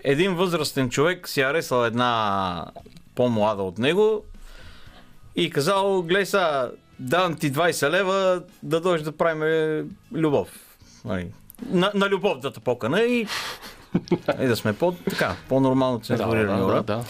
един 0.03 0.35
възрастен 0.35 0.89
човек 0.89 1.27
си 1.27 1.41
аресал 1.41 1.85
една 1.85 2.65
по-млада 3.15 3.63
от 3.63 3.77
него 3.77 4.23
и 5.35 5.49
казал, 5.49 6.01
гледай 6.01 6.25
сега, 6.25 6.71
давам 6.99 7.35
ти 7.35 7.53
20 7.53 7.89
лева 7.89 8.43
да 8.63 8.81
дойдеш 8.81 9.01
да 9.01 9.11
правим 9.11 9.89
любов. 10.13 10.47
Нали, 11.05 11.27
На, 11.69 11.91
на 11.95 12.09
любов 12.09 12.39
да 12.39 12.53
те 12.53 12.59
покана 12.59 13.01
и, 13.01 13.27
и 14.41 14.45
да 14.47 14.55
сме 14.55 14.73
по, 14.73 14.91
така, 14.91 15.35
по-нормално 15.49 15.99
цензурирани. 15.99 16.61
да, 16.61 16.67
Да, 16.67 16.83
да. 16.83 17.03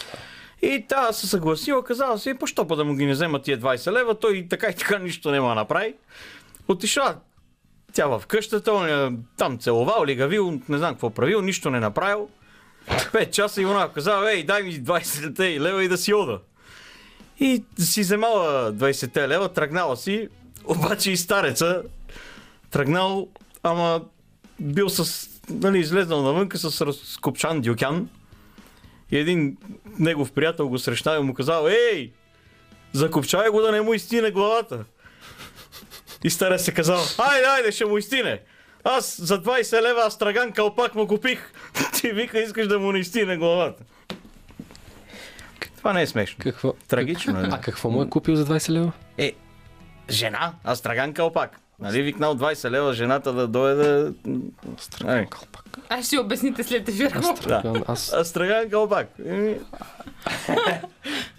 И 0.62 0.84
та 0.88 1.12
се 1.12 1.26
съгласила, 1.26 1.84
казала 1.84 2.18
си, 2.18 2.34
по 2.34 2.46
що 2.46 2.66
па 2.66 2.76
да 2.76 2.84
му 2.84 2.94
ги 2.94 3.06
не 3.06 3.12
взема 3.12 3.42
тия 3.42 3.58
20 3.58 3.92
лева, 3.92 4.14
той 4.14 4.46
така 4.50 4.68
и 4.68 4.74
така 4.74 4.98
нищо 4.98 5.30
няма 5.30 5.54
направи. 5.54 5.94
Отишла 6.68 7.16
тя 7.92 8.06
в 8.06 8.22
къщата, 8.26 8.72
он 8.72 9.18
там 9.36 9.58
целувал, 9.58 10.04
лигавил, 10.04 10.60
не 10.68 10.78
знам 10.78 10.94
какво 10.94 11.10
правил, 11.10 11.42
нищо 11.42 11.70
не 11.70 11.80
направил. 11.80 12.28
Пет 13.12 13.32
часа 13.32 13.62
и 13.62 13.66
она 13.66 13.88
казала, 13.88 14.32
ей, 14.32 14.44
дай 14.44 14.62
ми 14.62 14.72
20 14.72 15.60
лева 15.60 15.84
и 15.84 15.88
да 15.88 15.98
си 15.98 16.14
ода. 16.14 16.38
И 17.40 17.64
си 17.78 18.00
вземала 18.00 18.72
20 18.72 19.28
лева, 19.28 19.48
тръгнала 19.48 19.96
си, 19.96 20.28
обаче 20.64 21.12
и 21.12 21.16
стареца 21.16 21.82
тръгнал, 22.70 23.28
ама 23.62 24.00
бил 24.60 24.88
с, 24.88 25.28
нали, 25.50 25.78
излезнал 25.78 26.22
навънка 26.22 26.58
с 26.58 26.86
разкопчан 26.86 27.60
дюкян 27.60 28.08
и 29.10 29.18
един 29.18 29.56
негов 29.98 30.32
приятел 30.32 30.68
го 30.68 30.78
срещнал 30.78 31.20
и 31.20 31.24
му 31.24 31.34
казал, 31.34 31.66
ей, 31.66 32.12
закопчай 32.92 33.48
го 33.48 33.60
да 33.60 33.72
не 33.72 33.80
му 33.80 33.94
изтине 33.94 34.30
главата. 34.30 34.84
И 36.24 36.30
старец 36.30 36.64
се 36.64 36.74
казал, 36.74 37.00
айде, 37.18 37.46
айде, 37.46 37.72
ще 37.72 37.84
му 37.84 37.98
изтине. 37.98 38.40
Аз 38.84 39.20
за 39.20 39.42
20 39.42 39.82
лева 39.82 40.06
астраган 40.06 40.52
калпак 40.52 40.94
му 40.94 41.06
купих. 41.06 41.52
Ти 41.94 42.12
вика, 42.12 42.40
искаш 42.40 42.66
да 42.66 42.78
му 42.78 42.92
не 42.92 42.98
изтине 42.98 43.36
главата. 43.36 43.84
Това 45.76 45.92
не 45.92 46.02
е 46.02 46.06
смешно. 46.06 46.36
Какво? 46.40 46.72
Трагично 46.88 47.40
е. 47.40 47.48
А 47.52 47.60
какво 47.60 47.90
му 47.90 48.02
е 48.02 48.08
купил 48.08 48.36
за 48.36 48.46
20 48.46 48.70
лева? 48.70 48.92
Е, 49.18 49.32
жена, 50.10 50.52
астраган 50.64 51.12
калпак. 51.12 51.60
Нали 51.80 52.02
викнал 52.02 52.34
20 52.34 52.70
лева 52.70 52.92
жената 52.92 53.32
да 53.32 53.46
дойде. 53.48 54.12
Ай, 55.06 55.26
Калпак. 55.26 55.64
Аз 55.88 56.06
ще 56.06 56.18
обясните 56.18 56.64
след 56.64 56.88
ефир. 56.88 57.20
Да. 57.48 57.82
Аз... 57.86 58.12
Астраган 58.12 58.70
калпак. 58.70 59.08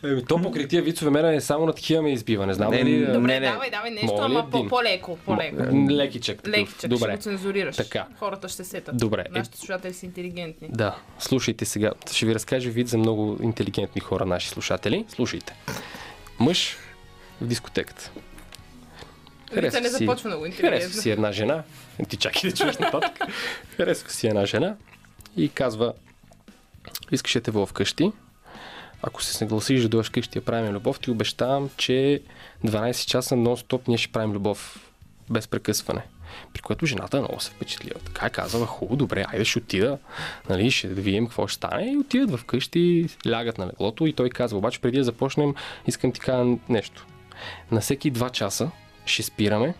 Еми, 0.03 0.25
то 0.25 0.41
покри 0.41 0.67
тия 0.67 0.81
вицове 0.81 1.11
мене 1.11 1.35
е 1.35 1.41
само 1.41 1.65
на 1.65 1.73
такива 1.73 2.01
ме 2.01 2.11
избива. 2.11 2.45
Не 2.45 2.53
знам 2.53 2.71
Не, 2.71 2.77
а, 2.77 3.13
Добре, 3.13 3.27
Не, 3.27 3.39
не. 3.39 3.47
давай, 3.47 3.69
давай 3.71 3.91
нещо, 3.91 4.07
Моля 4.07 4.21
ли, 4.21 4.25
ама 4.25 4.49
по- 4.49 4.67
по-леко, 4.67 5.17
по-леко. 5.25 5.63
Лекичък. 5.89 6.37
такъв. 6.37 6.51
Лекичък, 6.51 6.77
ще 6.77 6.87
Добре. 6.87 7.15
го 7.15 7.21
цензурираш. 7.21 7.75
Така. 7.75 8.05
Хората 8.19 8.49
ще 8.49 8.63
сетат. 8.63 8.97
Добре. 8.97 9.21
Е- 9.21 9.31
Нашите 9.31 9.57
слушатели 9.57 9.93
са 9.93 10.05
интелигентни. 10.05 10.67
Да, 10.71 10.95
слушайте 11.19 11.65
сега. 11.65 11.91
Ще 12.11 12.25
ви 12.25 12.35
разкажа 12.35 12.69
вид 12.69 12.87
за 12.87 12.97
много 12.97 13.37
интелигентни 13.41 14.01
хора, 14.01 14.25
наши 14.25 14.49
слушатели. 14.49 15.05
Слушайте. 15.09 15.53
Мъж 16.39 16.77
в 17.41 17.47
дискотеката. 17.47 18.11
Рица 19.55 19.81
не 19.81 19.89
си- 19.89 19.95
започва 20.05 20.29
много 20.29 20.43
Харесва 20.43 20.65
интелигентно. 20.65 21.01
си 21.01 21.09
една 21.09 21.31
жена. 21.31 21.63
Ти 22.09 22.17
чакай 22.17 22.51
да 22.51 22.57
чуеш 22.57 22.77
нататък. 22.77 23.19
Харесва 23.77 24.09
си 24.09 24.27
една 24.27 24.45
жена 24.45 24.75
и 25.37 25.49
казва 25.49 25.93
искаш 27.11 27.33
да 27.33 27.41
те 27.41 27.51
вова 27.51 27.65
вкъщи. 27.65 28.11
Ако 29.03 29.23
се 29.23 29.33
съгласиш 29.33 29.81
да 29.81 29.89
дойдеш 29.89 30.07
вкъщи 30.09 30.39
да 30.39 30.45
правим 30.45 30.73
любов, 30.73 30.99
ти 30.99 31.11
обещавам, 31.11 31.69
че 31.77 32.21
12 32.65 33.07
часа 33.07 33.35
нон-стоп 33.35 33.87
ние 33.87 33.97
ще 33.97 34.11
правим 34.11 34.31
любов 34.31 34.89
без 35.29 35.47
прекъсване. 35.47 36.01
При 36.53 36.61
което 36.61 36.85
жената 36.85 37.19
много 37.19 37.39
се 37.39 37.51
впечатлила. 37.51 37.99
Така 38.05 38.25
е 38.25 38.29
казала, 38.29 38.65
хубаво, 38.65 38.95
добре, 38.95 39.25
айде 39.33 39.45
ще 39.45 39.59
отида, 39.59 39.97
нали, 40.49 40.71
ще 40.71 40.87
видим 40.87 41.25
какво 41.27 41.47
ще 41.47 41.55
стане. 41.55 41.91
И 41.91 41.97
отидат 41.97 42.39
вкъщи, 42.39 43.09
лягат 43.29 43.57
на 43.57 43.67
леглото 43.67 44.05
и 44.05 44.13
той 44.13 44.29
казва, 44.29 44.57
обаче 44.57 44.81
преди 44.81 44.97
да 44.97 45.03
започнем, 45.03 45.55
искам 45.87 46.11
ти 46.11 46.19
кажа 46.19 46.55
нещо. 46.69 47.05
На 47.71 47.81
всеки 47.81 48.13
2 48.13 48.31
часа 48.31 48.71
ще 49.11 49.23
спираме 49.23 49.73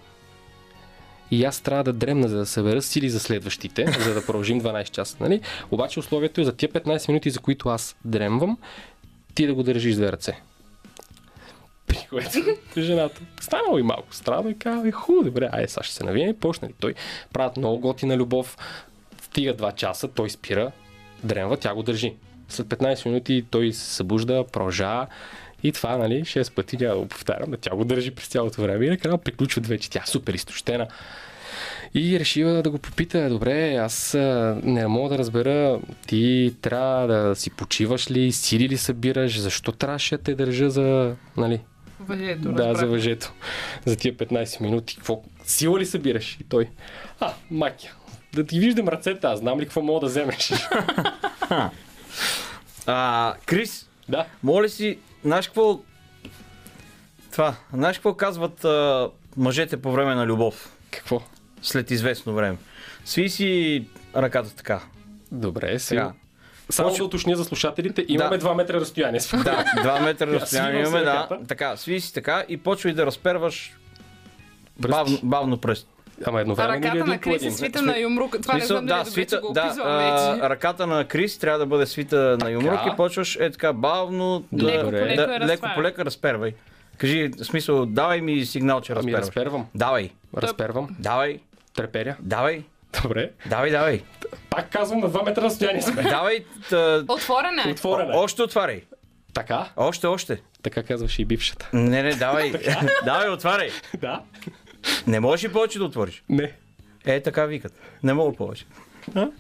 и 1.32 1.46
аз 1.46 1.62
трябва 1.62 1.84
да 1.84 1.94
дремна, 1.94 2.28
за 2.28 2.38
да 2.38 2.46
събера 2.46 2.82
сили 2.82 3.10
за 3.10 3.20
следващите, 3.20 3.86
за 4.00 4.14
да 4.14 4.26
продължим 4.26 4.62
12 4.62 4.90
часа. 4.90 5.18
Нали? 5.20 5.42
Обаче 5.72 6.00
условието 6.00 6.42
е 6.42 6.44
за 6.44 6.56
тия 6.56 6.70
15 6.70 7.08
минути, 7.08 7.30
за 7.30 7.40
които 7.40 7.70
аз 7.70 7.96
дремвам, 8.06 8.58
ти 9.36 9.48
да 9.48 9.54
го 9.54 9.64
държиш 9.64 9.94
с 9.94 9.98
две 9.98 10.12
ръце. 10.12 10.42
При 11.88 12.08
което 12.10 12.30
жената 12.78 13.22
станала 13.42 13.80
и 13.80 13.84
малко 13.84 14.16
странно 14.16 14.50
и 14.50 14.58
казва, 14.58 14.88
е 14.88 14.92
хубаво, 14.92 15.24
добре, 15.26 15.50
айде 15.52 15.68
сега 15.68 15.84
ще 15.84 15.96
се 15.96 16.04
навием 16.04 16.30
и 16.30 16.40
почнали. 16.40 16.74
Той 16.80 16.94
правят 17.34 17.58
много 17.58 17.80
готина 17.80 18.18
любов, 18.18 18.58
стига 19.22 19.54
2 19.54 19.76
часа, 19.76 20.08
той 20.08 20.30
спира, 20.30 20.72
дремва, 21.24 21.58
тя 21.58 21.74
го 21.74 21.84
държи. 21.84 22.14
След 22.50 22.68
15 22.68 23.06
минути 23.06 23.46
той 23.52 23.74
се 23.74 23.96
събужда, 23.96 24.46
продължава 24.52 25.08
и 25.64 25.72
това, 25.72 25.98
нали, 25.98 26.22
6 26.22 26.54
пъти 26.54 26.78
няма 26.78 26.94
да 26.96 27.00
го 27.02 27.08
повтарям, 27.08 27.54
тя 27.62 27.76
го 27.76 27.86
държи 27.86 28.12
през 28.12 28.28
цялото 28.28 28.62
време 28.62 28.86
и 28.86 28.90
накрая 28.90 29.18
приключват 29.18 29.68
вече. 29.68 29.90
Тя 29.90 30.00
е 30.04 30.10
супер 30.10 30.34
изтощена. 30.34 30.88
И 31.94 32.20
решила 32.20 32.62
да 32.62 32.70
го 32.70 32.78
попита, 32.78 33.30
добре, 33.30 33.76
аз 33.76 34.14
а, 34.16 34.60
не 34.64 34.88
мога 34.88 35.10
да 35.10 35.18
разбера, 35.18 35.80
ти 36.08 36.54
трябва 36.62 37.08
да 37.08 37.36
си 37.36 37.50
почиваш 37.50 38.12
ли, 38.12 38.32
сили 38.32 38.70
ли 38.70 38.78
събираш, 38.78 39.40
защо 39.40 39.72
трябваше 39.72 40.18
да 40.18 40.24
те 40.24 40.36
държа 40.36 40.70
за, 40.70 41.16
нали, 41.38 41.60
Въжето, 42.00 42.42
да, 42.52 42.68
разбрах. 42.68 42.78
за 42.80 42.86
въжето. 42.88 43.34
За 43.86 43.96
тия 43.96 44.14
15 44.14 44.62
минути. 44.62 44.96
Какво? 44.96 45.22
Сила 45.46 45.80
ли 45.80 45.86
събираш? 45.86 46.38
И 46.42 46.44
той. 46.44 46.70
А, 47.20 47.34
макия. 47.52 47.94
Да 48.34 48.44
ти 48.46 48.60
виждам 48.60 48.88
ръцете, 48.88 49.28
аз 49.28 49.40
знам 49.40 49.60
ли 49.60 49.64
какво 49.66 49.82
мога 49.82 50.00
да 50.00 50.06
вземеш. 50.06 50.52
А, 52.86 53.34
Крис, 53.46 53.90
да. 54.10 54.26
моля 54.44 54.70
си, 54.70 54.98
знаеш 55.26 55.48
какво... 55.48 55.80
Това, 57.32 57.56
знаеш 57.74 57.98
какво 57.98 58.14
казват 58.14 58.66
а, 58.66 59.10
мъжете 59.38 59.82
по 59.82 59.92
време 59.92 60.16
на 60.16 60.26
любов? 60.26 60.78
Какво? 60.92 61.22
След 61.62 61.92
известно 61.92 62.34
време. 62.34 62.58
Сви 63.06 63.30
си 63.30 63.86
ръката 64.16 64.56
така. 64.56 64.82
Добре, 65.32 65.68
сега. 65.68 65.80
Сега. 65.80 66.14
Само 66.70 66.90
Почва- 66.90 66.98
да 66.98 67.06
уточня 67.06 67.36
за 67.36 67.46
слушателите, 67.46 68.06
имаме 68.08 68.38
Да. 68.38 68.48
2 68.48 68.56
метра 68.56 68.74
разстояние. 68.74 69.20
Да, 69.32 69.64
2 69.78 70.04
метра 70.04 70.28
разстояние 70.40 70.82
имаме, 70.82 71.00
да. 71.00 71.28
Така, 71.48 71.78
сви 71.78 72.02
си 72.02 72.14
така 72.14 72.44
и 72.50 72.58
почвай 72.58 72.94
да 72.94 73.06
разперваш 73.06 73.74
бавно, 74.80 75.20
бавно 75.24 75.58
пръст. 75.58 75.88
Ама 76.26 76.42
едновременно 76.42 76.76
или 76.76 76.82
ръката 76.82 76.98
един 76.98 77.08
на 77.08 77.20
Крис 77.20 77.44
е 77.44 77.52
свита 77.52 77.82
на 77.82 77.98
юмрук. 77.98 78.42
Това 78.42 78.54
не 78.54 78.60
Смисъл, 78.60 78.78
знам 78.78 78.86
дали 78.86 78.98
да, 78.98 79.04
добре, 79.04 79.12
свита, 79.12 79.36
че 79.36 79.42
го 79.42 79.54
да, 79.54 79.62
описвам 79.62 79.88
а, 79.88 79.98
вече. 80.32 80.50
ръката 80.50 80.88
на 80.88 81.06
Крис 81.06 81.38
трябва 81.38 81.60
да 81.60 81.66
бъде 81.66 81.86
свита 81.86 82.38
на 82.42 82.50
юмрук 82.50 82.80
и 82.86 82.96
почваш 82.98 83.36
е 83.36 83.52
така 83.52 83.74
бавно 83.74 84.44
да, 84.52 84.66
Леко 84.66 84.92
да, 84.92 84.98
я 84.98 85.06
леко 85.08 85.40
разправя. 85.42 85.76
по 85.76 85.84
леко 85.84 86.06
разпервай. 86.06 86.54
Кажи, 86.98 87.30
в 87.30 87.46
смисъл, 87.46 87.86
давай 87.86 88.22
ми 88.22 88.46
сигнал, 88.46 88.82
че 88.82 88.92
Ами 88.92 89.00
разперваш. 89.00 89.20
разпервам. 89.22 89.68
Давай, 89.76 90.10
Разпервам. 90.38 90.88
давай, 91.00 91.40
Треперя. 91.74 92.16
давай, 92.20 92.64
Добре. 93.04 93.30
давай, 93.46 93.72
давай. 93.72 94.02
Пак 94.50 94.70
казвам 94.70 95.00
на 95.00 95.10
2 95.10 95.26
метра 95.26 95.42
разстояние 95.42 95.82
сме. 95.82 96.04
Давай, 96.04 96.46
та, 96.70 97.04
Отворена 97.08 97.64
е. 97.68 97.72
Отворена. 97.72 98.14
е. 98.14 98.18
още 98.18 98.42
отваряй. 98.42 98.84
Така. 99.34 99.66
Още, 99.78 100.08
още. 100.08 100.42
Така 100.64 100.84
казваше 100.84 101.22
и 101.22 101.26
бившата. 101.26 101.70
Не, 101.74 102.04
не, 102.04 102.12
давай. 102.12 102.54
давай, 103.06 103.30
отваряй. 103.30 103.70
Да. 103.98 104.22
Не 105.08 105.20
можеш 105.20 105.44
ли 105.44 105.54
повече 105.54 105.80
да 105.80 105.86
отвориш? 105.86 106.24
Не. 106.30 106.52
Е, 107.06 107.22
така 107.22 107.46
викат. 107.46 107.74
Не 108.04 108.14
мога 108.14 108.36
повече. 108.36 108.66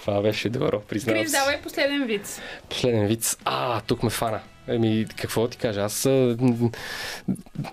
Това 0.00 0.22
беше 0.22 0.48
добро, 0.48 0.80
признавам 0.80 1.22
Крис, 1.22 1.32
давай 1.32 1.60
последен 1.62 2.06
вид. 2.06 2.42
Последен 2.68 3.06
вид. 3.06 3.36
А, 3.44 3.80
тук 3.80 4.02
ме 4.02 4.10
фана. 4.10 4.40
Еми, 4.68 5.06
какво 5.20 5.48
ти 5.48 5.58
кажа? 5.58 5.80
Аз... 5.80 6.02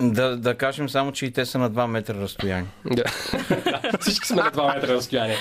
Да, 0.00 0.36
да 0.36 0.54
кажем 0.54 0.88
само, 0.88 1.12
че 1.12 1.26
и 1.26 1.30
те 1.30 1.46
са 1.46 1.58
на 1.58 1.70
2 1.70 1.86
метра 1.86 2.14
разстояние. 2.14 2.70
Да. 2.84 3.04
Всички 4.00 4.26
сме 4.26 4.42
на 4.42 4.50
2 4.50 4.74
метра 4.74 4.88
разстояние. 4.88 5.36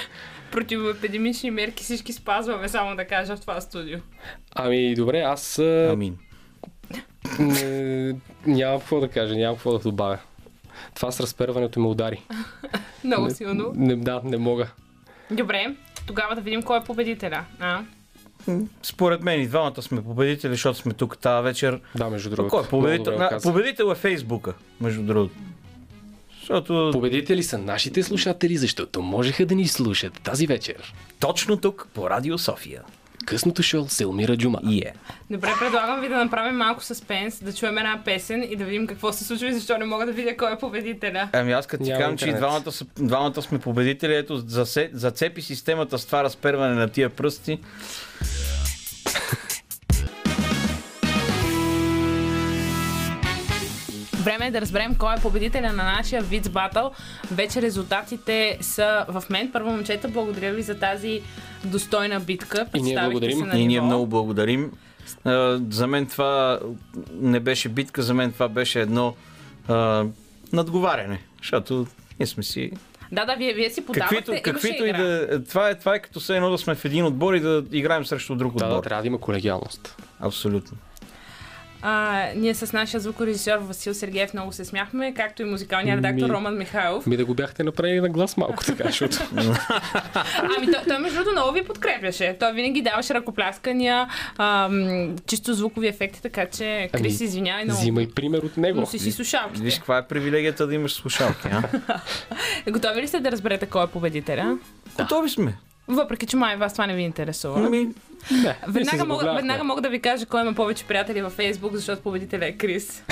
Противоепидемични 0.51 1.51
мерки 1.51 1.83
всички 1.83 2.13
спазваме, 2.13 2.69
само 2.69 2.95
да 2.95 3.05
кажа 3.05 3.37
в 3.37 3.41
това 3.41 3.61
студио. 3.61 3.99
Ами, 4.55 4.95
добре, 4.95 5.19
аз... 5.19 5.59
Амин. 5.59 6.17
Не, 7.39 8.15
нямам 8.45 8.79
какво 8.79 8.99
да 8.99 9.07
кажа, 9.07 9.35
нямам 9.35 9.55
какво 9.55 9.71
да 9.71 9.79
добавя. 9.79 10.17
Това 10.93 11.11
с 11.11 11.19
разперването 11.19 11.79
ме 11.79 11.87
удари. 11.87 12.23
Много 13.03 13.25
Не- 13.25 13.33
силно. 13.33 13.71
Не, 13.75 13.95
да, 13.95 14.21
не 14.23 14.37
мога. 14.37 14.67
Добре, 15.31 15.75
тогава 16.05 16.35
да 16.35 16.41
видим 16.41 16.61
кой 16.63 16.77
е 16.77 16.83
победителя. 16.83 17.45
А? 17.59 17.81
Според 18.83 19.21
мен 19.21 19.41
и 19.41 19.47
двамата 19.47 19.81
сме 19.81 20.03
победители, 20.03 20.51
защото 20.51 20.79
сме 20.79 20.93
тук 20.93 21.17
тази 21.17 21.43
вечер. 21.43 21.79
Да, 21.95 22.09
между 22.09 22.29
другото. 22.29 22.49
Кой 22.49 22.63
е 22.63 22.67
победител? 22.67 23.17
На, 23.17 23.39
победител 23.43 23.91
е 23.91 23.95
Фейсбука, 23.95 24.53
между 24.81 25.03
другото. 25.03 25.35
Защото 26.39 26.89
Победители 26.93 27.43
са 27.43 27.57
нашите 27.57 28.03
слушатели, 28.03 28.57
защото 28.57 29.01
можеха 29.01 29.45
да 29.45 29.55
ни 29.55 29.67
слушат 29.67 30.13
тази 30.13 30.47
вечер. 30.47 30.93
точно 31.19 31.57
тук 31.57 31.87
по 31.93 32.09
Радио 32.09 32.37
София. 32.37 32.81
Късното 33.27 33.63
шоу 33.63 33.89
се 33.89 34.05
умира 34.05 34.37
Джума. 34.37 34.59
И 34.69 34.79
е. 34.79 34.93
Добре, 35.29 35.49
предлагам 35.59 36.01
ви 36.01 36.09
да 36.09 36.17
направим 36.17 36.55
малко 36.55 36.83
съспенс, 36.83 37.43
да 37.43 37.53
чуем 37.53 37.77
една 37.77 38.01
песен 38.05 38.47
и 38.49 38.55
да 38.55 38.65
видим 38.65 38.87
какво 38.87 39.13
се 39.13 39.23
случва 39.23 39.47
и 39.47 39.53
защо 39.53 39.77
не 39.77 39.85
мога 39.85 40.05
да 40.05 40.11
видя 40.11 40.37
кой 40.37 40.53
е 40.53 40.57
победителя. 40.57 41.29
Ами 41.33 41.51
аз 41.51 41.67
като 41.67 41.83
ти 41.83 41.91
казвам, 41.91 42.17
че 42.17 42.29
и 42.29 42.33
двамата, 42.33 42.71
двамата 42.99 43.41
сме 43.41 43.59
победители, 43.59 44.15
ето 44.15 44.43
зацепи 44.93 45.41
системата 45.41 45.99
с 45.99 46.05
това 46.05 46.23
разперване 46.23 46.75
на 46.75 46.87
тия 46.87 47.09
пръсти. 47.09 47.59
Време 54.27 54.47
е 54.47 54.51
да 54.51 54.61
разберем 54.61 54.95
кой 54.95 55.13
е 55.15 55.17
победителя 55.21 55.73
на 55.73 55.83
нашия 55.83 56.21
Виц 56.21 56.49
Батъл. 56.49 56.91
Вече 57.31 57.61
резултатите 57.61 58.57
са 58.61 59.05
в 59.07 59.23
мен. 59.29 59.51
Първо, 59.51 59.71
момчета, 59.71 60.07
благодаря 60.07 60.53
ви 60.53 60.61
за 60.61 60.79
тази 60.79 61.21
достойна 61.63 62.19
битка. 62.19 62.65
И 62.75 62.81
ние 62.81 62.99
благодарим. 62.99 63.51
се 63.51 63.57
И 63.57 63.67
ние 63.67 63.81
много 63.81 64.07
благодарим. 64.07 64.71
За 65.69 65.87
мен 65.87 66.05
това 66.05 66.59
не 67.13 67.39
беше 67.39 67.69
битка, 67.69 68.01
за 68.01 68.13
мен 68.13 68.31
това 68.31 68.47
беше 68.47 68.81
едно 68.81 69.15
а, 69.67 70.05
надговаряне. 70.53 71.19
Защото 71.37 71.87
ние 72.19 72.27
сме 72.27 72.43
си 72.43 72.71
Да, 73.11 73.25
да, 73.25 73.35
вие, 73.35 73.53
вие 73.53 73.69
си 73.69 73.85
подавахте. 73.85 74.15
Каквито, 74.15 74.41
каквито 74.43 74.85
и 74.85 74.93
да. 74.93 75.43
Това 75.43 75.69
е, 75.69 75.75
това 75.75 75.95
е 75.95 75.99
като 75.99 76.19
все 76.19 76.35
едно 76.35 76.49
да 76.49 76.57
сме 76.57 76.75
в 76.75 76.85
един 76.85 77.05
отбор 77.05 77.33
и 77.33 77.39
да 77.39 77.63
играем 77.71 78.05
срещу 78.05 78.35
друг 78.35 78.57
Да, 78.57 78.65
отбор. 78.65 78.75
да, 78.75 78.81
трябва 78.81 79.01
да 79.01 79.07
има 79.07 79.19
колегиалност. 79.19 79.95
Абсолютно. 80.19 80.77
А, 81.81 82.25
ние 82.35 82.53
с 82.53 82.73
нашия 82.73 82.99
звукорежисьор 82.99 83.57
Васил 83.57 83.93
Сергеев 83.93 84.33
много 84.33 84.51
се 84.51 84.65
смяхме, 84.65 85.13
както 85.13 85.41
и 85.41 85.45
музикалният 85.45 85.97
редактор 85.97 86.25
Ми- 86.25 86.33
Роман 86.33 86.57
Михайлов. 86.57 87.05
Ми 87.05 87.17
да 87.17 87.25
го 87.25 87.33
бяхте 87.33 87.63
направили 87.63 88.01
на 88.01 88.09
глас 88.09 88.37
малко 88.37 88.65
така, 88.65 88.83
защото... 88.83 89.17
Ами 90.57 90.65
той, 90.65 90.81
той 90.87 90.99
между 90.99 91.15
другото 91.15 91.31
много 91.31 91.51
ви 91.51 91.63
подкрепяше. 91.63 92.35
Той 92.39 92.53
винаги 92.53 92.81
даваше 92.81 93.13
ръкопляскания, 93.13 94.07
ам, 94.37 95.15
чисто 95.19 95.53
звукови 95.53 95.87
ефекти, 95.87 96.21
така 96.21 96.45
че 96.47 96.89
Крис, 96.93 97.21
извинявай 97.21 97.63
много. 97.63 97.79
Взимай 97.79 98.07
пример 98.07 98.39
от 98.39 98.57
него. 98.57 98.79
Но 98.79 98.85
си 98.85 98.99
си 98.99 99.11
слушалките. 99.11 99.63
Виж 99.63 99.75
каква 99.75 99.97
е 99.97 100.07
привилегията 100.07 100.67
да 100.67 100.75
имаш 100.75 100.93
слушалки, 100.93 101.47
а? 101.47 101.63
Готови 102.69 103.01
ли 103.01 103.07
сте 103.07 103.19
да 103.19 103.31
разберете 103.31 103.65
кой 103.65 103.83
е 103.83 103.87
победителя? 103.87 104.57
Готови 104.97 105.29
сме. 105.29 105.57
Въпреки, 105.87 106.25
че 106.25 106.37
май 106.37 106.57
вас 106.57 106.73
това 106.73 106.87
не 106.87 106.95
ви 106.95 107.01
интересува. 107.01 107.59
Ами, 107.59 107.87
Не, 108.33 108.57
Веднага 108.67 109.05
мога, 109.05 109.33
веднага 109.33 109.63
мога 109.63 109.81
да 109.81 109.89
ви 109.89 109.99
кажа 109.99 110.25
кой 110.25 110.41
има 110.41 110.53
повече 110.53 110.85
приятели 110.85 111.21
във 111.21 111.33
Фейсбук, 111.33 111.73
защото 111.73 112.01
победителя 112.01 112.45
е 112.45 112.51
Крис. 112.51 113.03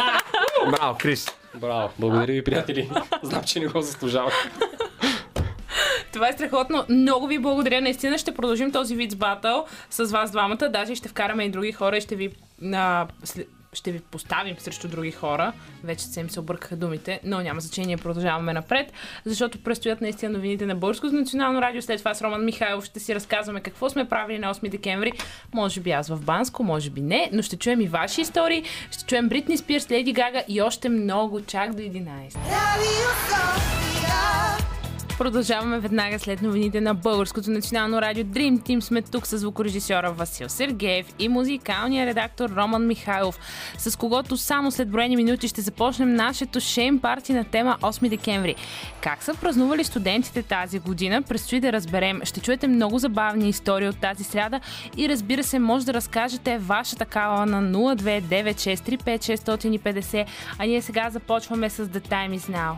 браво, 0.70 0.96
Крис. 0.98 1.28
Браво, 1.54 1.90
благодаря 1.98 2.32
ви, 2.32 2.44
приятели. 2.44 2.90
Знам, 3.22 3.42
че 3.44 3.60
не 3.60 3.66
го 3.66 3.80
заслужавах. 3.80 4.50
Това 6.12 6.28
е 6.28 6.32
страхотно. 6.32 6.84
Много 6.88 7.26
ви 7.26 7.38
благодаря. 7.38 7.80
Наистина 7.80 8.18
ще 8.18 8.34
продължим 8.34 8.72
този 8.72 8.96
вид 8.96 9.10
с 9.10 9.16
батъл 9.16 9.66
с 9.90 10.04
вас 10.04 10.30
двамата. 10.30 10.68
Даже 10.68 10.94
ще 10.94 11.08
вкараме 11.08 11.44
и 11.44 11.50
други 11.50 11.72
хора 11.72 11.96
и 11.96 12.00
ще 12.00 12.16
ви, 12.16 12.30
а, 12.64 13.06
след- 13.24 13.48
ще 13.72 13.92
ви 13.92 14.00
поставим 14.00 14.56
срещу 14.58 14.88
други 14.88 15.10
хора. 15.10 15.52
Вече 15.84 16.04
се 16.04 16.20
им 16.20 16.30
се 16.30 16.40
объркаха 16.40 16.76
думите, 16.76 17.20
но 17.24 17.40
няма 17.40 17.60
значение, 17.60 17.96
продължаваме 17.96 18.52
напред, 18.52 18.92
защото 19.24 19.62
предстоят 19.62 20.00
наистина 20.00 20.32
новините 20.32 20.66
на 20.66 20.74
Българското 20.74 21.14
национално 21.14 21.62
радио. 21.62 21.82
След 21.82 21.98
това 21.98 22.14
с 22.14 22.22
Роман 22.22 22.44
Михайлов 22.44 22.84
ще 22.84 23.00
си 23.00 23.14
разказваме 23.14 23.60
какво 23.60 23.90
сме 23.90 24.08
правили 24.08 24.38
на 24.38 24.54
8 24.54 24.68
декември. 24.68 25.12
Може 25.54 25.80
би 25.80 25.90
аз 25.90 26.08
в 26.08 26.24
Банско, 26.24 26.64
може 26.64 26.90
би 26.90 27.00
не, 27.00 27.30
но 27.32 27.42
ще 27.42 27.56
чуем 27.56 27.80
и 27.80 27.88
ваши 27.88 28.20
истории. 28.20 28.64
Ще 28.90 29.04
чуем 29.04 29.28
Бритни 29.28 29.56
Спирс, 29.56 29.90
Леди 29.90 30.12
Гага 30.12 30.44
и 30.48 30.62
още 30.62 30.88
много, 30.88 31.40
чак 31.40 31.74
до 31.74 31.82
11. 31.82 32.36
Продължаваме 35.20 35.78
веднага 35.78 36.18
след 36.18 36.42
новините 36.42 36.80
на 36.80 36.94
Българското 36.94 37.50
национално 37.50 38.02
радио 38.02 38.24
Dream 38.24 38.58
Team. 38.58 38.80
Сме 38.80 39.02
тук 39.02 39.26
с 39.26 39.38
звукорежисьора 39.38 40.12
Васил 40.12 40.48
Сергеев 40.48 41.06
и 41.18 41.28
музикалния 41.28 42.06
редактор 42.06 42.50
Роман 42.50 42.86
Михайлов, 42.86 43.38
с 43.78 43.98
когото 43.98 44.36
само 44.36 44.70
след 44.70 44.90
броени 44.90 45.16
минути 45.16 45.48
ще 45.48 45.60
започнем 45.60 46.14
нашето 46.14 46.60
шейм 46.60 46.98
парти 46.98 47.32
на 47.32 47.44
тема 47.44 47.76
8 47.80 48.08
декември. 48.08 48.54
Как 49.00 49.22
са 49.22 49.34
празнували 49.34 49.84
студентите 49.84 50.42
тази 50.42 50.78
година, 50.78 51.22
предстои 51.22 51.60
да 51.60 51.72
разберем. 51.72 52.20
Ще 52.24 52.40
чуете 52.40 52.66
много 52.66 52.98
забавни 52.98 53.48
истории 53.48 53.88
от 53.88 54.00
тази 54.00 54.24
сряда 54.24 54.60
и 54.96 55.08
разбира 55.08 55.44
се, 55.44 55.58
може 55.58 55.86
да 55.86 55.94
разкажете 55.94 56.58
ваша 56.58 56.96
такава 56.96 57.46
на 57.46 57.62
029635650, 57.62 60.26
а 60.58 60.66
ние 60.66 60.82
сега 60.82 61.10
започваме 61.10 61.70
с 61.70 61.86
The 61.86 62.08
Time 62.08 62.38
Is 62.38 62.56
Now. 62.56 62.72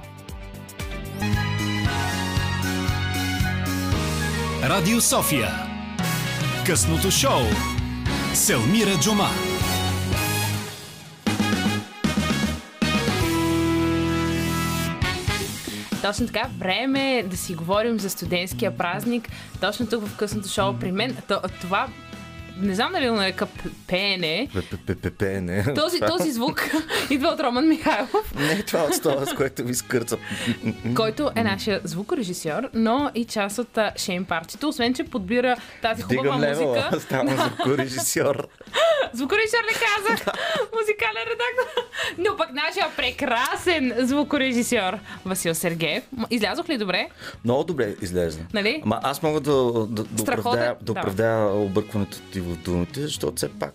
Радио 4.68 5.01
София. 5.01 5.48
Късното 6.66 7.11
шоу. 7.11 7.42
Селмира 8.35 8.90
Джума. 9.01 9.29
Точно 16.03 16.27
така, 16.27 16.48
време 16.59 17.18
е 17.18 17.22
да 17.22 17.37
си 17.37 17.55
говорим 17.55 18.01
за 18.01 18.11
студентския 18.11 18.77
празник. 18.77 19.29
Точно 19.61 19.87
тук 19.87 20.07
в 20.07 20.16
късното 20.16 20.48
шоу 20.48 20.79
при 20.81 20.92
мен. 20.92 21.16
То, 21.29 21.40
това, 21.61 21.88
не 22.62 22.75
знам 22.75 22.92
дали 22.92 23.09
го 23.09 23.14
нарека 23.14 23.46
пеене. 23.87 24.48
ППП, 24.87 25.22
не. 25.22 25.75
Този, 25.75 26.01
този 26.09 26.33
звук 26.33 26.70
идва 27.11 27.29
от 27.29 27.40
Роман 27.40 27.68
Михайлов, 27.68 28.35
Не, 28.35 28.62
това 28.62 28.83
от 28.83 29.03
това, 29.03 29.27
с 29.27 29.35
което 29.35 29.64
ви 29.64 29.75
скърца. 29.75 30.16
който 30.96 31.31
е 31.37 31.42
нашия 31.42 31.81
звукорежисьор, 31.85 32.68
но 32.75 33.11
и 33.14 33.25
част 33.25 33.59
от 33.59 33.79
Шейн 33.96 34.25
партито. 34.25 34.68
Освен, 34.68 34.94
че 34.94 35.05
подбира 35.05 35.57
тази 35.83 36.03
хубава 36.03 36.22
Дигам 36.22 36.40
левела, 36.40 36.77
музика. 36.77 37.01
ставам 37.01 37.37
звукорежисьор. 37.37 38.48
Звукорежисьор 39.12 39.59
не 39.59 39.72
казах. 39.72 40.35
Музикален 40.81 41.22
редактор. 41.27 41.83
Но 42.18 42.37
пък 42.37 42.48
нашия 42.53 42.87
прекрасен 42.96 43.94
звукорежисьор 43.98 44.98
Васил 45.25 45.55
Сергеев. 45.55 46.05
Излязох 46.31 46.68
ли 46.68 46.79
добре? 46.79 47.09
Много 47.44 47.64
добре 47.64 47.94
излезе. 48.03 48.46
Нали? 48.55 48.83
Ама 48.85 49.01
аз 49.03 49.22
мога 49.22 49.40
да, 49.40 49.53
да, 49.72 50.05
да 50.05 50.22
оправдая, 50.22 50.75
да 50.81 50.85
да. 50.85 50.92
оправдая 50.92 51.46
объркването 51.55 52.18
ти 52.33 52.40
в 52.40 52.52
думите, 52.55 53.01
защото 53.01 53.37
все 53.37 53.49
пак 53.49 53.75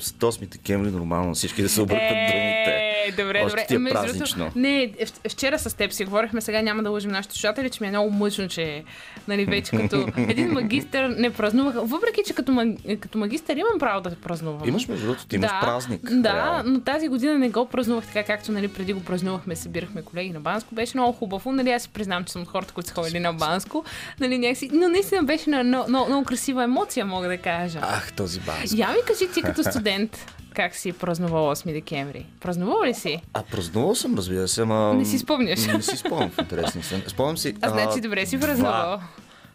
с 0.00 0.12
8 0.12 0.48
декември 0.48 0.90
нормално 0.90 1.34
всички 1.34 1.62
да 1.62 1.68
се 1.68 1.80
объркат 1.80 2.08
думите. 2.08 2.83
Добре, 3.10 3.42
Още 3.44 3.56
добре. 3.56 3.66
ти 3.68 3.74
е 3.74 3.78
Между 3.78 3.98
празнично. 3.98 4.52
Не, 4.56 4.92
вчера 5.28 5.58
с 5.58 5.76
теб 5.76 5.92
си 5.92 6.04
говорихме, 6.04 6.40
сега 6.40 6.62
няма 6.62 6.82
да 6.82 6.90
лъжим 6.90 7.10
нашите 7.10 7.34
слушатели, 7.34 7.70
че 7.70 7.78
ми 7.82 7.86
е 7.86 7.90
много 7.90 8.10
мъчно, 8.10 8.48
че 8.48 8.84
нали, 9.28 9.44
вече 9.44 9.70
като 9.76 10.06
един 10.16 10.50
магистър 10.52 11.08
не 11.08 11.30
празнувах. 11.30 11.74
Въпреки, 11.74 12.20
че 12.26 12.34
като, 12.34 12.52
маг... 12.52 12.68
като 13.00 13.18
магистър 13.18 13.56
имам 13.56 13.78
право 13.78 14.00
да 14.00 14.16
празнувам. 14.16 14.68
Имаш 14.68 14.88
между 14.88 15.06
другото, 15.06 15.26
ти 15.26 15.36
имаш 15.36 15.50
да, 15.50 15.60
празник. 15.60 16.00
Да, 16.10 16.34
реално. 16.34 16.72
но 16.72 16.80
тази 16.80 17.08
година 17.08 17.38
не 17.38 17.50
го 17.50 17.66
празнувах 17.68 18.06
така, 18.06 18.22
както 18.22 18.52
нали, 18.52 18.68
преди 18.68 18.92
го 18.92 19.04
празнувахме, 19.04 19.56
събирахме 19.56 20.02
колеги 20.02 20.30
на 20.30 20.40
Банско. 20.40 20.74
Беше 20.74 20.96
много 20.96 21.12
хубаво. 21.12 21.52
Нали, 21.52 21.70
аз 21.70 21.82
си 21.82 21.88
признавам, 21.88 22.24
че 22.24 22.32
съм 22.32 22.42
от 22.42 22.48
хората, 22.48 22.74
които 22.74 22.88
са 22.88 22.94
ходили 22.94 23.20
на 23.20 23.32
Банско. 23.32 23.84
Нали, 24.20 24.38
някакси... 24.38 24.70
Но 24.72 24.88
наистина 24.88 25.22
беше 25.22 25.50
на, 25.50 25.64
много, 25.64 25.88
много, 25.88 26.06
много 26.06 26.24
красива 26.24 26.64
емоция, 26.64 27.06
мога 27.06 27.28
да 27.28 27.38
кажа. 27.38 27.78
Ах, 27.82 28.12
този 28.12 28.40
бас. 28.40 28.74
Я 28.76 28.88
ми 28.88 28.98
кажи 29.06 29.32
ти 29.34 29.42
като 29.42 29.64
студент, 29.64 30.26
как 30.54 30.74
си 30.74 30.92
празнувал 30.92 31.54
8 31.54 31.72
декември? 31.72 32.26
Празнувал 32.40 32.84
ли 32.84 32.94
си? 32.94 33.22
А 33.32 33.42
празнувал 33.42 33.94
съм, 33.94 34.14
разбира 34.14 34.48
се, 34.48 34.62
ама... 34.62 34.94
Не 34.94 35.04
си 35.04 35.18
спомняш. 35.18 35.66
Не 35.66 35.82
си 35.82 35.96
спомням 35.96 36.30
в 36.30 36.38
интересни 36.38 36.82
са. 36.82 37.02
Спомням 37.06 37.38
си... 37.38 37.54
А 37.60 37.68
значи 37.68 38.00
добре 38.00 38.26
си 38.26 38.40
празнувал. 38.40 38.96
Два, 38.96 39.08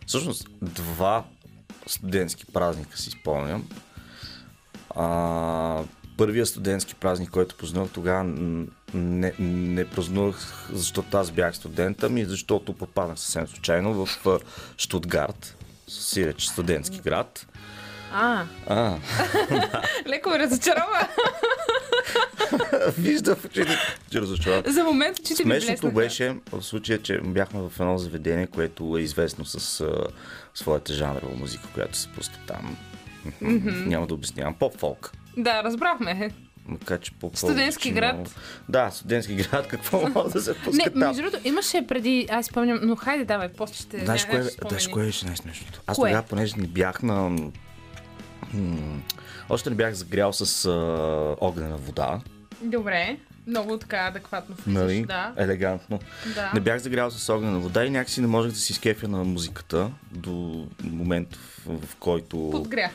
всъщност, 0.07 0.47
два 0.62 1.23
студентски 1.88 2.45
празника 2.45 2.97
си 2.97 3.09
спомням. 3.09 3.69
А, 4.95 5.83
първия 6.17 6.45
студентски 6.45 6.95
празник, 6.95 7.29
който 7.29 7.55
празнувах 7.55 7.91
тогава, 7.91 8.23
не, 8.93 9.33
не 9.39 9.85
празнувах, 9.85 10.69
защото 10.73 11.17
аз 11.17 11.31
бях 11.31 11.55
студент, 11.55 12.03
ами 12.03 12.25
защото 12.25 12.73
попаднах 12.73 13.19
съвсем 13.19 13.47
случайно 13.47 14.05
в 14.05 14.27
а, 14.27 14.39
Штутгарт, 14.77 15.55
сиреч 15.88 16.45
студентски 16.45 16.99
град. 16.99 17.45
А, 18.13 18.45
А, 18.67 18.95
леко 20.08 20.30
ме 20.30 20.39
разочарова. 20.39 21.08
виждам 22.98 23.36
в 23.36 23.45
очите, 23.45 23.78
че 24.12 24.22
разочаровам. 24.22 24.63
За 24.67 24.84
момент 24.84 25.19
очите 25.19 25.45
ми 25.45 25.62
Смешното 25.62 25.91
беше 25.91 26.36
в 26.52 26.62
случая, 26.62 27.02
че 27.02 27.19
бяхме 27.24 27.62
в 27.62 27.72
едно 27.80 27.98
заведение, 27.98 28.48
което 28.48 28.98
е 28.98 29.02
известно 29.02 29.45
с 29.45 29.82
а, 29.82 30.08
своята 30.54 30.93
жанрова 30.93 31.36
музика, 31.36 31.63
която 31.74 31.98
се 31.98 32.08
пуска 32.08 32.39
там. 32.48 32.78
Няма 33.41 34.08
да 34.08 34.13
обяснявам. 34.13 34.54
Поп-фолк. 34.54 35.12
Да, 35.38 35.63
разбрахме. 35.63 36.32
Макар, 36.65 37.00
че 37.00 37.12
поп 37.12 37.38
Студентски 37.38 37.91
град. 37.91 38.36
Да, 38.69 38.89
студентски 38.91 39.36
град. 39.36 39.67
Какво 39.67 40.10
може 40.15 40.34
да 40.34 40.41
се 40.41 40.52
Не, 40.52 40.58
пуска 40.58 40.91
там? 40.91 41.00
между 41.00 41.22
другото, 41.22 41.48
имаше 41.48 41.88
преди, 41.88 42.28
аз 42.32 42.45
спомням, 42.45 42.80
но 42.84 42.95
хайде, 42.95 43.26
давай, 43.26 43.50
после 43.50 43.76
ще... 43.76 44.06
Знаеш 44.06 44.26
кое, 44.26 44.43
знаеш 44.43 44.88
кое 44.88 45.06
беше 45.06 45.26
най-смешното? 45.26 45.82
Аз 45.88 45.98
Кое? 45.98 46.10
тогава, 46.10 46.28
понеже 46.28 46.54
не 46.58 46.67
бях 46.67 47.04
на... 47.04 47.38
м, 48.53 49.03
Още 49.49 49.69
не 49.69 49.75
бях 49.75 49.93
загрял 49.93 50.33
с 50.33 50.65
а, 50.65 50.71
огнена 51.39 51.77
вода, 51.77 52.19
Добре, 52.62 53.17
много 53.47 53.77
така 53.77 53.97
адекватно 53.99 54.55
влизаш, 54.55 54.81
нали? 54.81 55.01
да. 55.01 55.33
Елегантно. 55.38 55.99
да. 56.35 56.51
Не 56.53 56.59
бях 56.59 56.79
загрял 56.79 57.12
с 57.12 57.29
огнена 57.29 57.59
вода 57.59 57.85
и 57.85 57.89
някакси 57.89 58.21
не 58.21 58.27
можех 58.27 58.51
да 58.51 58.57
си 58.57 58.73
скефя 58.73 59.07
на 59.07 59.23
музиката 59.23 59.91
до 60.12 60.31
момент, 60.83 61.35
в, 61.35 61.77
в 61.81 61.95
който 61.95 62.49
Подгря. 62.51 62.89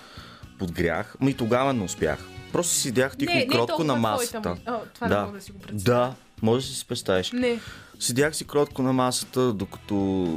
подгрях. 0.59 1.15
Ма 1.21 1.31
и 1.31 1.35
тогава 1.35 1.73
не 1.73 1.85
успях. 1.85 2.19
Просто 2.53 2.73
си 2.73 2.81
седях 2.81 3.17
тихо 3.17 3.33
Не, 3.33 3.39
и 3.39 3.47
не 3.47 3.49
кротко 3.49 3.67
толкова 3.67 3.85
на 3.87 3.95
твоята 3.95 4.39
масата. 4.41 4.49
му- 4.71 4.77
О, 4.77 4.81
това 4.95 5.07
не 5.09 5.15
да. 5.15 5.21
мога 5.21 5.33
да 5.33 5.45
си 5.45 5.53
го 5.53 5.59
представя. 5.59 5.99
Да, 5.99 6.15
може 6.43 6.67
да 6.67 6.73
си 6.73 6.87
представиш. 6.87 7.33
Не. 7.33 7.61
Седях 8.01 8.37
си 8.37 8.47
кротко 8.47 8.83
на 8.83 8.93
масата, 8.93 9.53
докато 9.53 9.95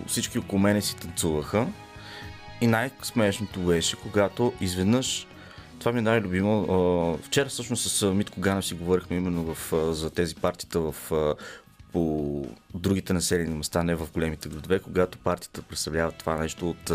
всички 0.07 0.39
около 0.39 0.59
мене 0.59 0.81
си 0.81 0.95
танцуваха. 0.95 1.67
И 2.61 2.67
най-смешното 2.67 3.59
беше, 3.59 3.95
когато 3.95 4.53
изведнъж 4.61 5.27
това 5.79 5.91
ми 5.91 5.99
е 5.99 6.01
най-любимо. 6.01 7.17
Вчера 7.23 7.49
всъщност 7.49 7.91
с 7.91 8.13
Митко 8.13 8.41
Ганев 8.41 8.65
си 8.65 8.73
говорихме 8.73 9.17
именно 9.17 9.55
в, 9.55 9.73
за 9.93 10.09
тези 10.09 10.35
партита 10.35 10.79
в, 10.79 10.95
по 11.91 12.45
другите 12.73 13.13
населени 13.13 13.55
места, 13.55 13.83
не 13.83 13.95
в 13.95 14.07
големите 14.13 14.49
градове, 14.49 14.79
когато 14.79 15.17
партията 15.17 15.61
представлява 15.61 16.11
това 16.11 16.37
нещо 16.37 16.69
от 16.69 16.91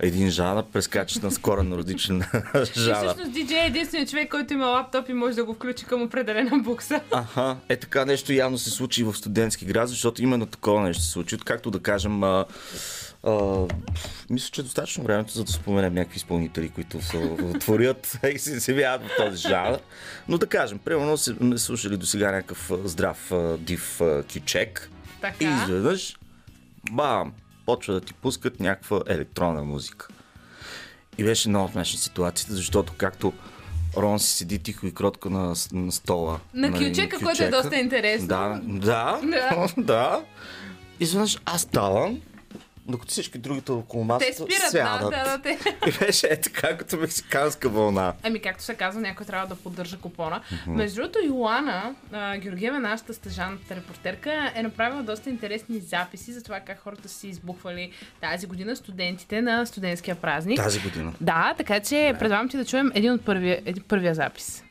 един 0.00 0.30
жанр, 0.30 0.62
прескачаш 0.72 1.22
на 1.22 1.30
скоро 1.30 1.62
на 1.62 1.78
различен 1.78 2.16
И 2.54 2.80
жанр. 2.80 3.06
всъщност 3.06 3.32
диджей 3.32 3.58
е 3.58 3.66
единственият 3.66 4.10
човек, 4.10 4.30
който 4.30 4.52
има 4.52 4.66
лаптоп 4.66 5.08
и 5.08 5.12
може 5.12 5.36
да 5.36 5.44
го 5.44 5.54
включи 5.54 5.84
към 5.84 6.02
определена 6.02 6.58
букса. 6.58 7.00
Аха, 7.12 7.56
е 7.68 7.76
така 7.76 8.04
нещо 8.04 8.32
явно 8.32 8.58
се 8.58 8.70
случи 8.70 9.00
и 9.00 9.04
в 9.04 9.14
студентски 9.14 9.64
град, 9.64 9.88
защото 9.88 10.22
именно 10.22 10.46
такова 10.46 10.82
нещо 10.82 11.02
се 11.02 11.10
случи. 11.10 11.38
Както 11.44 11.70
да 11.70 11.80
кажем, 11.80 12.22
а, 13.26 13.66
мисля, 14.30 14.50
че 14.52 14.60
е 14.60 14.64
достатъчно 14.64 15.04
времето, 15.04 15.32
за 15.32 15.44
да 15.44 15.52
споменем 15.52 15.94
някакви 15.94 16.16
изпълнители, 16.16 16.68
които 16.68 17.02
се 17.02 17.36
творят 17.60 18.18
и 18.34 18.38
се 18.38 18.52
изявяват 18.52 19.02
в 19.02 19.10
този 19.16 19.36
жанр. 19.48 19.78
Но 20.28 20.38
да 20.38 20.46
кажем, 20.46 20.78
примерно 20.78 21.16
се 21.16 21.34
не 21.40 21.58
слушали 21.58 21.96
до 21.96 22.06
сега 22.06 22.32
някакъв 22.32 22.70
здрав 22.84 23.32
див 23.58 24.00
кичек 24.26 24.90
и 25.16 25.20
Така. 25.20 25.62
изведнъж, 25.62 26.16
бам, 26.90 27.32
почва 27.66 27.94
да 27.94 28.00
ти 28.00 28.14
пускат 28.14 28.60
някаква 28.60 29.00
електронна 29.08 29.64
музика. 29.64 30.08
И 31.18 31.24
беше 31.24 31.48
много 31.48 31.72
смешна 31.72 31.98
ситуацията, 31.98 32.54
защото 32.54 32.92
както 32.96 33.32
Рон 33.96 34.20
си 34.20 34.36
седи 34.36 34.58
тихо 34.58 34.86
и 34.86 34.94
кротко 34.94 35.30
на, 35.30 35.54
на 35.72 35.92
стола. 35.92 36.40
На 36.54 36.68
нали, 36.68 36.88
кючека, 36.88 37.18
което 37.18 37.42
е 37.42 37.50
доста 37.50 37.76
интересно. 37.76 38.28
Да, 38.28 38.60
да, 38.64 39.20
Да. 39.22 39.68
да. 39.82 40.24
Изведнъж 41.00 41.38
аз 41.44 41.60
ставам, 41.60 42.20
докато 42.86 43.10
всички 43.10 43.38
другите 43.38 43.72
около 43.72 44.04
масата 44.04 44.30
Те 44.30 44.36
спират, 44.36 44.62
да, 44.62 44.70
сядат. 44.70 45.10
да, 45.10 45.24
да, 45.24 45.42
те. 45.42 45.58
И 45.86 45.92
беше 46.06 46.26
е 46.26 46.40
така, 46.40 46.76
като 46.76 46.96
мексиканска 46.96 47.68
вълна. 47.68 48.12
Ами, 48.22 48.40
както 48.40 48.64
се 48.64 48.74
казва, 48.74 49.00
някой 49.00 49.26
трябва 49.26 49.46
да 49.46 49.54
поддържа 49.54 49.98
купона. 49.98 50.40
Между 50.66 50.96
другото, 50.96 51.18
Йоана 51.26 51.94
а, 52.12 52.36
Георгиева, 52.36 52.80
нашата 52.80 53.14
стъжанта 53.14 53.76
репортерка, 53.76 54.52
е 54.54 54.62
направила 54.62 55.02
доста 55.02 55.30
интересни 55.30 55.78
записи 55.78 56.32
за 56.32 56.42
това 56.42 56.60
как 56.60 56.78
хората 56.78 57.08
са 57.08 57.18
си 57.18 57.28
избухвали 57.28 57.92
тази 58.20 58.46
година 58.46 58.76
студентите 58.76 59.42
на 59.42 59.66
студентския 59.66 60.16
празник. 60.16 60.56
Тази 60.56 60.80
година. 60.80 61.12
Да, 61.20 61.54
така 61.56 61.80
че 61.80 62.14
предлагам 62.18 62.48
ти 62.48 62.56
да 62.56 62.64
чуем 62.64 62.90
един 62.94 63.12
от 63.12 63.24
първия, 63.24 63.62
един, 63.64 63.82
първия 63.88 64.14
запис. 64.14 64.64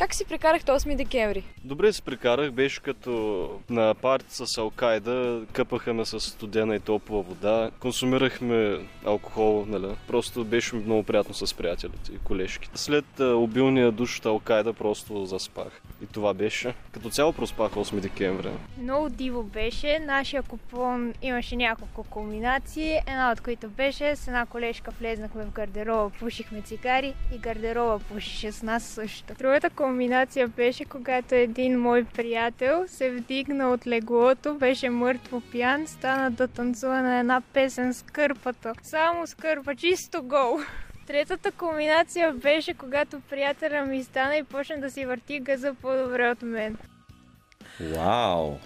Как 0.00 0.14
си 0.14 0.24
прекарахте 0.24 0.72
8 0.72 0.96
декември? 0.96 1.44
Добре 1.64 1.92
се 1.92 2.02
прекарах, 2.02 2.50
беше 2.50 2.82
като 2.82 3.50
на 3.70 3.94
парти 3.94 4.34
с 4.34 4.58
Алкайда, 4.58 5.42
къпаха 5.52 5.94
ме 5.94 6.04
с 6.04 6.20
студена 6.20 6.76
и 6.76 6.80
топла 6.80 7.22
вода, 7.22 7.70
консумирахме 7.80 8.78
алкохол, 9.04 9.64
нали? 9.68 9.94
Просто 10.06 10.44
беше 10.44 10.76
много 10.76 11.02
приятно 11.02 11.34
с 11.34 11.54
приятелите 11.54 12.12
и 12.12 12.18
колежките. 12.18 12.78
След 12.78 13.20
обилния 13.20 13.92
душ 13.92 14.18
от 14.18 14.26
Алкайда 14.26 14.72
просто 14.72 15.26
заспах. 15.26 15.82
И 16.02 16.06
това 16.06 16.34
беше. 16.34 16.74
Като 16.92 17.10
цяло 17.10 17.32
проспах 17.32 17.72
8 17.72 18.00
декември. 18.00 18.50
Много 18.78 19.08
диво 19.08 19.42
беше. 19.42 19.98
Нашия 19.98 20.42
купон 20.42 21.14
имаше 21.22 21.56
няколко 21.56 22.04
комбинации, 22.04 22.98
една 23.06 23.32
от 23.32 23.40
които 23.40 23.68
беше 23.68 24.16
с 24.16 24.28
една 24.28 24.46
колежка 24.46 24.90
влезнахме 24.90 25.44
в 25.44 25.50
гардероба, 25.50 26.10
пушихме 26.18 26.62
цигари 26.62 27.14
и 27.34 27.38
гардероба 27.38 27.98
пушише 27.98 28.52
с 28.52 28.62
нас 28.62 28.84
също. 28.84 29.34
Другата 29.38 29.70
комбинация 29.70 30.48
беше 30.48 30.84
когато 30.84 31.34
един 31.34 31.80
мой 31.80 32.04
приятел 32.04 32.84
се 32.86 33.10
вдигна 33.10 33.70
от 33.70 33.86
леглото, 33.86 34.54
беше 34.54 34.90
мъртво 34.90 35.40
пиян, 35.40 35.86
стана 35.86 36.30
да 36.30 36.48
танцува 36.48 37.02
на 37.02 37.18
една 37.18 37.42
песен 37.52 37.94
с 37.94 38.02
кърпата. 38.02 38.72
Само 38.82 39.26
с 39.26 39.34
кърпа, 39.34 39.74
чисто 39.76 40.22
гол. 40.22 40.58
Третата 41.10 41.50
комбинация 41.50 42.32
беше 42.32 42.74
когато 42.74 43.20
приятеля 43.30 43.84
ми 43.84 44.04
стана 44.04 44.36
и 44.36 44.42
почна 44.42 44.80
да 44.80 44.90
си 44.90 45.06
върти 45.06 45.40
газа 45.40 45.74
по-добре 45.82 46.30
от 46.30 46.42
мен. 46.42 46.76
Вау! 47.80 48.56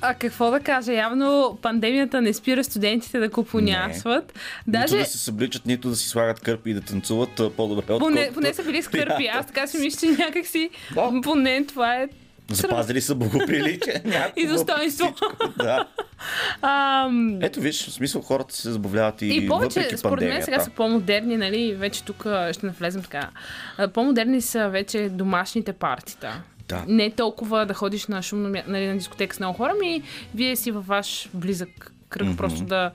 А 0.00 0.14
какво 0.14 0.50
да 0.50 0.60
кажа? 0.60 0.92
Явно 0.92 1.58
пандемията 1.62 2.22
не 2.22 2.32
спира 2.32 2.64
студентите 2.64 3.18
да 3.18 3.30
купонясват. 3.30 4.32
Даже... 4.66 4.82
Даже 4.82 4.96
Нито 4.96 5.04
да 5.04 5.10
се 5.10 5.18
събличат, 5.18 5.66
нито 5.66 5.88
да 5.88 5.96
си 5.96 6.08
слагат 6.08 6.40
кърпи 6.40 6.70
и 6.70 6.74
да 6.74 6.80
танцуват 6.80 7.40
по-добре 7.56 7.92
от 7.92 8.00
поне, 8.00 8.30
поне 8.34 8.54
са 8.54 8.64
били 8.64 8.82
скърпи. 8.82 9.26
Аз 9.26 9.46
така 9.46 9.66
си 9.66 9.78
мисля, 9.78 10.08
че 10.08 10.22
някакси 10.22 10.70
Да. 10.94 11.20
поне 11.22 11.64
това 11.66 11.94
е 11.94 12.08
Запазили 12.50 13.00
са 13.00 13.14
благоприличие. 13.14 14.02
И 14.36 14.46
достоинство. 14.46 15.14
Да. 15.58 15.88
Ам, 16.62 17.38
Ето 17.42 17.60
виж, 17.60 17.86
в 17.86 17.92
смисъл 17.92 18.22
хората 18.22 18.56
се 18.56 18.72
забавляват 18.72 19.22
и, 19.22 19.26
И 19.26 19.48
повече, 19.48 19.80
въпреки 19.80 19.96
според 19.98 20.28
мен, 20.28 20.42
сега 20.42 20.60
са 20.60 20.70
по-модерни, 20.70 21.36
нали? 21.36 21.74
Вече 21.74 22.04
тук 22.04 22.26
а, 22.26 22.52
ще 22.52 22.66
навлезем 22.66 23.02
така. 23.02 23.30
А, 23.78 23.88
По-модерни 23.88 24.40
са 24.40 24.68
вече 24.68 25.08
домашните 25.08 25.72
партита. 25.72 26.42
Да. 26.68 26.84
Не 26.88 27.10
толкова 27.10 27.66
да 27.66 27.74
ходиш 27.74 28.06
на 28.06 28.22
шумно, 28.22 28.48
нали, 28.66 28.86
на 28.86 28.94
дискотека 28.94 29.36
с 29.36 29.40
много 29.40 29.56
хора, 29.56 29.72
ми 29.80 30.02
вие 30.34 30.56
си 30.56 30.70
във 30.70 30.86
ваш 30.86 31.28
близък 31.34 31.68
кръг, 32.08 32.26
Мгм. 32.26 32.36
просто 32.36 32.64
да 32.64 32.90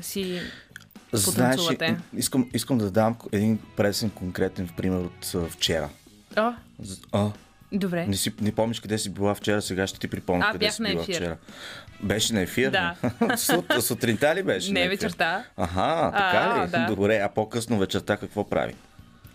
си... 0.00 0.40
Знаеш, 1.12 1.24
потанцувате. 1.56 1.96
искам, 2.16 2.50
искам 2.54 2.78
да 2.78 2.90
дам 2.90 3.16
един 3.32 3.58
пресен 3.76 4.10
конкретен 4.10 4.68
пример 4.76 4.98
от 4.98 5.34
а, 5.34 5.48
вчера. 5.48 5.88
З- 6.82 6.98
А, 7.12 7.26
добре. 7.74 8.06
не, 8.06 8.16
си, 8.16 8.32
не 8.40 8.52
помниш 8.52 8.80
къде 8.80 8.98
си 8.98 9.10
била 9.10 9.34
вчера, 9.34 9.62
сега 9.62 9.86
ще 9.86 9.98
ти 9.98 10.08
припомня 10.08 10.44
А, 10.48 10.52
къде 10.52 10.64
бях 10.66 10.74
си 10.74 10.82
на 10.82 10.88
била 10.88 11.02
ефир. 11.02 11.14
вчера. 11.14 11.36
Беше 12.02 12.34
на 12.34 12.40
ефир? 12.40 12.70
Да. 12.70 12.94
Сут, 13.36 13.72
сутринта 13.80 14.34
ли 14.34 14.42
беше? 14.42 14.72
Не 14.72 14.88
вечерта. 14.88 15.44
Аха, 15.56 16.10
така 16.12 16.54
А, 16.56 16.66
ли? 16.66 16.70
да. 16.70 16.86
Добре, 16.88 17.16
а 17.16 17.28
по-късно 17.28 17.78
вечерта 17.78 18.16
какво 18.16 18.48
прави? 18.48 18.74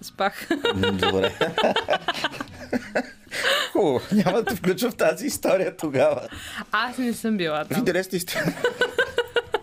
Спах. 0.02 0.48
Добре. 0.76 1.34
Хубаво, 3.72 4.02
няма 4.12 4.32
да 4.34 4.46
те 4.46 4.56
включвам 4.56 4.92
в 4.92 4.96
тази 4.96 5.26
история 5.26 5.78
тогава. 5.78 6.22
Аз 6.72 6.98
не 6.98 7.14
съм 7.14 7.38
била 7.38 7.66
там. 7.66 7.78
интересна 7.80 8.18
истина. 8.18 8.54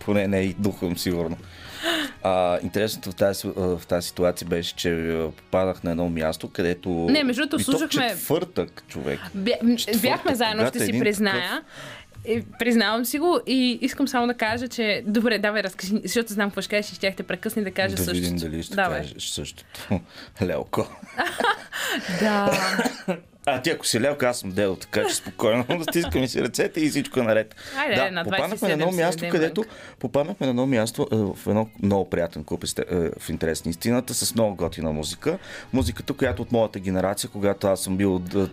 Поне 0.01 0.29
не 0.29 0.41
и 0.41 0.55
духом, 0.55 0.99
сигурно. 0.99 1.37
А, 2.27 2.59
интересното 2.63 3.11
в 3.11 3.15
тази, 3.15 3.49
в 3.55 3.83
тази 3.89 4.09
ситуация 4.09 4.49
беше, 4.49 4.75
че 4.77 4.93
а, 4.93 5.31
попадах 5.31 5.83
на 5.83 5.91
едно 5.91 6.09
място, 6.09 6.49
където... 6.49 6.89
Не, 6.89 7.25
между 7.25 7.47
другото, 7.47 7.65
слушахме- 7.73 8.09
четвъртък, 8.11 8.83
човек. 8.89 9.21
Бя, 9.35 9.53
Четвъртък, 9.77 10.03
бяхме 10.03 10.35
заедно, 10.35 10.67
ще 10.67 10.81
си 10.81 10.99
призная. 10.99 11.63
И, 12.29 12.43
признавам 12.59 13.05
си 13.05 13.19
го 13.19 13.41
и 13.47 13.79
искам 13.83 14.09
само 14.09 14.27
да 14.27 14.35
кажа, 14.35 14.69
че... 14.69 15.03
Добре, 15.07 15.39
давай, 15.39 15.63
разкажи, 15.63 15.93
защото 16.05 16.33
знам 16.33 16.51
какво 16.51 16.61
ще 16.61 16.71
кажеш 16.71 16.93
и 16.93 16.95
ще 16.95 17.15
те 17.17 17.23
прекъсни 17.23 17.65
да 17.65 17.71
кажа 17.71 17.97
да 17.97 18.03
същото. 18.05 18.21
видим 18.21 18.37
дали 18.37 18.63
ще 18.63 18.75
давай. 18.75 19.01
кажеш 19.01 19.23
същото. 19.23 19.71
Лелко. 20.43 20.87
Да. 22.21 22.51
А 23.49 23.63
ти 23.63 23.71
ако 23.71 23.87
си 23.87 24.01
лелка, 24.01 24.29
аз 24.29 24.39
съм 24.39 24.51
дел, 24.51 24.77
така 24.77 25.09
че 25.09 25.15
спокойно 25.15 25.65
да 25.79 25.85
стискаме 25.85 26.29
си 26.29 26.43
ръцете 26.43 26.81
и 26.81 26.89
всичко 26.89 27.21
е 27.21 27.23
наред. 27.23 27.55
Айде, 27.77 27.95
да, 27.95 28.11
на 28.11 28.25
попаднахме 28.25 28.69
на 28.69 28.75
27 28.75 28.83
едно 28.83 28.93
място, 28.93 29.25
където 29.31 29.65
попаднахме 29.99 30.47
на 30.47 30.51
едно 30.51 30.67
място 30.67 31.09
в 31.11 31.47
едно 31.47 31.69
много 31.83 32.11
приятен 32.11 32.45
клуб 32.45 32.65
е, 32.65 32.95
в 33.19 33.29
интерес 33.29 33.65
на 33.65 33.71
истината, 33.71 34.15
с 34.15 34.35
много 34.35 34.57
готина 34.57 34.93
музика. 34.93 35.39
Музиката, 35.73 36.13
която 36.13 36.43
от 36.43 36.53
моята 36.53 36.79
генерация, 36.79 37.31
когато 37.31 37.67
аз 37.67 37.81
съм 37.81 37.97
бил 37.97 38.19
да, 38.19 38.51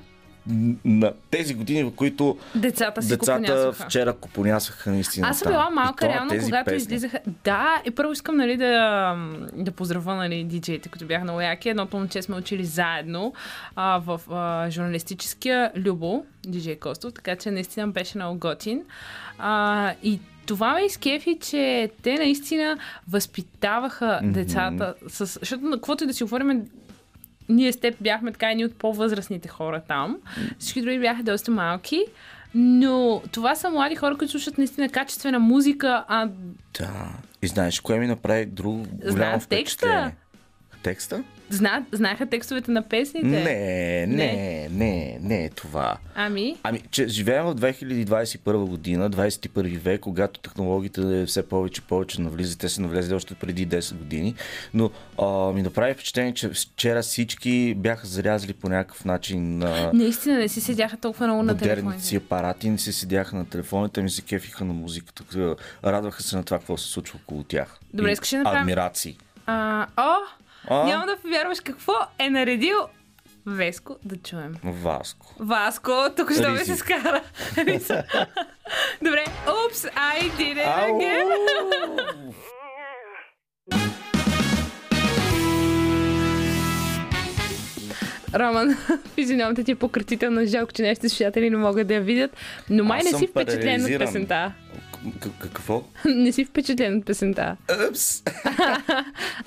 на 0.86 1.14
тези 1.32 1.54
години, 1.54 1.84
в 1.84 1.92
които 1.96 2.38
Децата 2.56 3.02
си 3.02 3.10
децата 3.10 3.40
купонясваха. 3.42 3.86
вчера 3.86 4.14
купонясваха 4.14 4.92
наистина. 4.92 5.28
Аз 5.28 5.40
съм 5.40 5.52
била 5.52 5.70
малка, 5.70 6.08
реално, 6.10 6.30
тези 6.30 6.46
когато 6.46 6.66
песни. 6.66 6.78
излизаха. 6.78 7.20
Да, 7.44 7.82
и 7.86 7.92
първо 7.92 8.12
искам 8.12 8.38
нали, 8.38 8.58
да, 8.58 9.16
да 9.54 9.72
поздравя 9.72 10.16
нали, 10.16 10.44
диджеите, 10.44 10.90
които 10.90 11.06
бяха 11.06 11.24
много 11.24 11.42
яки. 11.42 11.70
Едното 11.70 11.98
момче 11.98 12.22
сме 12.22 12.36
учили 12.36 12.66
заедно 12.66 13.34
а, 13.76 14.02
в 14.06 14.22
а, 14.32 14.70
журналистическия 14.70 15.72
Любо, 15.76 16.26
диджей 16.46 16.76
Костов, 16.76 17.14
така 17.14 17.36
че 17.36 17.52
наистина 17.52 17.88
беше 17.88 18.18
много 18.18 18.40
готин. 18.40 18.82
А, 19.38 19.94
и 20.04 20.20
това 20.46 20.74
ме 20.74 20.82
изкефи, 20.82 21.38
че 21.42 21.92
те 22.02 22.14
наистина 22.16 22.78
възпитаваха 23.10 24.20
Мгм. 24.24 24.32
децата, 24.34 24.94
с, 25.08 25.26
защото 25.26 25.64
на 25.64 25.78
каквото 25.78 26.04
и 26.04 26.08
да 26.08 26.14
си 26.14 26.24
говорим, 26.24 26.66
ние 27.50 27.74
с 27.74 27.78
теб 27.80 27.96
бяхме 28.02 28.32
така 28.32 28.52
едни 28.52 28.66
от 28.66 28.76
по-възрастните 28.76 29.48
хора 29.48 29.82
там. 29.88 30.18
Всички 30.60 30.82
други 30.82 31.00
бяха 31.00 31.24
доста 31.24 31.52
малки. 31.52 32.06
Но 32.56 33.22
това 33.32 33.56
са 33.56 33.70
млади 33.70 33.96
хора, 33.96 34.18
които 34.18 34.32
слушат 34.32 34.58
наистина 34.58 34.90
качествена 34.90 35.40
музика, 35.40 36.06
а 36.08 36.30
Да. 36.80 37.10
И 37.42 37.48
знаеш, 37.48 37.80
кое 37.80 38.00
ми 38.00 38.08
направи 38.08 38.46
друго 38.46 38.78
голямо 38.78 39.12
Знаят 39.12 39.48
текста. 39.50 39.86
впечатление? 39.86 40.16
Текста? 40.84 41.24
Знаят, 41.50 41.84
знаеха 41.92 42.26
текстовете 42.26 42.72
на 42.72 42.82
песните. 42.82 43.28
Не, 43.28 43.44
не, 44.08 44.68
не, 44.72 45.18
не 45.22 45.46
е 45.46 45.50
това. 45.50 45.98
Ами, 46.16 46.56
Ами, 46.64 46.82
че 46.92 47.08
живеем 47.08 47.46
в 47.46 47.56
2021 47.56 48.66
година, 48.66 49.10
21 49.10 49.78
век, 49.78 50.02
когато 50.02 50.40
технологиите 50.40 51.26
все 51.26 51.50
повече 51.50 51.82
и 51.82 51.88
повече 51.88 52.22
навлизат. 52.22 52.60
Те 52.60 52.70
са 52.70 52.82
навлезли 52.82 53.14
още 53.14 53.36
преди 53.36 53.68
10 53.68 53.94
години. 53.94 54.36
Но 54.74 54.92
а, 55.20 55.52
ми 55.52 55.62
направи 55.62 55.94
впечатление, 55.94 56.34
че 56.34 56.50
вчера 56.50 57.02
всички 57.02 57.76
бяха 57.76 58.08
зарязали 58.08 58.54
по 58.54 58.70
някакъв 58.70 59.06
начин 59.06 59.64
а, 59.64 59.92
наистина 59.94 60.38
не 60.38 60.48
си 60.48 60.62
седяха 60.62 60.98
толкова 60.98 61.28
много 61.28 61.44
на 61.44 61.58
телефоните. 61.58 62.04
си 62.04 62.16
апарати, 62.16 62.70
не 62.70 62.78
си 62.78 62.94
седяха 62.94 63.36
на 63.36 63.46
телефоните, 63.46 64.02
ми 64.02 64.10
се 64.10 64.22
кефиха 64.22 64.66
на 64.66 64.74
музиката. 64.74 65.24
Радваха 65.86 66.24
се 66.24 66.36
на 66.36 66.44
това, 66.44 66.58
какво 66.58 66.78
се 66.78 66.88
случва 66.88 67.20
около 67.24 67.44
тях. 67.44 67.80
Добре, 67.94 68.12
искаш 68.12 68.30
да 68.30 68.38
направим- 68.38 68.62
Адмирации. 68.62 69.18
А, 69.46 69.88
о, 69.98 70.16
А? 70.68 70.84
няма 70.84 71.06
да 71.06 71.18
повярваш 71.18 71.60
какво 71.60 71.94
е 72.20 72.30
наредил 72.30 72.78
Веско 73.46 73.96
да 74.06 74.18
чуем. 74.18 74.54
Васко. 74.64 75.36
Васко, 75.40 75.92
тук 76.18 76.34
ще 76.34 76.48
Ризи. 76.48 76.66
се 76.66 76.76
скара. 76.76 77.24
Добре, 79.02 79.26
Oops, 79.48 79.94
I 79.96 80.32
did 80.32 80.56
it 80.56 80.90
again. 80.90 82.34
Роман, 88.36 88.78
физиономията 89.16 89.64
ти 89.64 89.72
е 89.72 89.76
пократителна. 89.76 90.46
Жалко, 90.46 90.72
че 90.72 90.84
нашите 90.84 91.10
слушатели 91.10 91.50
не 91.50 91.58
могат 91.58 91.88
да 91.88 91.94
я 91.94 92.02
видят. 92.02 92.38
Но 92.70 92.84
май 92.84 93.00
Аз 93.00 93.12
не 93.12 93.18
си 93.18 93.28
впечатлен 93.28 93.86
от 93.86 94.00
песента. 94.00 94.54
Какво? 95.40 95.84
не 96.06 96.32
си 96.32 96.46
впечатлен 96.46 96.98
от 96.98 97.06
песента. 97.06 97.58
Упс! 97.90 98.24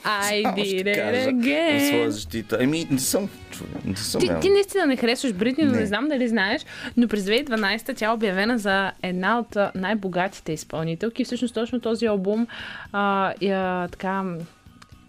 I 0.04 0.44
did 0.54 0.84
it 0.84 1.24
В 1.24 1.28
again. 1.28 1.88
своя 1.88 2.10
защита. 2.10 2.58
Еми, 2.60 2.86
не 2.90 2.98
съм. 2.98 3.28
Не 3.84 3.96
съм 3.96 4.20
Ти, 4.20 4.30
ти 4.40 4.50
наистина 4.50 4.86
не 4.86 4.96
харесваш 4.96 5.32
Бритни, 5.32 5.64
но 5.64 5.72
не. 5.72 5.80
Не. 5.80 5.86
знам 5.86 6.08
дали 6.08 6.28
знаеш, 6.28 6.62
но 6.96 7.08
през 7.08 7.24
2012 7.24 7.96
тя 7.96 8.06
е 8.06 8.10
обявена 8.10 8.58
за 8.58 8.92
една 9.02 9.38
от 9.38 9.56
най-богатите 9.74 10.52
изпълнителки. 10.52 11.24
Всъщност 11.24 11.54
точно 11.54 11.80
този 11.80 12.06
албум 12.06 12.46
а, 12.92 13.34
я, 13.40 13.88
така, 13.88 14.24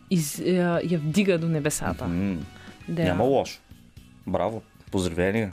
из, 0.09 0.39
я, 0.39 0.81
я 0.83 0.99
вдига 0.99 1.37
до 1.37 1.47
небесата. 1.47 2.05
Да. 2.87 3.03
Няма 3.03 3.23
лошо. 3.23 3.59
Браво. 4.27 4.61
Поздравления. 4.91 5.51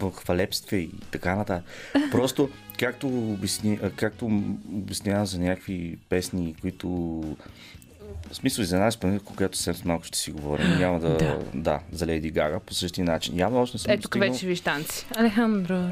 Похвалепствия 0.00 0.80
и 0.80 0.90
така 1.10 1.36
нататък. 1.36 1.64
Просто, 2.10 2.50
както, 2.78 3.08
обясни, 3.08 3.78
както 3.96 4.26
обяснявам 4.72 5.26
за 5.26 5.38
някакви 5.38 5.98
песни, 6.08 6.54
които 6.60 6.88
в 8.30 8.36
смисъл 8.36 8.62
и 8.62 8.66
за 8.66 8.86
изпълнителка, 8.88 9.34
която 9.36 9.58
съвсем 9.58 9.88
малко 9.88 10.04
ще 10.04 10.18
си 10.18 10.30
говорим. 10.30 10.78
Няма 10.78 11.00
да, 11.00 11.16
Да. 11.16 11.38
да. 11.54 11.80
за 11.92 12.06
Леди 12.06 12.30
Гага 12.30 12.60
по 12.60 12.74
същия 12.74 13.04
начин. 13.04 13.38
Явно 13.38 13.60
още 13.60 13.74
не 13.74 13.78
съм 13.78 13.92
Ето 13.92 14.00
достигнал, 14.02 14.32
вече 14.32 14.46
виж 14.46 14.60
танци. 14.60 15.06
Алехандро. 15.16 15.90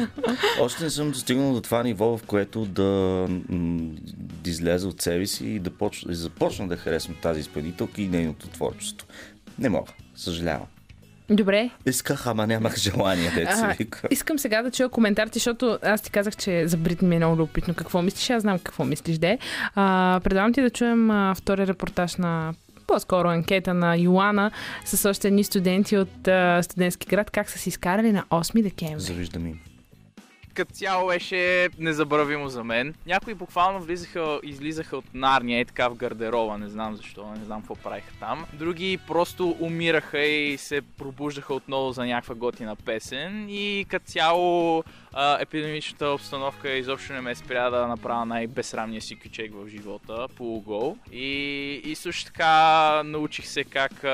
още 0.60 0.84
не 0.84 0.90
съм 0.90 1.10
достигнал 1.10 1.52
до 1.52 1.60
това 1.60 1.82
ниво, 1.82 2.18
в 2.18 2.22
което 2.22 2.64
да, 2.64 3.26
м- 3.48 3.90
да 4.12 4.50
излеза 4.50 4.88
от 4.88 5.02
себе 5.02 5.26
си 5.26 5.46
и 5.46 5.58
да 5.58 5.70
почна, 5.70 6.12
и 6.12 6.16
започна 6.16 6.68
да 6.68 6.76
харесвам 6.76 7.16
тази 7.22 7.40
изпълнителка 7.40 8.02
и 8.02 8.08
нейното 8.08 8.48
творчество. 8.48 9.06
Не 9.58 9.68
мога. 9.68 9.92
Съжалявам. 10.16 10.66
Добре. 11.30 11.70
Исках, 11.86 12.26
ама 12.26 12.46
нямах 12.46 12.76
желание, 12.76 13.30
да 13.30 13.56
се 13.56 13.64
А, 13.64 13.76
искам 14.10 14.38
сега 14.38 14.62
да 14.62 14.70
чуя 14.70 14.88
коментар 14.88 15.28
ти, 15.28 15.38
защото 15.38 15.78
аз 15.82 16.02
ти 16.02 16.10
казах, 16.10 16.36
че 16.36 16.68
за 16.68 16.76
Бритни 16.76 17.08
ми 17.08 17.14
е 17.14 17.18
много 17.18 17.36
любопитно 17.36 17.74
какво 17.74 18.02
мислиш. 18.02 18.30
Аз 18.30 18.42
знам 18.42 18.58
какво 18.58 18.84
мислиш, 18.84 19.18
де. 19.18 19.38
А, 19.74 20.20
предавам 20.24 20.52
ти 20.52 20.62
да 20.62 20.70
чуем 20.70 21.10
а, 21.10 21.34
втори 21.34 21.66
репортаж 21.66 22.16
на 22.16 22.54
по-скоро 22.86 23.28
анкета 23.28 23.74
на 23.74 23.96
Йоана 23.96 24.50
с 24.84 25.10
още 25.10 25.28
едни 25.28 25.44
студенти 25.44 25.96
от 25.96 26.28
а, 26.28 26.62
студентски 26.62 27.06
град, 27.06 27.30
как 27.30 27.50
са 27.50 27.58
си 27.58 27.68
изкарали 27.68 28.12
на 28.12 28.24
8 28.30 28.62
декември. 28.62 29.00
Завиждам 29.00 29.46
им. 29.46 29.60
като 30.58 30.74
цяло 30.74 31.08
беше 31.08 31.68
незабравимо 31.78 32.48
за 32.48 32.64
мен. 32.64 32.94
Някои 33.06 33.34
буквално 33.34 33.80
влизаха, 33.80 34.40
излизаха 34.42 34.96
от 34.96 35.14
Нарния 35.14 35.60
и 35.60 35.64
така 35.64 35.88
в 35.88 35.94
гардероба, 35.94 36.58
не 36.58 36.68
знам 36.68 36.96
защо, 36.96 37.34
не 37.38 37.44
знам 37.44 37.60
какво 37.60 37.74
правиха 37.74 38.12
там. 38.20 38.46
Други 38.52 38.98
просто 39.06 39.56
умираха 39.60 40.20
и 40.20 40.58
се 40.58 40.80
пробуждаха 40.80 41.54
отново 41.54 41.92
за 41.92 42.06
някаква 42.06 42.34
готина 42.34 42.76
песен 42.76 43.46
и 43.48 43.86
като 43.88 44.06
цяло 44.06 44.84
а, 45.12 45.38
епидемичната 45.40 46.06
обстановка 46.06 46.70
изобщо 46.70 47.12
не 47.12 47.20
ме 47.20 47.34
спря 47.34 47.70
да 47.70 47.86
направя 47.86 48.26
най-безсрамния 48.26 49.02
си 49.02 49.18
кючек 49.18 49.52
в 49.54 49.68
живота, 49.68 50.26
полугол. 50.36 50.96
И, 51.12 51.82
и 51.84 51.94
също 51.94 52.24
така 52.24 53.02
научих 53.04 53.46
се 53.46 53.64
как 53.64 54.04
а, 54.04 54.08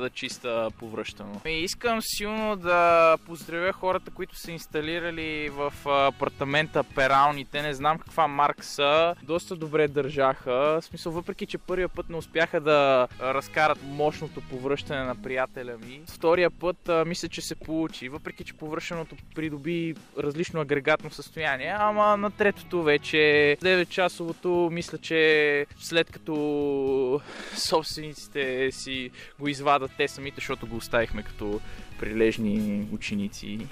да 0.00 0.10
чиста 0.10 0.68
повръщано. 0.78 1.40
И 1.46 1.64
искам 1.64 1.98
силно 2.02 2.56
да 2.56 3.16
поздравя 3.26 3.72
хората, 3.72 4.10
които 4.10 4.36
са 4.36 4.52
инсталирали 4.52 5.48
в 5.48 5.72
апартамента 5.86 6.84
пералните. 6.84 7.62
Не 7.62 7.74
знам 7.74 7.98
каква 7.98 8.28
марка 8.28 8.64
са. 8.64 9.14
Доста 9.22 9.56
добре 9.56 9.88
държаха. 9.88 10.52
В 10.52 10.82
смисъл, 10.82 11.12
въпреки 11.12 11.46
че 11.46 11.58
първия 11.58 11.88
път 11.88 12.08
не 12.08 12.16
успяха 12.16 12.60
да 12.60 13.08
разкарат 13.20 13.78
мощното 13.82 14.40
повръщане 14.40 15.04
на 15.04 15.22
приятеля 15.22 15.76
ми. 15.86 16.00
Втория 16.08 16.50
път 16.50 16.90
мисля, 17.06 17.28
че 17.28 17.40
се 17.40 17.54
получи. 17.54 18.08
Въпреки, 18.08 18.44
че 18.44 18.54
повръщаното 18.54 19.16
придоби 19.34 19.94
различно 20.18 20.60
агрегатно 20.60 21.10
състояние. 21.10 21.74
Ама 21.78 22.16
на 22.16 22.30
третото 22.30 22.82
вече 22.82 23.16
9-часовото 23.62 24.70
мисля, 24.70 24.98
че 24.98 25.66
след 25.78 26.10
като 26.10 27.20
собствениците 27.56 28.72
си 28.72 29.10
го 29.38 29.48
извадат 29.48 29.90
те 29.96 30.08
самите, 30.08 30.34
защото 30.34 30.66
го 30.66 30.76
оставихме 30.76 31.22
като 31.22 31.60
прилежни 31.98 32.86
ученици 32.92 33.66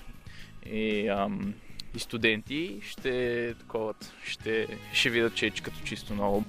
и, 0.66 1.08
ам, 1.08 1.54
и 1.94 1.98
студенти, 1.98 2.80
ще 2.82 3.54
таковат, 3.58 4.12
ще, 4.24 4.66
ще 4.92 5.10
видят, 5.10 5.34
че 5.34 5.46
е 5.46 5.50
като 5.50 5.76
чисто 5.84 6.14
ново. 6.14 6.44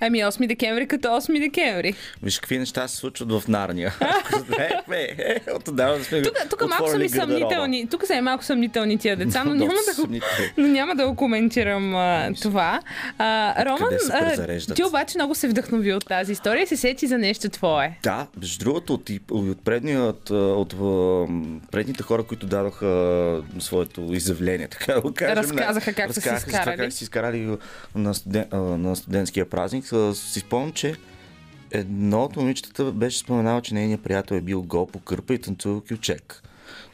Ами 0.00 0.18
8 0.18 0.46
декември 0.46 0.86
като 0.86 1.08
8 1.08 1.40
декември. 1.40 1.94
Виж 2.22 2.38
какви 2.38 2.58
неща 2.58 2.88
се 2.88 2.96
случват 2.96 3.32
в 3.32 3.48
Нарния. 3.48 3.94
Знаехме, 4.46 5.02
е, 5.18 5.40
отдавна 5.68 6.04
сме 6.04 6.22
Тук, 6.22 6.34
тук 6.50 6.68
малко 6.68 6.90
са 6.90 6.98
ми 6.98 7.08
съмнителни. 7.08 7.88
Тук 7.88 8.06
са 8.06 8.14
и 8.14 8.20
малко 8.20 8.44
съмнителни 8.44 8.98
тия 8.98 9.16
деца, 9.16 9.44
но 9.44 9.54
няма 9.54 9.74
да 9.96 10.02
го 10.02 10.08
но 10.56 10.68
няма 10.68 10.94
да 10.94 11.06
го 11.06 11.16
коментирам 11.16 11.94
а, 11.94 12.30
това. 12.42 12.80
А, 13.18 13.64
Роман, 13.64 13.90
се 13.98 14.12
а, 14.12 14.74
ти 14.74 14.84
обаче 14.84 15.18
много 15.18 15.34
се 15.34 15.48
вдъхнови 15.48 15.92
от 15.92 16.06
тази 16.06 16.32
история 16.32 16.62
и 16.62 16.66
се 16.66 16.76
сети 16.76 17.06
за 17.06 17.18
нещо 17.18 17.48
твое. 17.48 17.98
Да, 18.02 18.26
между 18.36 18.64
другото, 18.64 18.94
от, 18.94 19.10
от, 19.30 19.64
предния, 19.64 20.02
от, 20.02 20.30
от, 20.30 20.70
предните 21.70 22.02
хора, 22.02 22.22
които 22.22 22.46
дадоха 22.46 23.42
своето 23.58 24.00
изявление, 24.00 24.68
така 24.68 24.94
да 24.94 25.00
го 25.00 25.14
кажем. 25.14 25.36
Разказаха 25.36 25.92
как 25.92 26.14
са 26.14 26.20
разказаха 26.20 26.40
за 26.40 26.46
това 26.46 26.60
изкарали. 26.60 26.78
как 26.78 26.92
са 26.92 27.04
изкарали 27.04 27.56
на, 27.94 28.14
студен, 28.14 28.46
на 28.52 28.96
студентския 28.96 29.50
празник. 29.58 29.84
Си 30.14 30.40
спомням, 30.40 30.72
че 30.72 30.94
едно 31.70 32.24
от 32.24 32.36
момичетата 32.36 32.84
беше 32.84 33.18
споменала, 33.18 33.62
че 33.62 33.74
нейният 33.74 34.02
приятел 34.02 34.34
е 34.34 34.40
бил 34.40 34.62
гол 34.62 34.86
по 34.86 34.98
кърпа 34.98 35.34
и 35.34 35.38
танцувал 35.38 35.80
кючек. 35.80 36.42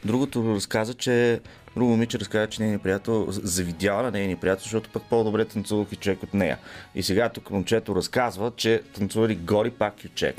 Другото 0.05 0.55
разказа, 0.55 0.93
че 0.93 1.39
Друго 1.75 1.91
момиче 1.91 2.19
разказа, 2.19 2.47
че 2.47 2.61
нейният 2.61 2.83
приятел 2.83 3.27
завидява 3.29 4.03
на 4.03 4.11
нейния 4.11 4.37
приятел, 4.37 4.63
защото 4.63 4.89
пък 4.89 5.03
по-добре 5.03 5.45
танцува 5.45 5.85
кючек 5.85 6.23
от 6.23 6.33
нея. 6.33 6.57
И 6.95 7.03
сега 7.03 7.29
тук 7.29 7.49
момчето 7.51 7.95
разказва, 7.95 8.51
че 8.57 8.81
танцували 8.93 9.35
гори 9.35 9.71
пак 9.71 9.93
кючек. 10.01 10.35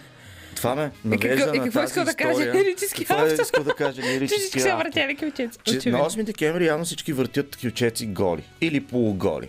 Това 0.56 0.74
ме 0.74 0.90
навежда 1.04 1.36
какво- 1.36 1.54
и 1.54 1.58
на 1.58 1.64
какво 1.64 1.80
тази 1.80 2.00
да 2.00 2.14
каже 2.14 2.30
история. 2.30 2.54
лирически 2.54 3.04
Какво 3.04 3.26
е 3.26 3.32
искал 3.32 3.64
да 3.64 3.74
каже 3.74 3.92
Всички 4.02 4.14
лирически 4.14 4.60
са 4.60 4.68
автор? 4.68 4.84
въртяли 4.84 5.16
кючеци. 5.16 5.58
Че 5.64 5.72
на 5.72 5.78
Очевидно. 5.78 5.98
8 5.98 6.22
декември 6.22 6.66
явно 6.66 6.84
всички 6.84 7.12
въртят 7.12 7.56
кючеци 7.56 8.06
голи. 8.06 8.42
Или 8.60 8.80
полуголи. 8.80 9.48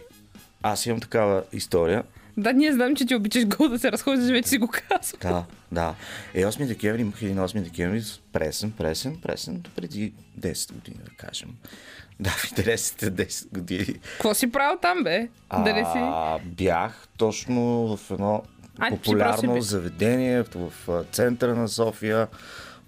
Аз 0.63 0.85
имам 0.85 0.99
такава 0.99 1.43
история. 1.53 2.03
Да, 2.37 2.53
ние 2.53 2.73
знам, 2.73 2.95
че 2.95 3.05
ти 3.05 3.15
обичаш 3.15 3.45
гол 3.45 3.67
да 3.67 3.79
се 3.79 3.91
разхождаш, 3.91 4.29
вече 4.29 4.49
си 4.49 4.57
го 4.57 4.67
казвам. 4.67 5.19
Да, 5.21 5.45
да. 5.71 5.95
Е, 6.33 6.45
8 6.45 6.67
декември 6.67 7.01
имах 7.01 7.21
един 7.21 7.37
8 7.37 7.61
декември 7.61 8.03
пресен, 8.33 8.71
пресен, 8.71 9.17
пресен, 9.21 9.63
преди 9.75 10.13
10 10.39 10.73
години, 10.73 10.97
да 11.05 11.11
кажем. 11.27 11.49
Да, 12.19 12.29
в 12.29 12.49
интересите 12.49 13.11
10 13.11 13.47
години. 13.53 13.85
Какво 14.13 14.33
си 14.33 14.51
правил 14.51 14.77
там, 14.81 15.03
бе? 15.03 15.29
Дали 15.63 15.79
си? 15.79 15.97
А, 15.97 16.39
бях 16.45 17.07
точно 17.17 17.97
в 17.97 18.11
едно 18.11 18.43
А, 18.79 18.89
популярно 18.89 19.61
заведение 19.61 20.43
в, 20.43 20.71
а, 20.89 21.03
центъра 21.03 21.55
на 21.55 21.67
София, 21.67 22.27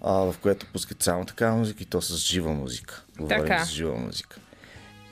а, 0.00 0.12
в 0.12 0.34
което 0.42 0.66
пускат 0.72 1.02
само 1.02 1.24
такава 1.24 1.56
музика 1.56 1.82
и 1.82 1.86
то 1.86 2.02
с 2.02 2.16
жива 2.16 2.52
музика. 2.52 3.04
Говорим 3.18 3.42
Така. 3.42 3.64
с 3.64 3.70
жива 3.70 3.96
музика. 3.96 4.36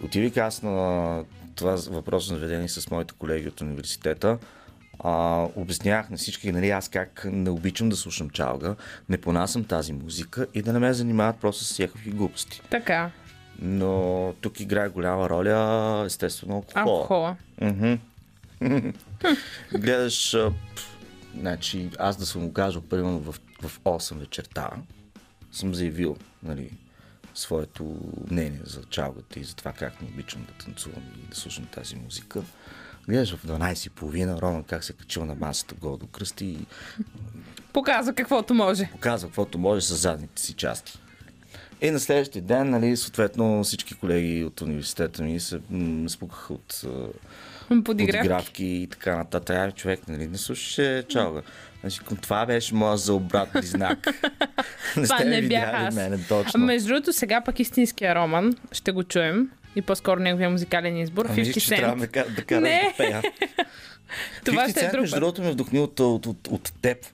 Отивих 0.05 0.37
аз 0.37 0.63
на 0.63 1.25
това 1.59 1.77
въпросно 1.91 2.37
заведение 2.37 2.69
с 2.69 2.91
моите 2.91 3.15
колеги 3.19 3.49
от 3.49 3.61
университета. 3.61 4.39
А, 5.05 5.47
обяснявах 5.57 6.11
на 6.11 6.17
всички, 6.17 6.53
нали, 6.53 6.71
аз 6.71 6.89
как 6.89 7.27
не 7.33 7.51
обичам 7.51 7.89
да 7.89 7.97
слушам 7.97 8.31
чалга, 8.31 8.75
не 9.09 9.19
понасям 9.19 9.65
тази 9.65 9.93
музика 9.93 10.47
и 10.55 10.63
да 10.63 10.73
не 10.73 10.79
ме 10.79 10.93
занимават 10.93 11.37
просто 11.37 11.65
с 11.65 11.73
всякакви 11.73 12.11
глупости. 12.11 12.63
Така. 12.71 13.11
Но 13.63 14.35
тук 14.41 14.61
играе 14.61 14.89
голяма 14.89 15.29
роля, 15.31 16.03
естествено, 16.07 16.55
алкохола. 16.55 16.97
Алкохола. 17.01 17.37
Гледаш, 19.73 20.35
а, 20.35 20.53
значи, 21.41 21.91
аз 21.99 22.17
да 22.17 22.27
съм 22.27 22.47
го 22.47 22.53
казал, 22.53 22.83
примерно 22.83 23.19
в, 23.19 23.41
в 23.63 23.81
8 23.81 24.15
вечерта, 24.15 24.71
съм 25.53 25.75
заявил, 25.75 26.17
нали, 26.43 26.71
своето 27.39 27.97
мнение 28.31 28.61
за 28.65 28.83
чалгата 28.85 29.41
и 29.41 29.45
за 29.45 29.55
това 29.55 29.73
как 29.73 30.03
не 30.03 30.09
обичам 30.09 30.45
да 30.45 30.65
танцувам 30.65 31.03
и 31.17 31.29
да 31.29 31.37
слушам 31.37 31.67
тази 31.67 31.97
музика. 31.97 32.43
Гледаш 33.09 33.35
в 33.35 33.47
12.30 33.47 34.41
Роман 34.43 34.63
как 34.63 34.85
се 34.85 34.93
качил 34.93 35.25
на 35.25 35.35
масата 35.35 35.75
гол 35.75 35.97
до 35.97 36.07
кръсти 36.07 36.45
и 36.45 36.67
Показва 37.73 38.13
каквото 38.13 38.55
може. 38.55 38.89
показва 38.93 39.29
каквото 39.29 39.59
може 39.59 39.87
с 39.87 39.97
задните 39.97 40.43
си 40.43 40.53
части. 40.53 40.99
И 41.81 41.91
на 41.91 42.01
следващия 42.01 42.43
ден, 42.43 42.71
нали, 42.71 42.97
съответно 42.97 43.65
всички 43.65 43.95
колеги 43.95 44.45
от 44.45 44.61
университета 44.61 45.23
ми 45.23 45.41
се 45.41 45.61
м- 45.71 46.09
спукаха 46.09 46.53
от 46.53 46.85
Подигравки. 47.69 47.85
подигравки 47.85 48.65
и 48.65 48.87
така 48.87 49.17
нататък. 49.17 49.75
Човек, 49.75 50.09
нали, 50.09 50.27
не 50.29 50.39
слушаше 50.39 51.05
чалга. 51.09 51.43
Значи, 51.81 52.01
това 52.23 52.47
беше 52.47 52.75
моят 52.75 53.01
за 53.01 53.15
обратни 53.15 53.63
знак. 53.63 53.99
Това 54.95 55.07
сте 55.07 55.25
не 55.25 55.43
бях 55.43 55.75
аз. 55.75 55.95
Мене, 55.95 56.19
точно. 56.29 56.61
Между 56.61 56.89
другото, 56.89 57.13
сега 57.13 57.41
пък 57.41 57.61
истинския 57.61 58.15
роман, 58.15 58.55
ще 58.73 58.93
го 58.93 59.05
чуем. 59.05 59.51
И 59.77 59.83
по-скоро 59.83 60.21
неговия 60.21 60.51
музикален 60.51 60.97
избор. 60.97 61.27
Ами, 61.29 61.45
50 61.45 61.61
че 61.61 61.69
трябва 61.69 62.07
Cent. 62.07 62.13
да, 62.13 62.31
да 62.31 62.45
караш 62.45 62.63
Не. 62.63 62.95
да. 62.99 63.23
Това 64.45 64.67
50 64.67 64.71
ще 64.71 64.81
е 64.81 64.83
Cent, 64.83 64.93
друг 64.93 65.01
между 65.01 65.17
другото, 65.21 65.43
ме 65.43 65.51
вдохни 65.51 65.81
от, 65.81 66.01
от, 66.01 66.27
от, 66.27 66.47
от 66.47 66.73
теб. 66.83 67.03
да 67.03 67.09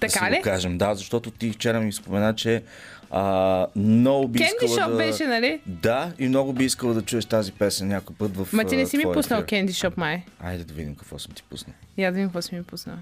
Така 0.00 0.26
си 0.26 0.32
ли? 0.32 0.36
Го 0.36 0.42
кажем. 0.42 0.78
Да, 0.78 0.94
защото 0.94 1.30
ти 1.30 1.50
вчера 1.50 1.80
ми 1.80 1.92
спомена, 1.92 2.34
че 2.34 2.62
а, 3.10 3.66
много 3.76 4.28
би 4.28 4.38
Кенди 4.38 4.52
искала 4.64 4.86
Шоп 4.86 4.90
да... 4.90 4.96
беше, 4.96 5.26
нали? 5.26 5.60
Да, 5.66 6.12
и 6.18 6.28
много 6.28 6.52
би 6.52 6.64
искала 6.64 6.94
да 6.94 7.02
чуеш 7.02 7.24
тази 7.24 7.52
песен 7.52 7.88
някой 7.88 8.16
път 8.16 8.36
в 8.36 8.52
Ма 8.52 8.64
ти 8.64 8.76
не 8.76 8.86
си 8.86 8.96
ми 8.96 9.04
пуснал 9.04 9.38
ефир. 9.38 9.46
Candy 9.46 9.68
Shop, 9.68 9.92
май. 9.96 10.22
Айде 10.40 10.64
да 10.64 10.74
видим 10.74 10.94
какво 10.94 11.18
съм 11.18 11.32
ти 11.32 11.42
пуснал. 11.42 11.74
Я 11.98 12.10
да 12.10 12.14
видим 12.14 12.28
какво 12.28 12.42
си 12.42 12.54
ми 12.54 12.62
пуснал. 12.62 12.96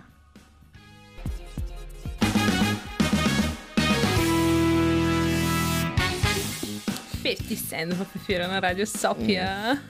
Фифти 7.27 7.57
Сен 7.57 7.93
в 7.93 8.07
ефира 8.17 8.49
на 8.49 8.63
Радио 8.63 8.87
София. 8.87 9.81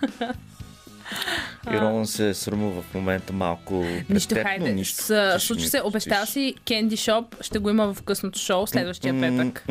И 1.72 1.76
Роман 1.80 2.06
се 2.06 2.34
срамува 2.34 2.82
в 2.82 2.94
момента 2.94 3.32
малко 3.32 3.84
Нищо, 4.10 4.34
теб, 4.34 4.46
хайде. 4.46 4.72
нищо. 4.72 5.02
С, 5.02 5.36
случва 5.40 5.68
се, 5.68 5.80
обещал 5.84 6.26
си 6.26 6.54
Candy 6.64 6.92
Shop, 6.92 7.24
ще 7.40 7.58
го 7.58 7.70
има 7.70 7.94
в 7.94 8.02
късното 8.02 8.38
шоу 8.38 8.66
следващия 8.66 9.20
петък. 9.20 9.66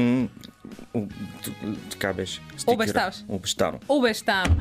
Така 1.90 2.14
беше. 2.14 2.42
Обещаваш. 2.68 3.16
Обещано. 3.28 3.80
Обещавам. 3.90 4.58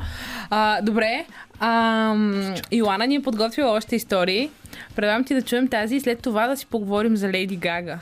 А, 0.49 0.81
добре. 0.81 1.25
Ам, 1.59 2.55
Йоана 2.71 3.07
ни 3.07 3.15
е 3.15 3.21
подготвила 3.21 3.71
още 3.71 3.95
истории. 3.95 4.49
Предлагам 4.95 5.23
ти 5.23 5.33
да 5.33 5.41
чуем 5.41 5.67
тази 5.67 5.95
и 5.95 6.01
след 6.01 6.21
това 6.21 6.47
да 6.47 6.57
си 6.57 6.65
поговорим 6.65 7.17
за 7.17 7.29
Лейди 7.29 7.55
Гага. 7.55 7.99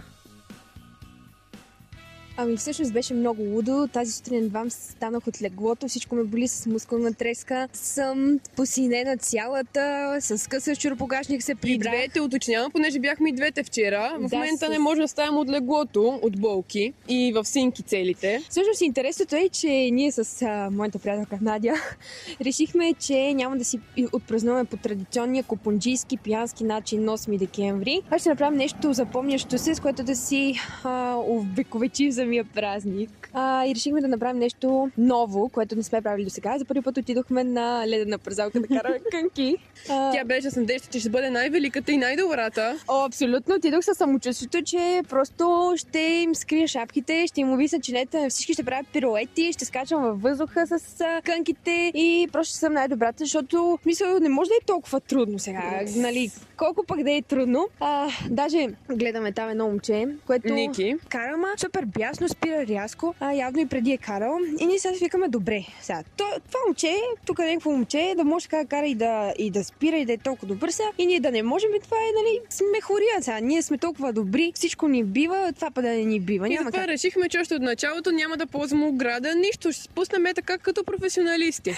Ами 2.37 2.57
всъщност 2.57 2.93
беше 2.93 3.13
много 3.13 3.41
лудо. 3.43 3.87
Тази 3.87 4.11
сутрин 4.11 4.37
едва 4.37 4.69
станах 4.69 5.27
от 5.27 5.41
леглото, 5.41 5.87
всичко 5.87 6.15
ме 6.15 6.23
боли 6.23 6.47
с 6.47 6.65
мускулна 6.65 7.13
треска. 7.13 7.67
Съм 7.73 8.39
посинена 8.55 9.17
цялата, 9.17 9.81
с 10.21 10.49
къса 10.49 10.75
чуропогашник 10.75 11.43
се 11.43 11.51
И 11.51 11.55
прибрах. 11.55 11.91
двете, 11.91 12.21
уточнявам, 12.21 12.71
понеже 12.71 12.99
бяхме 12.99 13.29
и 13.29 13.33
двете 13.33 13.63
вчера. 13.63 14.15
В 14.15 14.29
Да, 14.29 14.35
момента 14.35 14.65
с- 14.65 14.69
не 14.69 14.79
може 14.79 15.01
да 15.01 15.07
ставам 15.07 15.37
от 15.37 15.49
леглото, 15.49 16.19
от 16.21 16.39
болки 16.39 16.93
и 17.09 17.33
в 17.33 17.45
синки 17.45 17.83
целите. 17.83 18.41
Всъщност 18.49 18.81
интересното 18.81 19.35
е, 19.35 19.49
че 19.49 19.67
ние 19.91 20.11
с 20.11 20.41
а, 20.41 20.69
моята 20.71 20.99
приятелка 20.99 21.37
Надя 21.41 21.73
решихме, 22.41 22.93
че 22.95 23.33
няма 23.33 23.57
да 23.57 23.65
си 23.65 23.79
и- 23.97 24.07
отпразнуваме 24.13 24.65
по 24.65 24.77
традиционния 24.77 25.43
купунджийски 25.43 26.17
пиянски 26.17 26.63
начин 26.63 27.05
на 27.05 27.11
8 27.11 27.37
декември, 27.37 28.01
а 28.09 28.19
ще 28.19 28.29
направим 28.29 28.57
нещо 28.57 28.93
запомнящо 28.93 29.57
се, 29.57 29.75
с 29.75 29.79
което 29.79 30.03
да 30.03 30.15
си 30.15 30.53
а, 30.83 31.15
увековечим 31.17 32.11
самия 32.23 32.43
празник. 32.43 33.29
А, 33.33 33.65
и 33.65 33.75
решихме 33.75 34.01
да 34.01 34.07
направим 34.07 34.39
нещо 34.39 34.89
ново, 34.97 35.49
което 35.49 35.75
не 35.75 35.83
сме 35.83 36.01
правили 36.01 36.23
до 36.23 36.29
сега. 36.29 36.57
За 36.57 36.65
първи 36.65 36.81
път 36.81 36.97
отидохме 36.97 37.43
на 37.43 37.87
ледена 37.87 38.17
пързалка 38.17 38.59
да 38.59 38.67
караме 38.67 38.99
кънки. 39.11 39.55
А, 39.89 40.11
Тя 40.11 40.23
беше 40.25 40.49
с 40.51 40.55
надежда, 40.55 40.87
че 40.91 40.99
ще 40.99 41.09
бъде 41.09 41.29
най-великата 41.29 41.91
и 41.91 41.97
най-добрата. 41.97 42.77
О, 42.87 43.05
абсолютно. 43.05 43.55
Отидох 43.55 43.83
със 43.83 43.97
самочувствието, 43.97 44.61
че 44.61 45.01
просто 45.09 45.73
ще 45.77 45.99
им 45.99 46.35
скрия 46.35 46.67
шапките, 46.67 47.27
ще 47.27 47.41
им 47.41 47.53
увисна 47.53 47.79
чинета, 47.79 48.25
всички 48.29 48.53
ще 48.53 48.63
правят 48.63 48.87
пируети, 48.93 49.53
ще 49.53 49.65
скачам 49.65 50.01
във 50.03 50.21
въздуха 50.21 50.67
с 50.67 51.03
кънките 51.23 51.91
и 51.95 52.27
просто 52.31 52.49
ще 52.49 52.59
съм 52.59 52.73
най-добрата, 52.73 53.15
защото 53.19 53.79
мисля, 53.85 54.19
не 54.19 54.29
може 54.29 54.47
да 54.49 54.55
е 54.55 54.65
толкова 54.65 54.99
трудно 54.99 55.39
сега. 55.39 55.81
Нали, 55.95 56.31
колко 56.57 56.83
пък 56.87 57.03
да 57.03 57.11
е 57.11 57.21
трудно. 57.21 57.67
А, 57.79 58.07
даже 58.29 58.67
гледаме 58.89 59.31
там 59.31 59.49
едно 59.49 59.67
момче, 59.67 60.07
което 60.27 60.53
Ники. 60.53 60.95
кара, 61.09 61.37
ма 61.37 61.47
супер 61.57 61.85
бясно, 62.13 62.29
спира 62.29 62.67
рязко, 62.67 63.15
а, 63.19 63.33
явно 63.33 63.59
и 63.59 63.65
преди 63.65 63.91
е 63.91 63.97
карал. 63.97 64.37
И 64.59 64.65
ние 64.65 64.79
сега 64.79 64.93
си 64.93 65.03
викаме, 65.03 65.27
добре, 65.27 65.65
сега, 65.81 66.03
то, 66.17 66.23
това 66.47 66.59
момче, 66.67 66.95
тук 67.25 67.39
е 67.39 67.45
някакво 67.45 67.71
момче, 67.71 68.13
да 68.17 68.23
може 68.23 68.43
така 68.43 68.57
да 68.57 68.65
кара 68.65 68.87
и 68.87 68.95
да, 68.95 69.33
и 69.37 69.49
да 69.49 69.63
спира 69.63 69.97
и 69.97 70.05
да 70.05 70.13
е 70.13 70.17
толкова 70.17 70.47
добър 70.47 70.69
сега. 70.69 70.89
И 70.97 71.05
ние 71.05 71.19
да 71.19 71.31
не 71.31 71.43
можем, 71.43 71.69
и 71.73 71.79
това 71.79 71.97
е, 71.97 72.11
нали, 72.15 72.39
сме 72.49 72.81
хория 72.81 73.21
сега. 73.21 73.39
Ние 73.39 73.61
сме 73.61 73.77
толкова 73.77 74.13
добри, 74.13 74.51
всичко 74.55 74.87
ни 74.87 75.03
бива, 75.03 75.53
това 75.55 75.71
пък 75.71 75.83
да 75.83 75.89
не 75.89 76.05
ни 76.05 76.19
бива. 76.19 76.47
И 76.47 76.49
Няма 76.49 76.63
затова 76.63 76.79
как. 76.79 76.89
решихме, 76.89 77.29
че 77.29 77.39
още 77.39 77.55
от 77.55 77.61
началото 77.61 78.11
няма 78.11 78.37
да 78.37 78.45
ползваме 78.45 78.85
ограда, 78.85 79.35
нищо. 79.35 79.71
Ще 79.71 79.81
се 79.81 79.83
спуснем 79.83 80.25
е 80.25 80.33
така 80.33 80.57
като 80.57 80.83
професионалисти. 80.83 81.69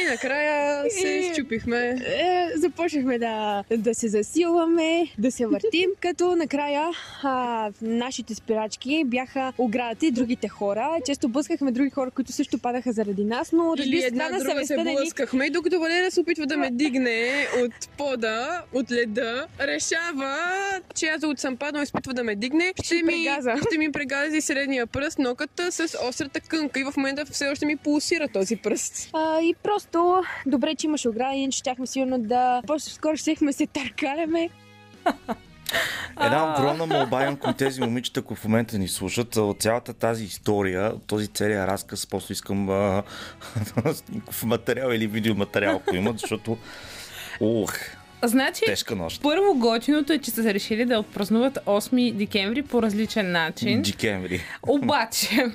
И 0.00 0.10
накрая 0.10 0.84
се 0.90 1.08
И- 1.08 1.18
изчупихме. 1.20 1.78
Е, 2.06 2.48
започнахме 2.56 3.18
да, 3.18 3.64
да 3.72 3.94
се 3.94 4.08
засилваме, 4.08 5.06
да 5.18 5.32
се 5.32 5.46
въртим, 5.46 5.90
като 6.00 6.36
накрая 6.36 6.90
а, 7.22 7.70
нашите 7.82 8.34
спирачки 8.34 9.04
бяха 9.06 9.37
оградата 9.58 10.06
и 10.06 10.10
другите 10.10 10.48
хора. 10.48 10.90
Често 11.06 11.28
блъскахме 11.28 11.72
други 11.72 11.90
хора, 11.90 12.10
които 12.10 12.32
също 12.32 12.58
падаха 12.58 12.92
заради 12.92 13.24
нас, 13.24 13.52
но 13.52 13.74
Или 13.76 13.82
разбира 13.82 14.00
се, 14.00 14.06
една 14.06 14.28
на 14.28 14.38
друга 14.38 14.66
се 14.66 14.76
ни 14.76 14.94
блъскахме 14.94 15.46
и 15.46 15.50
докато 15.50 15.80
Валерия 15.80 16.10
се 16.10 16.20
опитва 16.20 16.46
да 16.46 16.56
ме 16.56 16.70
дигне 16.70 17.46
от 17.64 17.88
пода, 17.98 18.62
от 18.72 18.92
леда, 18.92 19.46
решава, 19.60 20.36
че 20.94 21.06
аз 21.06 21.22
от 21.22 21.38
съм 21.38 21.56
паднал 21.56 21.82
и 21.82 21.86
се 21.86 21.92
опитва 21.94 22.14
да 22.14 22.24
ме 22.24 22.34
дигне. 22.34 22.72
Ще 22.84 22.94
ми, 22.94 23.02
прегаза. 23.02 23.54
ще 23.66 23.78
ми 23.78 23.92
прегази 23.92 24.40
средния 24.40 24.86
пръст, 24.86 25.18
ноката 25.18 25.72
с 25.72 25.98
острата 26.08 26.40
кънка 26.40 26.80
и 26.80 26.84
в 26.84 26.96
момента 26.96 27.24
все 27.26 27.48
още 27.48 27.66
ми 27.66 27.76
пулсира 27.76 28.28
този 28.28 28.56
пръст. 28.56 29.10
А, 29.12 29.40
и 29.40 29.54
просто 29.62 30.22
добре, 30.46 30.74
че 30.74 30.86
имаше 30.86 31.08
ограда, 31.08 31.36
иначе 31.36 31.58
щяхме 31.58 31.86
сигурно 31.86 32.18
да... 32.18 32.62
По-скоро 32.66 33.16
щехме 33.16 33.52
се 33.52 33.66
търкаляме. 33.66 34.48
Една 36.20 36.54
огромна 36.54 36.86
молба 36.86 37.22
имам 37.22 37.36
към 37.36 37.54
тези 37.54 37.80
момичета, 37.80 38.22
които 38.22 38.40
в 38.40 38.44
момента 38.44 38.78
ни 38.78 38.88
слушат. 38.88 39.36
От 39.36 39.62
цялата 39.62 39.94
тази 39.94 40.24
история, 40.24 40.86
от 40.86 41.06
този 41.06 41.26
целият 41.26 41.68
разказ, 41.68 42.06
просто 42.06 42.32
искам 42.32 42.70
а, 42.70 43.02
снимков 43.92 44.44
материал 44.44 44.90
или 44.90 45.06
видеоматериал, 45.06 45.76
ако 45.76 45.96
имат, 45.96 46.18
защото 46.18 46.58
ух, 47.40 47.74
Значи, 48.22 48.62
тежка 48.66 48.96
нощ. 48.96 49.22
първо 49.22 49.54
готиното 49.54 50.12
е, 50.12 50.18
че 50.18 50.30
са 50.30 50.54
решили 50.54 50.84
да 50.84 50.98
отпразнуват 50.98 51.58
8 51.66 52.12
декември 52.12 52.62
по 52.62 52.82
различен 52.82 53.32
начин. 53.32 53.82
Декември. 53.82 54.40
Обаче, 54.68 55.46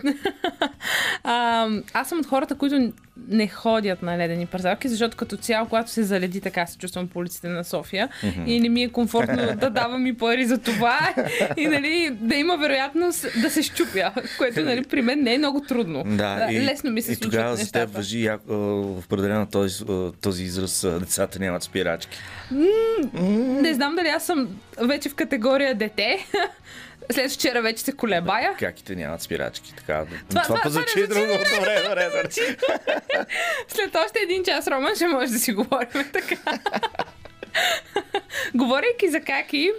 а, 1.23 1.67
аз 1.93 2.09
съм 2.09 2.19
от 2.19 2.25
хората, 2.25 2.55
които 2.55 2.91
не 3.27 3.47
ходят 3.47 4.01
на 4.01 4.17
ледени 4.17 4.45
пързалки, 4.45 4.87
защото 4.87 5.17
като 5.17 5.37
цяло, 5.37 5.67
когато 5.67 5.91
се 5.91 6.03
заледи, 6.03 6.41
така 6.41 6.65
се 6.65 6.77
чувствам 6.77 7.07
по 7.07 7.19
улиците 7.19 7.47
на 7.47 7.63
София 7.63 8.09
Мгм. 8.23 8.43
и 8.45 8.59
не 8.59 8.69
ми 8.69 8.83
е 8.83 8.89
комфортно 8.89 9.35
да 9.55 9.69
давам 9.69 10.07
и 10.07 10.13
пари 10.13 10.45
за 10.45 10.57
това 10.57 11.13
и 11.57 11.67
нали, 11.67 12.17
да 12.21 12.35
има 12.35 12.57
вероятност 12.57 13.25
да 13.41 13.49
се 13.49 13.63
щупя, 13.63 14.11
което 14.37 14.61
нали, 14.61 14.83
при 14.83 15.01
мен 15.01 15.23
не 15.23 15.33
е 15.33 15.37
много 15.37 15.61
трудно. 15.61 16.03
Да, 16.05 16.47
и, 16.51 16.61
Лесно 16.61 16.91
ми 16.91 17.01
се 17.01 17.11
и 17.11 17.15
случват 17.15 17.31
тогава 17.31 17.55
за 17.55 17.71
теб 17.71 17.89
въжи 17.89 18.29
определено 18.99 19.45
този, 19.45 19.83
този 20.21 20.43
израз 20.43 20.87
децата 20.99 21.39
нямат 21.39 21.63
спирачки. 21.63 22.17
М, 22.51 22.65
Не 23.61 23.73
знам 23.73 23.95
дали 23.95 24.07
аз 24.07 24.25
съм 24.25 24.47
вече 24.79 25.09
в 25.09 25.15
категория 25.15 25.75
дете. 25.75 26.17
След 27.11 27.31
вчера 27.31 27.61
вече 27.61 27.83
се 27.83 27.91
колебая. 27.91 28.55
Каките 28.59 28.95
нямат 28.95 29.21
спирачки. 29.21 29.73
Така, 29.75 30.05
Това- 30.29 30.41
това, 30.43 30.55
това- 30.55 30.69
звучи 30.69 31.07
друго. 31.07 31.25
добре, 31.27 31.45
Добре, 31.55 31.81
добре, 31.83 32.05
добре. 32.05 32.29
След 33.67 33.95
още 33.95 34.19
един 34.19 34.43
час, 34.43 34.67
Роман, 34.67 34.95
ще 34.95 35.07
може 35.07 35.31
да 35.31 35.39
си 35.39 35.53
говорим 35.53 36.09
така. 36.13 36.35
Говорейки 38.55 39.09
за 39.09 39.19
каки, 39.21 39.71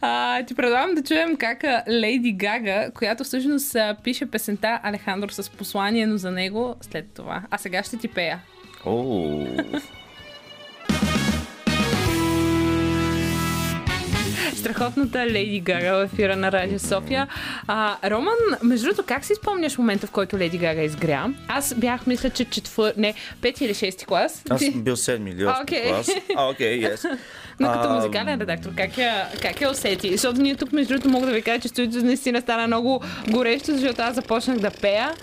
а, 0.00 0.42
ти 0.42 0.54
предлагам 0.54 0.94
да 0.94 1.02
чуем 1.02 1.36
как 1.36 1.58
Лейди 1.90 2.32
Гага, 2.32 2.90
която 2.94 3.24
всъщност 3.24 3.76
пише 4.04 4.26
песента 4.26 4.80
Алехандро 4.82 5.28
с 5.30 5.50
послание, 5.50 6.06
но 6.06 6.16
за 6.16 6.30
него 6.30 6.76
след 6.82 7.04
това. 7.14 7.42
А 7.50 7.58
сега 7.58 7.82
ще 7.82 7.96
ти 7.96 8.08
пея. 8.08 8.40
О, 8.84 9.46
Страхотната 14.56 15.26
Леди 15.26 15.60
Гага 15.60 15.94
в 15.94 16.04
ефира 16.04 16.36
на 16.36 16.52
Радио 16.52 16.78
София. 16.78 17.28
А, 17.66 18.10
Роман, 18.10 18.34
между 18.62 18.86
другото, 18.86 19.06
как 19.06 19.24
си 19.24 19.34
спомняш 19.34 19.78
момента, 19.78 20.06
в 20.06 20.10
който 20.10 20.38
Леди 20.38 20.58
Гага 20.58 20.82
изгря? 20.82 21.34
Аз 21.48 21.74
бях, 21.74 22.06
мисля, 22.06 22.30
че 22.30 22.44
четвър... 22.44 22.94
Не, 22.96 23.14
пети 23.40 23.64
или 23.64 23.74
шести 23.74 24.06
клас. 24.06 24.42
Аз 24.50 24.60
съм 24.60 24.82
бил 24.82 24.96
седми 24.96 25.30
или 25.30 25.44
осми 25.44 25.62
Окей. 25.62 25.88
клас. 25.88 26.10
А, 26.36 26.50
окей, 26.50 26.82
yes. 26.82 27.18
Но 27.60 27.72
като 27.72 27.88
А, 27.88 27.94
музикален 27.94 28.40
редактор, 28.40 28.70
как 28.76 28.98
я, 28.98 29.28
как 29.42 29.60
я 29.60 29.70
усети? 29.70 30.12
Защото 30.12 30.40
ние 30.40 30.56
тук, 30.56 30.72
между 30.72 30.94
другото, 30.94 31.08
мога 31.08 31.26
да 31.26 31.32
ви 31.32 31.42
кажа, 31.42 31.60
че 31.60 31.68
студиото 31.68 32.06
наистина 32.06 32.40
стана 32.40 32.66
много 32.66 33.04
горещо, 33.28 33.72
защото 33.72 34.02
аз 34.02 34.14
започнах 34.14 34.58
да 34.58 34.70
пея. 34.70 35.14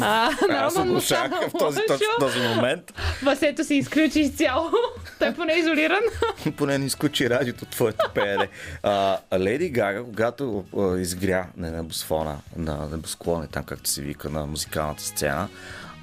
А, 0.00 0.30
на 0.48 0.70
Роман 0.70 0.88
му 0.88 1.00
стана 1.00 1.40
в 1.48 1.58
този, 1.58 1.80
точно 1.88 2.06
този 2.20 2.40
момент. 2.40 2.92
Басето 3.22 3.64
се 3.64 3.74
изключи 3.74 4.20
изцяло. 4.20 4.70
Той 5.18 5.34
поне 5.34 5.52
е 5.52 5.58
изолиран. 5.58 6.00
Поне 6.56 6.78
не 6.78 6.86
изключи 6.86 7.30
радиото 7.30 7.64
твоето 7.64 8.10
пеене. 8.14 8.48
А 8.82 9.18
Леди 9.38 9.68
Гага, 9.68 10.04
когато 10.04 10.64
а, 10.78 10.96
изгря 10.98 11.46
на 11.56 11.70
небосфона, 11.70 12.36
на 12.56 12.88
небосклони, 12.92 13.48
там 13.48 13.64
както 13.64 13.90
се 13.90 14.02
вика 14.02 14.30
на 14.30 14.46
музикалната 14.46 15.02
сцена, 15.02 15.48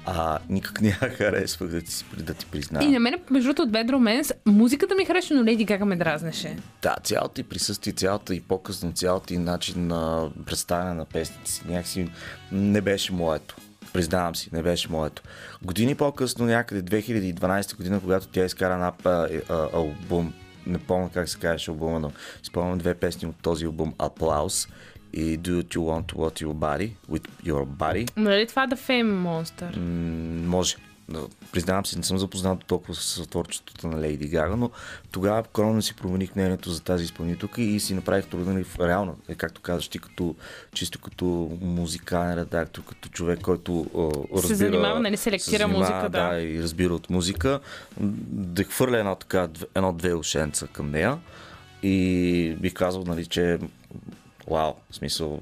а, 0.06 0.38
никак 0.48 0.80
не 0.80 0.88
я 0.88 0.94
харесвах 1.16 1.70
да 1.70 1.80
ти, 1.80 2.04
да 2.16 2.34
ти 2.34 2.46
призная. 2.46 2.88
И 2.88 2.92
на 2.92 3.00
мен, 3.00 3.14
между 3.30 3.48
другото, 3.48 3.62
от 3.62 3.70
Bad 3.70 3.90
Romance, 3.90 4.32
музиката 4.46 4.94
ми 4.94 5.04
харесва, 5.04 5.36
но 5.36 5.44
Леди 5.44 5.64
Гага 5.64 5.84
ме 5.84 5.96
дразнеше. 5.96 6.56
Да, 6.82 6.96
цялото 7.04 7.40
и 7.40 7.44
присъствие, 7.44 7.92
цялото 7.92 8.32
и 8.32 8.40
по-късно, 8.40 8.92
цялото 8.92 9.34
и 9.34 9.38
начин 9.38 9.86
на 9.86 10.30
представяне 10.46 10.94
на 10.94 11.04
песните 11.04 11.50
си 11.50 11.62
някакси 11.68 12.10
не 12.52 12.80
беше 12.80 13.12
моето. 13.12 13.56
Признавам 13.92 14.36
си, 14.36 14.50
не 14.52 14.62
беше 14.62 14.92
моето. 14.92 15.22
Години 15.62 15.94
по-късно, 15.94 16.46
някъде 16.46 17.02
2012 17.02 17.76
година, 17.76 18.00
когато 18.00 18.26
тя 18.26 18.44
изкара 18.44 18.74
една 18.74 18.92
а, 19.04 19.28
а, 19.48 19.68
албум, 19.72 20.32
не 20.66 20.78
помня 20.78 21.10
как 21.14 21.28
се 21.28 21.38
казваше 21.38 21.70
албума, 21.70 22.00
но 22.00 22.12
изпълням 22.42 22.78
две 22.78 22.94
песни 22.94 23.28
от 23.28 23.36
този 23.42 23.64
албум 23.64 23.92
Applause 23.98 24.68
и 25.14 25.38
Do 25.38 25.62
What 25.62 25.76
You 25.76 25.78
Want 25.78 26.12
What 26.12 26.42
Your 26.42 26.54
Body 26.54 26.90
with 27.10 27.28
Your 27.44 27.64
Body. 27.66 28.10
Нали 28.16 28.46
това 28.46 28.66
да 28.66 28.76
Fame 28.76 29.12
Monster? 29.12 29.76
М, 29.76 30.48
може. 30.48 30.76
Признавам 31.52 31.86
се, 31.86 31.98
не 31.98 32.02
съм 32.02 32.18
запознат 32.18 32.64
толкова 32.64 32.94
с 32.94 33.26
творчеството 33.26 33.88
на 33.88 34.00
Лейди 34.00 34.28
Гага, 34.28 34.56
но 34.56 34.70
тогава 35.12 35.42
корона 35.42 35.82
си 35.82 35.96
промених 35.96 36.36
мнението 36.36 36.70
за 36.70 36.82
тази 36.82 37.04
изпълнителка 37.04 37.62
и 37.62 37.80
си 37.80 37.94
направих 37.94 38.26
труда 38.26 38.52
нали, 38.52 38.64
реално, 38.80 39.16
е, 39.28 39.34
както 39.34 39.60
казваш 39.60 39.88
ти, 39.88 39.98
като, 39.98 40.34
чисто 40.72 41.00
като 41.00 41.58
музикален 41.60 42.38
редактор, 42.38 42.82
като 42.82 43.08
човек, 43.08 43.40
който 43.40 43.86
а, 43.96 44.36
разбира... 44.36 44.54
занимава, 44.56 45.00
нали, 45.00 45.16
селектира 45.16 45.58
се 45.58 45.58
занимава, 45.58 45.80
музика, 45.80 46.08
да. 46.08 46.28
да. 46.28 46.40
и 46.40 46.62
разбира 46.62 46.94
от 46.94 47.10
музика, 47.10 47.60
да 48.00 48.64
хвърля 48.64 48.98
едно 48.98 49.14
така, 49.14 49.48
дв- 49.48 49.66
едно-две 49.74 50.14
ушенца 50.14 50.66
към 50.66 50.90
нея 50.90 51.18
и 51.82 52.56
бих 52.60 52.72
казал, 52.72 53.04
нали, 53.06 53.26
че 53.26 53.58
вау, 54.50 54.72
в 54.90 54.96
смисъл, 54.96 55.40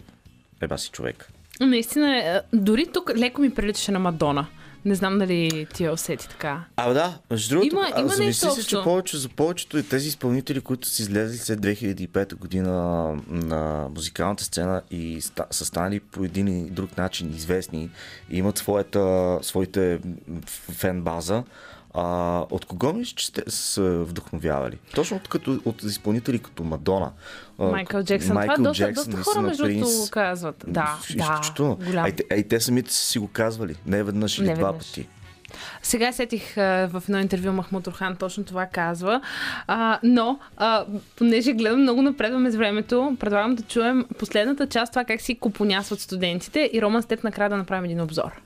еба 0.61 0.79
си 0.79 0.91
човек. 0.91 1.29
Наистина, 1.61 2.17
е, 2.19 2.41
дори 2.53 2.87
тук 2.93 3.13
леко 3.17 3.41
ми 3.41 3.55
приличаше 3.55 3.93
на 3.93 3.99
Мадона. 3.99 4.47
Не 4.85 4.95
знам 4.95 5.19
дали 5.19 5.67
ти 5.75 5.85
я 5.85 5.93
усети 5.93 6.29
така. 6.29 6.65
А, 6.77 6.93
да, 6.93 7.19
между 7.31 7.55
другото, 7.55 7.77
Има- 7.77 7.91
има 7.99 8.09
замисли 8.09 8.51
се, 8.51 8.67
че 8.67 8.77
повече, 8.85 9.17
за 9.17 9.29
повечето 9.29 9.79
и 9.79 9.89
тези 9.89 10.09
изпълнители, 10.09 10.61
които 10.61 10.89
са 10.89 11.03
излезли 11.03 11.37
след 11.39 11.61
2005 11.61 12.35
година 12.35 12.73
на 13.29 13.89
музикалната 13.95 14.45
сцена 14.45 14.83
и 14.91 15.21
ста, 15.21 15.45
са 15.51 15.65
станали 15.65 16.01
по 16.01 16.25
един 16.25 16.49
и 16.49 16.71
друг 16.71 16.97
начин 16.97 17.31
известни 17.35 17.91
и 18.31 18.39
имат 18.39 18.59
своята, 18.59 19.39
своите 19.43 20.01
фен 20.73 21.03
база, 21.03 21.45
а, 21.95 22.39
от 22.51 22.65
кого 22.65 22.93
мислиш, 22.93 23.15
че 23.15 23.27
сте 23.27 23.43
са 23.49 23.83
вдъхновявали? 23.83 24.79
Точно 24.95 25.17
от, 25.17 25.29
като, 25.29 25.61
от 25.65 25.83
изпълнители 25.83 26.39
като 26.39 26.65
Мадона. 26.65 27.13
Майкъл 27.59 28.03
Джексън. 28.03 28.31
Това 28.31 28.47
доста, 28.47 28.63
доста 28.63 28.85
наистина, 28.87 29.23
хора, 29.23 29.43
между 29.43 29.65
другото, 29.65 29.89
казват. 30.11 30.65
Да, 30.67 30.99
да, 31.17 31.23
Изключително. 31.23 31.77
голям. 31.77 32.05
А, 32.05 32.09
и 32.09 32.13
те, 32.13 32.25
а 32.31 32.35
и 32.35 32.49
те 32.49 32.61
самите 32.61 32.93
са 32.93 33.05
си 33.07 33.19
го 33.19 33.29
казвали. 33.29 33.77
Не 33.87 34.03
веднъж 34.03 34.39
или 34.39 34.47
Не 34.47 34.55
два 34.55 34.67
веднъж. 34.67 34.87
пъти. 34.87 35.09
Сега 35.83 36.13
сетих 36.13 36.59
а, 36.59 36.89
в 36.93 37.03
едно 37.09 37.19
интервю 37.19 37.53
Махмуд 37.53 37.87
Орхан 37.87 38.17
точно 38.17 38.45
това 38.45 38.67
казва. 38.67 39.21
А, 39.67 39.99
но, 40.03 40.39
а, 40.57 40.85
понеже 41.17 41.53
гледам 41.53 41.81
много 41.81 42.03
напредваме 42.03 42.51
с 42.51 42.57
времето, 42.57 43.17
предлагам 43.21 43.55
да 43.55 43.63
чуем 43.63 44.05
последната 44.19 44.67
част, 44.67 44.93
това 44.93 45.05
как 45.05 45.21
си 45.21 45.39
купонясват 45.39 46.01
студентите 46.01 46.71
и 46.73 46.83
Роман 46.83 47.03
с 47.03 47.07
теб 47.07 47.25
накрая 47.25 47.51
да 47.51 47.57
направим 47.57 47.85
един 47.85 48.01
обзор. 48.01 48.41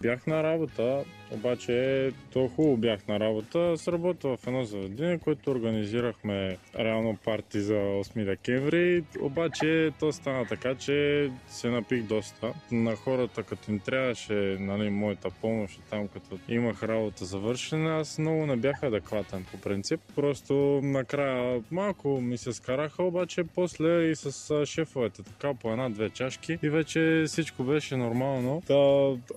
Бях 0.00 0.26
на 0.26 0.42
работа, 0.42 0.98
обаче 1.34 2.12
то 2.32 2.48
хубаво 2.48 2.76
бях 2.76 3.08
на 3.08 3.20
работа. 3.20 3.78
Сработа 3.78 4.28
в 4.28 4.46
едно 4.46 4.64
заведение, 4.64 5.18
което 5.18 5.50
организирахме 5.50 6.56
реално 6.78 7.16
парти 7.24 7.60
за 7.60 7.74
8 7.74 8.24
декември. 8.24 9.04
Обаче 9.20 9.92
то 10.00 10.12
стана 10.12 10.46
така, 10.46 10.74
че 10.74 11.30
се 11.48 11.68
напих 11.68 12.02
доста. 12.02 12.52
На 12.72 12.96
хората, 12.96 13.42
като 13.42 13.70
им 13.70 13.80
трябваше 13.80 14.56
нали, 14.60 14.90
моята 14.90 15.30
помощ 15.30 15.80
там, 15.90 16.08
като 16.08 16.38
имах 16.48 16.82
работа 16.82 17.24
завършена, 17.24 18.00
аз 18.00 18.18
много 18.18 18.46
не 18.46 18.56
бях 18.56 18.82
адекватен 18.82 19.44
по 19.52 19.60
принцип. 19.60 20.00
Просто 20.14 20.80
накрая 20.82 21.62
малко 21.70 22.20
ми 22.20 22.38
се 22.38 22.52
скараха, 22.52 23.02
обаче 23.02 23.44
после 23.54 24.02
и 24.02 24.16
с 24.16 24.66
шефовете 24.66 25.22
така 25.22 25.54
по 25.54 25.72
една-две 25.72 26.10
чашки 26.10 26.58
и 26.62 26.68
вече 26.68 27.24
всичко 27.26 27.64
беше 27.64 27.96
нормално. 27.96 28.62
Та, 28.66 28.74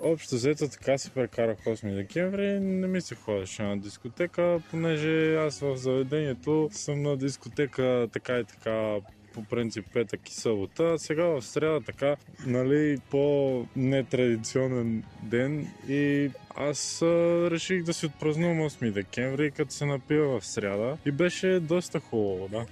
общо 0.04 0.36
взето 0.36 0.68
така 0.68 0.98
си 0.98 1.12
прекарах 1.12 1.58
8 1.58 1.87
декември. 1.96 2.60
Не 2.60 2.88
ми 2.88 3.02
се 3.02 3.16
ходеше 3.16 3.64
на 3.64 3.78
дискотека, 3.78 4.62
понеже 4.72 5.36
аз 5.36 5.60
в 5.60 5.78
заведението 5.78 6.70
съм 6.72 7.02
на 7.02 7.18
дискотека 7.18 8.08
така 8.14 8.40
и 8.40 8.44
така 8.44 8.96
по 9.34 9.44
принцип 9.44 9.86
петък 9.94 10.30
и 10.30 10.34
събота. 10.34 11.00
Сега 11.00 11.26
в 11.26 11.42
среда 11.42 11.80
така, 11.86 12.16
нали, 12.46 12.98
по-нетрадиционен 13.10 15.04
ден 15.24 15.68
и 15.90 16.32
аз 16.56 17.02
а, 17.02 17.06
реших 17.52 17.84
да 17.84 17.94
си 17.94 18.06
отпразнувам 18.06 18.58
8 18.58 18.92
декември, 18.92 19.52
като 19.52 19.74
се 19.74 19.86
напива 19.86 20.40
в 20.40 20.46
среда 20.46 20.98
и 21.06 21.12
беше 21.12 21.60
доста 21.60 22.00
хубаво, 22.00 22.48
да. 22.48 22.66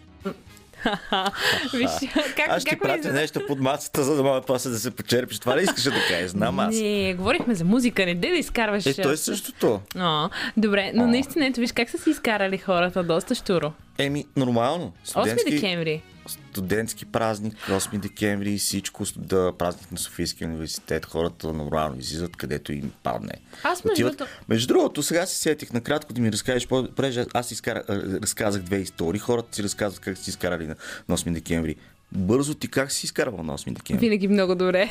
Виж, 1.74 1.90
как, 2.38 2.50
Аз 2.50 2.62
ще 2.62 2.70
как 2.70 2.80
ми 2.80 2.88
пратя 2.88 3.00
изглежда? 3.00 3.22
нещо 3.22 3.42
под 3.48 3.60
масата, 3.60 4.04
за 4.04 4.16
да 4.16 4.24
мога 4.24 4.42
после 4.42 4.70
да 4.70 4.80
се 4.80 4.92
почерпиш. 4.92 5.40
Това 5.40 5.58
ли 5.58 5.64
искаш 5.64 5.84
да 5.84 5.92
кажеш? 6.10 6.32
Знам 6.32 6.60
аз. 6.60 6.76
Не, 6.76 7.14
говорихме 7.14 7.56
за 7.56 7.66
музика, 7.66 8.06
не 8.06 8.16
де 8.16 8.30
да 8.30 8.36
изкарваш. 8.36 8.86
Е, 8.86 8.94
то 9.02 9.12
е 9.12 9.18
същото. 9.18 9.82
О, 9.98 10.30
добре, 10.58 10.92
но 10.96 11.08
наистина, 11.08 11.46
ето 11.46 11.60
виж 11.60 11.72
как 11.72 11.90
са 11.90 11.98
си 11.98 12.10
изкарали 12.10 12.58
хората, 12.58 13.04
доста 13.04 13.36
щуро. 13.36 13.72
Еми, 13.98 14.26
нормално. 14.36 14.94
8 15.08 15.50
декември. 15.52 16.02
Студентски 16.28 17.06
празник, 17.06 17.56
8 17.70 17.98
декември 17.98 18.52
и 18.52 18.58
всичко, 18.58 19.04
да, 19.18 19.54
празник 19.54 19.92
на 19.92 19.98
Софийския 19.98 20.48
университет, 20.48 21.06
хората 21.06 21.54
нормално 21.54 22.00
излизат 22.00 22.36
където 22.36 22.74
им 22.74 22.92
падне. 23.04 23.32
Аз 23.64 23.84
между 23.84 23.94
Отиват- 23.96 24.18
другото- 24.18 24.32
между 24.50 24.68
другото, 24.68 25.04
сега 25.04 25.26
се 25.26 25.38
сетих 25.38 25.74
накратко 25.74 26.14
да 26.14 26.22
ми 26.22 26.32
разкажеш, 26.32 26.68
по- 26.68 26.88
понеже 26.88 27.26
аз 27.34 27.52
изкара, 27.52 27.84
разказах 28.22 28.62
две 28.62 28.78
истории, 28.78 29.20
хората 29.20 29.56
си 29.56 29.64
разказват 29.64 30.00
как 30.00 30.18
си 30.18 30.30
изкарали 30.30 30.68
на, 30.68 30.76
на 31.10 31.18
8 31.18 31.34
декември. 31.34 31.76
Бързо 32.16 32.54
ти 32.54 32.68
как 32.68 32.92
си 32.92 33.06
изкарвал 33.06 33.44
на 33.44 33.58
8 33.58 33.74
декември? 33.74 34.06
Винаги 34.06 34.28
много 34.28 34.56
добре. 34.56 34.90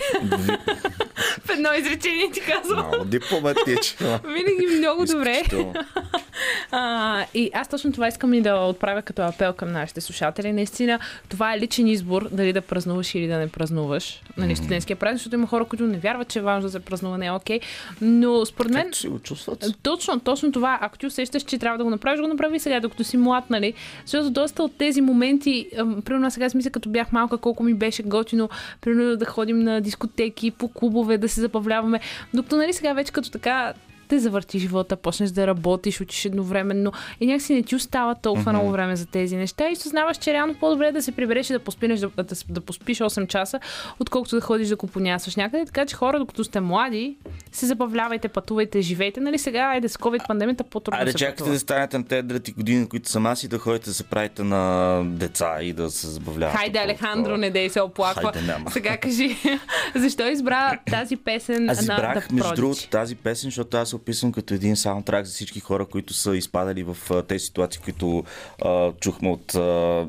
В 1.44 1.50
едно 1.50 1.68
изречение 1.78 2.30
ти 2.32 2.40
казвам. 2.40 2.86
Много 2.88 3.04
дипломатично. 3.04 4.20
Винаги 4.24 4.76
много 4.78 5.04
добре. 5.04 5.42
А, 6.70 7.24
и 7.34 7.50
аз 7.54 7.68
точно 7.68 7.92
това 7.92 8.08
искам 8.08 8.34
и 8.34 8.42
да 8.42 8.54
отправя 8.54 9.02
като 9.02 9.22
апел 9.22 9.52
към 9.52 9.72
нашите 9.72 10.00
слушатели. 10.00 10.52
Наистина, 10.52 10.98
това 11.28 11.54
е 11.54 11.58
личен 11.60 11.86
избор 11.86 12.28
дали 12.32 12.52
да 12.52 12.60
празнуваш 12.60 13.14
или 13.14 13.26
да 13.26 13.38
не 13.38 13.48
празнуваш. 13.48 14.22
Нали, 14.36 14.56
студентския 14.56 14.96
празник, 14.96 15.18
защото 15.18 15.34
има 15.34 15.46
хора, 15.46 15.64
които 15.64 15.84
не 15.84 15.98
вярват, 15.98 16.28
че 16.28 16.38
е 16.38 16.42
важно 16.42 16.68
да 16.68 16.72
се 16.72 16.80
празнува, 16.80 17.18
не 17.18 17.26
е 17.26 17.32
окей. 17.32 17.60
Но 18.00 18.46
според 18.46 18.72
мен. 18.72 18.92
си 18.92 19.08
го 19.08 19.18
чувстват. 19.18 19.64
Точно, 19.82 20.20
точно 20.20 20.52
това. 20.52 20.78
Ако 20.80 20.98
ти 20.98 21.06
усещаш, 21.06 21.42
че 21.42 21.58
трябва 21.58 21.78
да 21.78 21.84
го 21.84 21.90
направиш, 21.90 22.20
го 22.20 22.28
направи 22.28 22.60
сега, 22.60 22.80
докато 22.80 23.04
си 23.04 23.16
млад, 23.16 23.50
нали? 23.50 23.74
Защото 24.04 24.30
доста 24.30 24.62
от 24.62 24.78
тези 24.78 25.00
моменти, 25.00 25.66
примерно 26.04 26.30
сега 26.30 26.50
си 26.50 26.56
мисля, 26.56 26.70
като 26.70 26.88
бях 26.88 27.12
малка, 27.14 27.38
колко 27.38 27.62
ми 27.62 27.74
беше 27.74 28.02
готино, 28.02 28.48
примерно 28.80 29.16
да 29.16 29.24
ходим 29.24 29.58
на 29.58 29.80
дискотеки, 29.80 30.50
по 30.50 30.68
клубове, 30.68 31.18
да 31.18 31.28
се 31.28 31.40
забавляваме. 31.40 32.00
Докато, 32.34 32.56
нали, 32.56 32.72
сега 32.72 32.92
вече 32.92 33.12
като 33.12 33.30
така 33.30 33.72
те 34.08 34.18
завърти 34.18 34.58
живота, 34.58 34.96
почнеш 34.96 35.30
да 35.30 35.46
работиш, 35.46 36.00
учиш 36.00 36.24
едновременно 36.24 36.92
и 37.20 37.26
някакси 37.26 37.54
не 37.54 37.62
ти 37.62 37.76
остава 37.76 38.14
толкова 38.14 38.44
mm-hmm. 38.44 38.54
много 38.54 38.70
време 38.70 38.96
за 38.96 39.06
тези 39.06 39.36
неща 39.36 39.68
и 39.68 39.76
съзнаваш, 39.76 40.16
че 40.16 40.32
реално 40.32 40.54
по-добре 40.54 40.86
е 40.86 40.92
да 40.92 41.02
се 41.02 41.12
прибереш 41.12 41.50
и 41.50 41.52
да 41.52 41.58
поспинеш, 41.58 42.00
да, 42.00 42.10
да, 42.16 42.34
да 42.48 42.60
поспиш 42.60 42.98
8 42.98 43.26
часа, 43.26 43.60
отколкото 44.00 44.36
да 44.36 44.40
ходиш 44.40 44.68
да 44.68 44.76
купонясваш 44.76 45.36
някъде. 45.36 45.64
Така 45.64 45.86
че 45.86 45.96
хора, 45.96 46.18
докато 46.18 46.44
сте 46.44 46.60
млади, 46.60 47.16
се 47.52 47.66
забавлявайте, 47.66 48.28
пътувайте, 48.28 48.80
живейте. 48.80 49.20
Нали 49.20 49.38
сега, 49.38 49.60
айде 49.60 49.88
с 49.88 49.96
COVID 49.96 50.26
пандемията 50.26 50.64
по-трудно 50.64 50.98
Айде 50.98 51.12
чакайте 51.12 51.36
пътува. 51.36 51.52
да 51.52 51.58
станете 51.58 51.98
на 51.98 52.04
тези 52.04 52.52
години, 52.52 52.88
които 52.88 53.10
са 53.10 53.20
аз 53.24 53.44
и 53.44 53.48
да 53.48 53.58
ходите 53.58 53.84
да 53.84 53.94
се 53.94 54.04
правите 54.04 54.42
на 54.42 55.02
деца 55.04 55.58
и 55.62 55.72
да 55.72 55.90
се 55.90 56.06
забавлявате. 56.06 56.58
Хайде, 56.58 56.78
Алехандро, 56.78 57.36
не 57.36 57.50
дей 57.50 57.70
се 57.70 57.80
оплаква. 57.80 58.32
Хайде, 58.32 58.46
няма. 58.46 58.70
Сега 58.70 58.96
кажи, 58.96 59.36
защо 59.94 60.28
избра 60.28 60.78
тази 60.90 61.16
песен 61.16 61.70
Аз 61.70 61.86
на 61.86 61.94
избрах, 61.94 62.28
The 62.28 62.32
между 62.32 62.54
другото, 62.54 62.88
тази 62.88 63.16
песен, 63.16 63.46
защото 63.46 63.76
аз 63.76 63.93
се 63.94 63.96
описвам 63.96 64.32
като 64.32 64.54
един 64.54 64.76
саундтрак 64.76 65.26
за 65.26 65.32
всички 65.32 65.60
хора, 65.60 65.86
които 65.86 66.14
са 66.14 66.36
изпадали 66.36 66.82
в 66.82 66.96
тези 67.28 67.44
ситуации, 67.44 67.80
които 67.84 68.24
а, 68.64 68.92
чухме 68.92 69.28
от 69.28 69.54
а, 69.54 70.06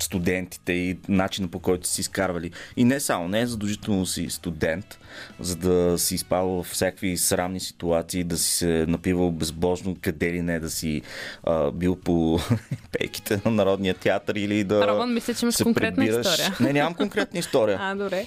студентите 0.00 0.72
и 0.72 0.98
начина 1.08 1.48
по 1.48 1.58
който 1.58 1.88
си 1.88 2.00
изкарвали. 2.00 2.50
И 2.76 2.84
не 2.84 3.00
само, 3.00 3.28
не 3.28 3.40
е 3.40 3.46
задължително 3.46 4.06
си 4.06 4.26
студент, 4.30 4.98
за 5.40 5.56
да 5.56 5.98
си 5.98 6.14
изпадал 6.14 6.48
в 6.48 6.64
всякакви 6.64 7.16
срамни 7.16 7.60
ситуации, 7.60 8.24
да 8.24 8.38
си 8.38 8.52
се 8.52 8.84
напивал 8.88 9.30
безбожно, 9.30 9.96
къде 10.02 10.32
ли 10.32 10.42
не, 10.42 10.60
да 10.60 10.70
си 10.70 11.02
а, 11.44 11.70
бил 11.70 11.96
по 11.96 12.38
пейките 12.98 13.40
на 13.44 13.50
Народния 13.50 13.94
театър 13.94 14.34
или 14.34 14.64
да 14.64 14.86
Роман, 14.86 15.14
мисля, 15.14 15.34
че 15.34 15.44
имаш 15.44 15.56
конкретна 15.56 16.04
прибираш. 16.04 16.26
история. 16.26 16.56
Не, 16.60 16.72
нямам 16.72 16.94
конкретна 16.94 17.38
история. 17.38 17.78
А, 17.88 17.94
добре. 17.94 18.26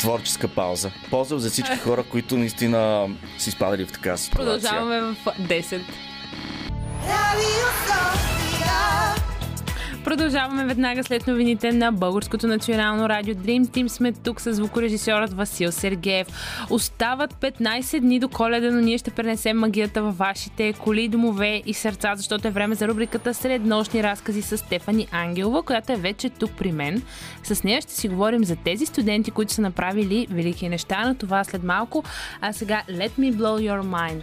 Творческа 0.00 0.48
пауза. 0.48 0.90
Поздрав 1.10 1.40
за 1.40 1.50
всички 1.50 1.76
хора, 1.84 2.02
които 2.02 2.36
наистина 2.36 3.08
си 3.38 3.48
изпадали 3.48 3.86
в 3.86 3.92
така 3.92 4.16
ситуация. 4.16 4.46
Продължаваме 4.46 5.00
в 5.00 5.16
10. 5.40 5.80
Продължаваме 10.04 10.64
веднага 10.64 11.04
след 11.04 11.26
новините 11.26 11.72
на 11.72 11.92
Българското 11.92 12.46
национално 12.46 13.08
радио 13.08 13.34
Dream 13.34 13.64
Team. 13.64 13.88
Сме 13.88 14.12
тук 14.12 14.40
с 14.40 14.54
звукорежисьорът 14.54 15.32
Васил 15.32 15.72
Сергеев. 15.72 16.26
Остават 16.70 17.34
15 17.34 18.00
дни 18.00 18.18
до 18.18 18.28
коледа, 18.28 18.70
но 18.70 18.80
ние 18.80 18.98
ще 18.98 19.10
пренесем 19.10 19.58
магията 19.58 20.02
във 20.02 20.18
вашите 20.18 20.72
коли, 20.72 21.08
домове 21.08 21.62
и 21.66 21.74
сърца, 21.74 22.14
защото 22.16 22.48
е 22.48 22.50
време 22.50 22.74
за 22.74 22.88
рубриката 22.88 23.34
Среднощни 23.34 24.02
разкази 24.02 24.42
с 24.42 24.58
Стефани 24.58 25.06
Ангелова, 25.12 25.62
която 25.62 25.92
е 25.92 25.96
вече 25.96 26.30
тук 26.30 26.50
при 26.58 26.72
мен. 26.72 27.02
С 27.42 27.64
нея 27.64 27.80
ще 27.80 27.92
си 27.92 28.08
говорим 28.08 28.44
за 28.44 28.56
тези 28.56 28.86
студенти, 28.86 29.30
които 29.30 29.52
са 29.52 29.62
направили 29.62 30.26
велики 30.30 30.68
неща, 30.68 31.04
но 31.08 31.14
това 31.14 31.44
след 31.44 31.62
малко. 31.62 32.04
А 32.40 32.52
сега 32.52 32.82
Let 32.88 33.10
me 33.18 33.34
blow 33.34 33.70
your 33.70 33.82
mind. 33.82 34.22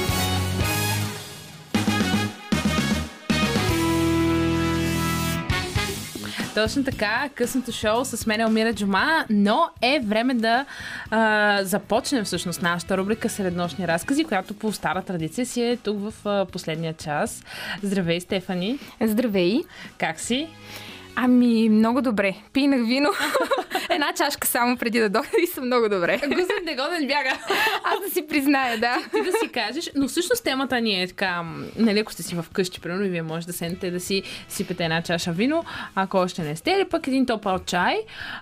Точно 6.61 6.83
така, 6.83 7.29
късното 7.35 7.71
шоу 7.71 8.05
с 8.05 8.25
мен 8.25 8.41
е 8.41 8.45
Умира 8.45 8.73
Джума, 8.73 9.25
но 9.29 9.69
е 9.81 9.99
време 10.03 10.33
да 10.33 10.65
а, 11.09 11.59
започнем 11.63 12.23
всъщност 12.23 12.61
нашата 12.61 12.97
рубрика 12.97 13.29
Среднощни 13.29 13.87
разкази, 13.87 14.23
която 14.23 14.53
по 14.53 14.71
стара 14.71 15.01
традиция 15.01 15.45
си 15.45 15.61
е 15.61 15.77
тук 15.77 15.97
в 15.99 16.13
а, 16.25 16.45
последния 16.45 16.93
час. 16.93 17.43
Здравей, 17.83 18.21
Стефани! 18.21 18.79
Здравей! 19.01 19.61
Как 19.97 20.19
си? 20.19 20.47
Ами, 21.15 21.69
много 21.69 22.01
добре. 22.01 22.35
Пинах 22.53 22.87
вино. 22.87 23.09
Една 23.89 24.13
чашка 24.13 24.47
само 24.47 24.77
преди 24.77 24.99
да 24.99 25.09
дойда 25.09 25.29
и 25.43 25.47
съм 25.47 25.65
много 25.65 25.89
добре. 25.89 26.17
Гузен 26.27 26.65
негоден 26.65 27.07
бяга. 27.07 27.37
Аз 27.83 27.99
да 28.05 28.11
си 28.13 28.27
призная, 28.27 28.77
да. 28.77 28.97
Ти, 29.13 29.21
да 29.21 29.31
си 29.31 29.49
кажеш, 29.53 29.89
но 29.95 30.07
всъщност 30.07 30.43
темата 30.43 30.81
ни 30.81 31.03
е 31.03 31.07
така, 31.07 31.43
нали, 31.75 31.99
ако 31.99 32.13
сте 32.13 32.23
си 32.23 32.35
вкъщи, 32.41 32.81
примерно, 32.81 33.05
и 33.05 33.09
вие 33.09 33.21
може 33.21 33.47
да 33.47 33.53
седнете 33.53 33.91
да 33.91 33.99
си 33.99 34.23
сипете 34.49 34.83
една 34.83 35.01
чаша 35.01 35.31
вино, 35.31 35.63
ако 35.95 36.17
още 36.17 36.41
не 36.41 36.55
сте, 36.55 36.71
или 36.71 36.85
пък 36.85 37.07
един 37.07 37.25
топъл 37.25 37.59
чай. 37.59 37.95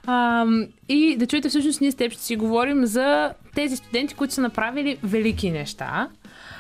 Ам, 0.08 0.68
и 0.90 1.16
да 1.16 1.28
чуете 1.28 1.50
всъщност 1.50 1.82
ние 1.82 1.92
с 1.92 1.96
теб 1.96 2.12
ще 2.12 2.22
си 2.24 2.36
говорим 2.36 2.86
за 2.86 3.34
тези 3.56 3.76
студенти, 3.76 4.14
които 4.14 4.34
са 4.34 4.42
направили 4.42 4.98
велики 5.04 5.52
неща. 5.52 6.08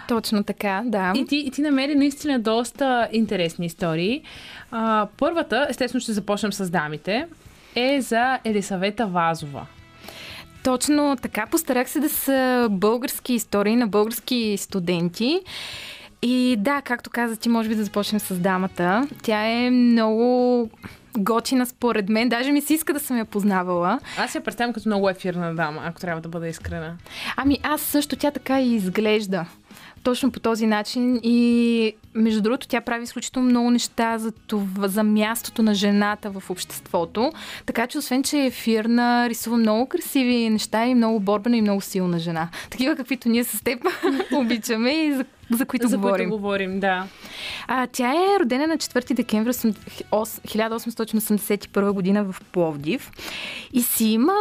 Точно 0.10 0.44
така, 0.44 0.82
да. 0.86 1.14
И 1.16 1.26
ти, 1.26 1.36
и 1.36 1.52
ти 1.52 1.62
намери 1.62 1.96
наистина 1.96 2.40
доста 2.40 3.08
интересни 3.12 3.66
истории. 3.66 4.22
А, 4.72 5.08
първата, 5.18 5.68
естествено 5.70 6.02
ще 6.02 6.14
започнем 6.14 6.54
с 6.54 6.70
дамите, 6.70 7.28
е 7.76 8.02
за 8.02 8.40
Елисавета 8.44 9.08
Вазова. 9.08 9.66
Точно 10.64 11.18
така. 11.22 11.46
Постарах 11.46 11.90
се 11.90 12.00
да 12.00 12.10
са 12.10 12.68
български 12.72 13.34
истории 13.34 13.76
на 13.76 13.88
български 13.88 14.56
студенти. 14.58 15.40
И 16.22 16.56
да, 16.60 16.82
както 16.82 17.10
каза 17.10 17.38
ти, 17.38 17.50
може 17.50 17.70
би 17.70 17.76
да 17.76 17.84
започнем 17.84 18.20
с 18.20 18.36
дамата. 18.36 19.08
Тя 19.24 19.46
е 19.46 19.70
много 19.70 20.70
готина 21.18 21.66
според 21.66 22.10
мен. 22.10 22.30
Даже 22.30 22.52
ми 22.52 22.62
се 22.62 22.74
иска 22.74 22.94
да 22.94 23.00
съм 23.00 23.18
я 23.18 23.26
познавала. 23.26 24.00
Аз 24.18 24.36
я 24.36 24.42
представям 24.42 24.74
като 24.74 24.90
много 24.90 25.10
ефирна 25.10 25.56
дама, 25.56 25.82
ако 25.86 26.00
трябва 26.00 26.22
да 26.22 26.30
бъда 26.30 26.48
искрена. 26.48 26.98
Ами 27.38 27.60
аз 27.64 27.82
също 27.82 28.16
тя 28.16 28.32
така 28.32 28.62
и 28.62 28.76
изглежда. 28.76 29.46
Точно 30.04 30.32
по 30.32 30.40
този 30.40 30.68
начин 30.68 31.20
и 31.24 31.94
между 32.16 32.42
другото 32.42 32.68
тя 32.68 32.82
прави 32.82 33.04
изключително 33.04 33.50
много 33.50 33.72
неща 33.72 34.18
за, 34.18 34.32
това, 34.32 34.88
за 34.88 35.04
мястото 35.04 35.64
на 35.64 35.74
жената 35.74 36.30
в 36.30 36.50
обществото. 36.50 37.32
Така 37.66 37.88
че 37.88 37.98
освен, 37.98 38.24
че 38.24 38.38
е 38.38 38.46
ефирна, 38.46 39.30
рисува 39.30 39.58
много 39.58 39.86
красиви 39.86 40.50
неща 40.50 40.86
и 40.86 40.96
много 40.96 41.20
борбена 41.20 41.58
и 41.58 41.62
много 41.62 41.82
силна 41.82 42.20
жена. 42.20 42.50
Такива 42.70 42.96
каквито 42.96 43.30
ние 43.30 43.44
с 43.44 43.64
теб 43.64 43.80
обичаме 44.34 44.92
и 44.92 45.14
за, 45.14 45.26
за 45.52 45.66
които 45.66 45.88
за 45.88 45.98
говорим. 45.98 46.30
които 46.30 46.42
говорим, 46.42 46.80
да. 46.80 47.08
А, 47.68 47.88
тя 47.88 48.14
е 48.14 48.40
родена 48.40 48.68
на 48.68 48.78
4 48.78 49.14
декември 49.14 49.54
1881 49.54 51.92
година 51.92 52.24
в 52.24 52.36
Пловдив 52.52 53.12
и 53.74 53.82
си 53.82 54.06
има 54.06 54.34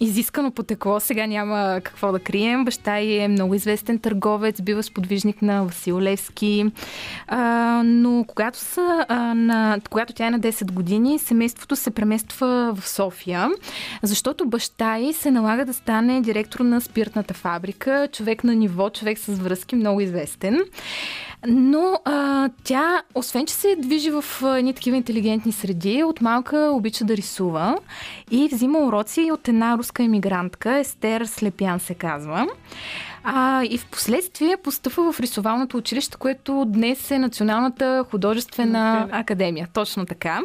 изискано 0.00 0.50
потекло, 0.50 1.00
сега 1.00 1.26
няма 1.26 1.80
какво 1.84 2.12
да 2.12 2.18
крием. 2.18 2.64
Баща 2.64 2.98
й 2.98 3.18
е 3.18 3.28
много 3.28 3.54
известен 3.54 3.98
търговец, 3.98 4.62
бива 4.62 4.82
сподвижник 4.82 5.42
на 5.42 5.64
Васил 5.64 6.00
Левски. 6.00 6.64
А, 7.26 7.82
но 7.84 8.24
когато, 8.28 8.58
са, 8.58 9.06
а, 9.08 9.34
на, 9.34 9.80
когато 9.90 10.12
тя 10.12 10.26
е 10.26 10.30
на 10.30 10.40
10 10.40 10.72
години, 10.72 11.18
семейството 11.18 11.76
се 11.76 11.90
премества 11.90 12.74
в 12.76 12.88
София, 12.88 13.48
защото 14.02 14.46
баща 14.46 14.98
й 14.98 15.12
се 15.12 15.30
налага 15.30 15.64
да 15.64 15.74
стане 15.74 16.20
директор 16.20 16.60
на 16.60 16.80
спиртната 16.80 17.34
фабрика, 17.34 18.08
човек 18.12 18.44
на 18.44 18.54
ниво, 18.54 18.90
човек 18.90 19.18
с 19.18 19.34
връзки, 19.34 19.76
много 19.76 20.00
известен. 20.00 20.21
Но 21.46 21.98
а, 22.04 22.48
тя, 22.64 23.02
освен 23.14 23.46
че 23.46 23.54
се 23.54 23.76
движи 23.78 24.10
в 24.10 24.24
едни 24.42 24.74
такива 24.74 24.96
интелигентни 24.96 25.52
среди, 25.52 26.04
от 26.04 26.20
малка 26.20 26.70
обича 26.72 27.04
да 27.04 27.16
рисува 27.16 27.78
и 28.30 28.48
взима 28.52 28.78
уроци 28.78 29.30
от 29.32 29.48
една 29.48 29.78
руска 29.78 30.02
емигрантка, 30.02 30.78
Естер 30.78 31.24
Слепян 31.24 31.80
се 31.80 31.94
казва. 31.94 32.46
А, 33.24 33.64
и 33.64 33.78
в 33.78 33.86
последствие 33.86 34.56
постъпва 34.56 35.12
в 35.12 35.20
рисовалното 35.20 35.76
училище, 35.76 36.16
което 36.16 36.64
днес 36.68 37.10
е 37.10 37.18
Националната 37.18 38.04
художествена 38.10 39.08
академия. 39.12 39.68
Точно 39.72 40.06
така. 40.06 40.40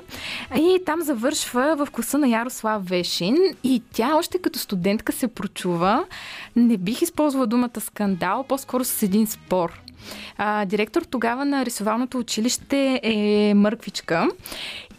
И 0.56 0.80
там 0.86 1.02
завършва 1.02 1.76
в 1.76 1.92
класа 1.92 2.18
на 2.18 2.28
Ярослав 2.28 2.86
Вешин 2.86 3.38
и 3.64 3.82
тя 3.94 4.16
още 4.16 4.38
като 4.40 4.60
студентка 4.60 5.12
се 5.12 5.28
прочува. 5.28 6.06
Не 6.56 6.78
бих 6.78 7.02
използвала 7.02 7.48
думата 7.48 7.80
скандал, 7.80 8.44
по-скоро 8.44 8.84
с 8.84 9.04
един 9.04 9.28
спор. 9.28 9.82
А, 10.38 10.66
директор 10.66 11.02
тогава 11.02 11.46
на 11.46 11.66
рисовалното 11.66 12.18
училище 12.18 13.00
е 13.04 13.54
Мърквичка. 13.54 14.28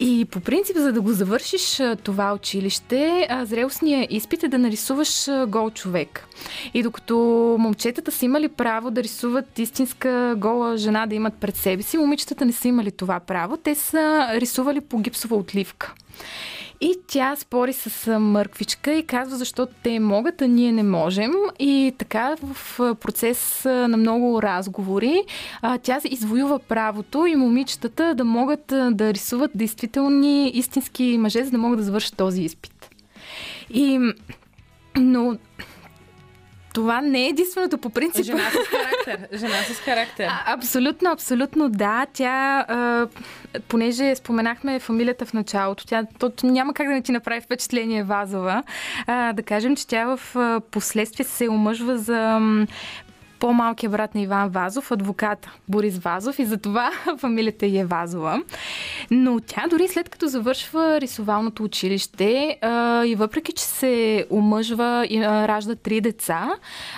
И 0.00 0.24
по 0.30 0.40
принцип, 0.40 0.76
за 0.76 0.92
да 0.92 1.00
го 1.00 1.12
завършиш 1.12 1.80
това 2.02 2.32
училище, 2.34 3.28
зрелостният 3.42 4.12
изпит 4.12 4.42
е 4.42 4.48
да 4.48 4.59
нарисуваш 4.59 5.28
гол 5.48 5.70
човек. 5.70 6.26
И 6.74 6.82
докато 6.82 7.16
момчетата 7.59 8.12
са 8.12 8.24
имали 8.24 8.48
право 8.48 8.90
да 8.90 9.02
рисуват 9.02 9.59
истинска 9.59 10.34
гола 10.36 10.76
жена 10.76 11.06
да 11.06 11.14
имат 11.14 11.34
пред 11.34 11.56
себе 11.56 11.82
си, 11.82 11.98
момичетата 11.98 12.44
не 12.44 12.52
са 12.52 12.68
имали 12.68 12.90
това 12.90 13.20
право. 13.20 13.56
Те 13.56 13.74
са 13.74 14.28
рисували 14.34 14.80
по 14.80 14.98
гипсова 14.98 15.36
отливка. 15.36 15.94
И 16.81 16.95
тя 17.07 17.37
спори 17.37 17.72
с 17.72 18.18
Мърквичка 18.18 18.95
и 18.95 19.07
казва 19.07 19.37
защо 19.37 19.66
те 19.83 20.01
могат, 20.01 20.43
а 20.43 20.49
ние 20.49 20.72
не 20.72 20.83
можем. 20.83 21.33
И 21.59 21.95
така 21.99 22.37
в 22.43 22.79
процес 22.95 23.64
на 23.64 23.97
много 23.97 24.43
разговори 24.43 25.22
тя 25.83 26.01
извоюва 26.05 26.59
правото 26.59 27.26
и 27.26 27.37
момичетата 27.37 28.14
да 28.14 28.24
могат 28.24 28.66
да 28.91 29.14
рисуват 29.14 29.51
действителни 29.55 30.49
истински 30.49 31.18
мъже, 31.18 31.45
за 31.45 31.51
да 31.51 31.59
могат 31.59 31.79
да 31.79 31.85
завършат 31.85 32.16
този 32.16 32.43
изпит. 32.43 32.91
И 33.70 34.12
но 34.97 35.37
това 36.75 37.01
не 37.01 37.25
е 37.25 37.29
единственото 37.29 37.79
по 37.79 37.91
принцип. 37.91 38.25
Жена 38.25 38.51
с 38.51 38.66
характер. 38.66 39.29
Жена 39.39 39.57
с 39.62 39.75
характер. 39.75 40.29
А, 40.31 40.55
абсолютно, 40.55 41.11
абсолютно 41.11 41.69
да. 41.69 42.07
Тя, 42.12 42.64
а, 42.69 43.07
понеже 43.69 44.14
споменахме 44.14 44.79
фамилията 44.79 45.27
в 45.27 45.33
началото, 45.33 45.87
тя 45.87 46.05
то, 46.19 46.33
няма 46.43 46.75
как 46.75 46.87
да 46.87 46.93
не 46.93 47.03
ти 47.03 47.12
направи 47.12 47.41
впечатление 47.41 48.03
Вазова. 48.03 48.62
А, 49.07 49.33
да 49.33 49.43
кажем, 49.43 49.77
че 49.77 49.87
тя 49.87 50.16
в 50.16 50.61
последствие 50.71 51.27
се 51.27 51.49
омъжва 51.49 51.99
за 51.99 52.41
по-малкият 53.39 53.93
брат 53.93 54.14
на 54.14 54.20
Иван 54.20 54.49
Вазов, 54.49 54.91
адвоката 54.91 55.53
Борис 55.68 55.99
Вазов 55.99 56.39
и 56.39 56.45
затова 56.45 56.91
фамилията 57.18 57.66
й 57.66 57.78
е 57.78 57.84
Вазова. 57.84 58.43
Но 59.11 59.41
тя 59.41 59.64
дори 59.70 59.89
след 59.89 60.09
като 60.09 60.26
завършва 60.26 61.01
рисовалното 61.01 61.64
училище 61.64 62.59
а, 62.62 63.05
и 63.05 63.14
въпреки, 63.14 63.53
че 63.53 63.64
се 63.64 64.26
омъжва 64.30 65.07
и 65.11 65.18
а, 65.18 65.49
ражда 65.49 65.74
три 65.74 66.01
деца, 66.01 66.51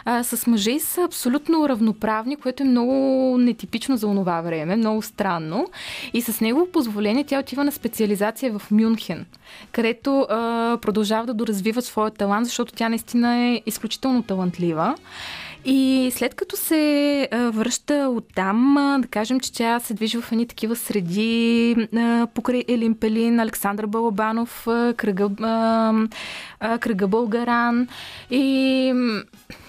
а, 0.05 0.25
с 0.25 0.47
мъже 0.47 0.79
са 0.79 1.03
абсолютно 1.03 1.69
равноправни, 1.69 2.37
което 2.37 2.63
е 2.63 2.67
много 2.67 2.95
нетипично 3.39 3.97
за 3.97 4.07
онова 4.07 4.41
време, 4.41 4.77
много 4.77 5.03
странно. 5.03 5.67
И 6.13 6.23
с 6.23 6.41
негово 6.41 6.73
позволение 6.73 7.25
тя 7.25 7.39
отива 7.39 7.65
на 7.65 7.73
специализация 7.73 8.59
в 8.59 8.71
Мюнхен, 8.71 9.27
където 9.73 10.21
а, 10.21 10.79
продължава 10.83 11.27
да 11.27 11.35
доразвива 11.35 11.83
своя 11.83 12.11
талант, 12.11 12.47
защото 12.47 12.73
тя 12.73 12.89
наистина 12.89 13.37
е 13.37 13.63
изключително 13.67 14.23
талантлива. 14.23 14.95
И 15.65 16.11
след 16.15 16.35
като 16.35 16.57
се 16.57 17.29
връща 17.33 18.09
оттам, 18.17 18.75
да 19.03 19.09
кажем, 19.09 19.41
че 19.41 19.53
тя 19.53 19.81
се 19.81 19.95
движи 19.95 20.21
в 20.21 20.33
едни 20.33 20.47
такива 20.47 20.77
среди 20.77 21.77
покрай 22.35 22.65
Елин 22.69 22.95
Пелин, 22.95 23.41
Александър 23.41 23.87
Балабанов, 23.87 24.65
кръга, 24.97 25.29
кръга 26.81 27.09
Българан. 27.09 27.89
И 28.31 28.93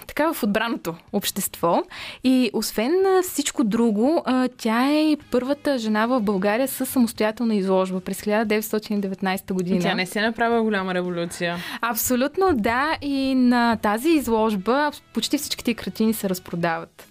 така 0.06 0.32
в 0.32 0.42
отбраното 0.42 0.94
общество. 1.12 1.82
И 2.24 2.50
освен 2.52 2.92
всичко 3.22 3.64
друго, 3.64 4.24
тя 4.58 4.92
е 4.92 5.16
първата 5.30 5.78
жена 5.78 6.06
в 6.06 6.20
България 6.20 6.68
с 6.68 6.86
самостоятелна 6.86 7.54
изложба 7.54 8.00
през 8.00 8.20
1919 8.20 9.52
година. 9.52 9.80
Тя 9.80 9.94
не 9.94 10.06
се 10.06 10.20
направила 10.20 10.62
голяма 10.62 10.94
революция. 10.94 11.56
Абсолютно 11.80 12.52
да. 12.54 12.96
И 13.02 13.34
на 13.34 13.76
тази 13.76 14.08
изложба 14.08 14.90
почти 15.14 15.38
всичките 15.38 15.74
картини 15.74 16.14
се 16.14 16.28
разпродават. 16.28 17.08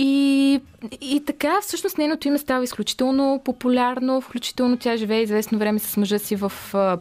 И, 0.00 0.60
и 1.00 1.22
така, 1.26 1.60
всъщност, 1.60 1.98
нейното 1.98 2.28
име 2.28 2.38
става 2.38 2.64
изключително 2.64 3.40
популярно, 3.44 4.20
включително 4.20 4.76
тя 4.76 4.96
живее 4.96 5.22
известно 5.22 5.58
време 5.58 5.78
с 5.78 5.96
мъжа 5.96 6.18
си 6.18 6.36
в 6.36 6.52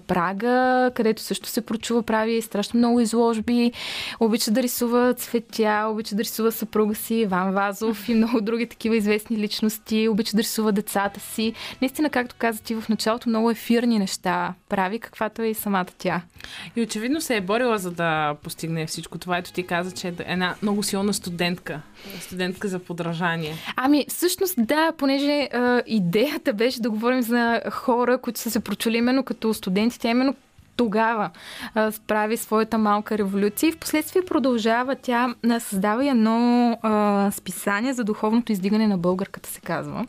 Прага, 0.07 0.91
където 0.95 1.21
също 1.21 1.49
се 1.49 1.61
прочува, 1.61 2.03
прави 2.03 2.41
страшно 2.41 2.77
много 2.77 2.99
изложби, 2.99 3.71
обича 4.19 4.51
да 4.51 4.63
рисува 4.63 5.13
цветя, 5.13 5.87
обича 5.91 6.15
да 6.15 6.23
рисува 6.23 6.51
съпруга 6.51 6.95
си 6.95 7.15
Иван 7.15 7.53
Вазов 7.53 8.09
и 8.09 8.13
много 8.13 8.41
други 8.41 8.67
такива 8.67 8.95
известни 8.95 9.37
личности, 9.37 10.07
обича 10.07 10.35
да 10.35 10.43
рисува 10.43 10.71
децата 10.71 11.19
си. 11.19 11.53
Наистина, 11.81 12.09
както 12.09 12.35
каза 12.39 12.63
ти 12.63 12.75
в 12.75 12.89
началото, 12.89 13.29
много 13.29 13.51
ефирни 13.51 13.99
неща 13.99 14.53
прави, 14.69 14.99
каквато 14.99 15.41
е 15.41 15.47
и 15.47 15.53
самата 15.53 15.87
тя. 15.97 16.21
И 16.75 16.81
очевидно 16.81 17.21
се 17.21 17.35
е 17.35 17.41
борила 17.41 17.77
за 17.77 17.91
да 17.91 18.35
постигне 18.43 18.85
всичко 18.85 19.17
това. 19.17 19.37
Ето 19.37 19.53
ти 19.53 19.63
каза, 19.63 19.91
че 19.91 20.07
е 20.07 20.13
една 20.19 20.55
много 20.61 20.83
силна 20.83 21.13
студентка. 21.13 21.81
Студентка 22.19 22.67
за 22.67 22.79
подражание. 22.79 23.55
Ами, 23.75 24.05
всъщност 24.09 24.55
да, 24.57 24.91
понеже 24.97 25.49
а, 25.53 25.81
идеята 25.85 26.53
беше 26.53 26.81
да 26.81 26.89
говорим 26.89 27.21
за 27.21 27.61
хора, 27.71 28.17
които 28.17 28.39
са 28.39 28.51
се 28.51 28.59
прочули 28.59 28.97
именно 28.97 29.23
като 29.23 29.53
студенти, 29.53 29.99
тя 29.99 30.09
именно 30.09 30.35
тогава 30.77 31.29
а, 31.75 31.91
справи 31.91 32.37
своята 32.37 32.77
малка 32.77 33.17
революция 33.17 33.67
и 33.67 33.71
в 33.71 33.77
последствие 33.77 34.21
продължава. 34.21 34.95
Тя 34.95 35.35
а, 35.49 35.59
създава 35.59 36.09
едно 36.09 36.71
а, 36.81 37.31
списание 37.31 37.93
за 37.93 38.03
духовното 38.03 38.51
издигане 38.51 38.87
на 38.87 38.97
българката, 38.97 39.49
се 39.49 39.61
казва, 39.61 40.05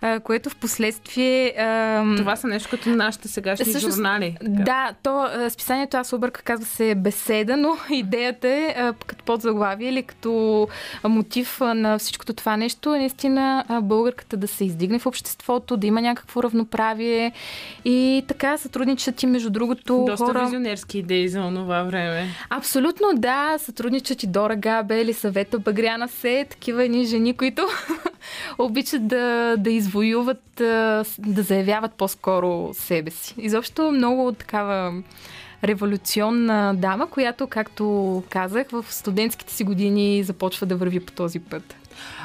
а, 0.00 0.20
което 0.20 0.50
в 0.50 0.56
последствие... 0.56 1.54
А, 1.58 2.04
Това 2.16 2.36
са 2.36 2.46
нещо 2.46 2.70
като 2.70 2.88
нашите 2.88 3.28
сегашни 3.28 3.64
Всъщност, 3.64 3.96
журнали. 3.96 4.36
Да, 4.42 4.92
то 5.02 5.20
а, 5.20 5.50
списанието 5.50 5.96
аз 5.96 6.12
обърка 6.12 6.42
казва 6.42 6.66
се 6.66 6.94
беседа, 6.94 7.56
но 7.56 7.76
идеята 7.90 8.48
е 8.48 8.74
а, 8.78 8.92
като 9.06 9.24
подзаглавие 9.24 9.88
или 9.88 10.02
като 10.02 10.68
мотив 11.04 11.60
на 11.60 11.98
всичкото 11.98 12.32
това 12.32 12.56
нещо 12.56 12.94
е 12.94 12.98
наистина 12.98 13.64
а, 13.68 13.80
българката 13.80 14.36
да 14.36 14.48
се 14.48 14.64
издигне 14.64 14.98
в 14.98 15.06
обществото, 15.06 15.76
да 15.76 15.86
има 15.86 16.00
някакво 16.00 16.42
равноправие 16.42 17.32
и 17.84 18.24
така 18.28 18.56
сътрудничат 18.58 19.22
и 19.22 19.26
между 19.26 19.50
другото 19.50 20.01
Доста 20.04 20.26
хора... 20.26 20.44
визионерски 20.44 20.98
идеи 20.98 21.28
за 21.28 21.40
онова 21.40 21.82
време. 21.82 22.28
Абсолютно 22.50 23.06
да, 23.14 23.58
сътрудничат 23.58 24.22
и 24.22 24.26
Дора 24.26 24.56
Габе 24.56 25.00
или 25.00 25.12
съвета 25.12 25.58
Багряна 25.58 26.08
Се, 26.08 26.46
такива 26.50 26.84
едни 26.84 27.04
жени, 27.04 27.36
които 27.36 27.62
обичат 28.58 29.06
да, 29.06 29.54
да 29.58 29.70
извоюват, 29.70 30.42
да 31.18 31.42
заявяват 31.42 31.92
по-скоро 31.92 32.70
себе 32.74 33.10
си. 33.10 33.34
Изобщо 33.38 33.92
много 33.92 34.32
такава 34.32 35.02
революционна 35.64 36.74
дама, 36.74 37.10
която, 37.10 37.46
както 37.46 38.22
казах, 38.30 38.66
в 38.70 38.84
студентските 38.88 39.52
си 39.52 39.64
години 39.64 40.22
започва 40.22 40.66
да 40.66 40.76
върви 40.76 41.00
по 41.00 41.12
този 41.12 41.38
път. 41.38 41.74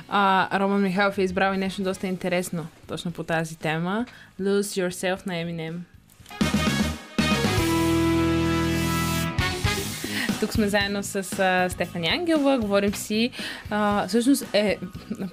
А, 0.10 0.60
Роман 0.60 0.82
Михайлов 0.82 1.18
е 1.18 1.22
избрал 1.22 1.54
и 1.54 1.58
нещо 1.58 1.84
доста 1.84 2.08
интересно 2.08 2.68
точно 2.88 3.12
по 3.12 3.24
тази 3.24 3.58
тема. 3.58 4.06
Lose 4.42 4.88
Yourself 4.88 5.28
на 5.28 5.34
Eminem. 5.34 5.74
Тук 10.40 10.54
сме 10.54 10.68
заедно 10.68 11.04
с 11.04 11.40
а, 11.40 11.70
Стефани 11.70 12.08
Ангелова, 12.08 12.58
говорим 12.58 12.96
си. 12.96 13.32
А, 13.70 14.08
всъщност 14.08 14.46
е 14.54 14.78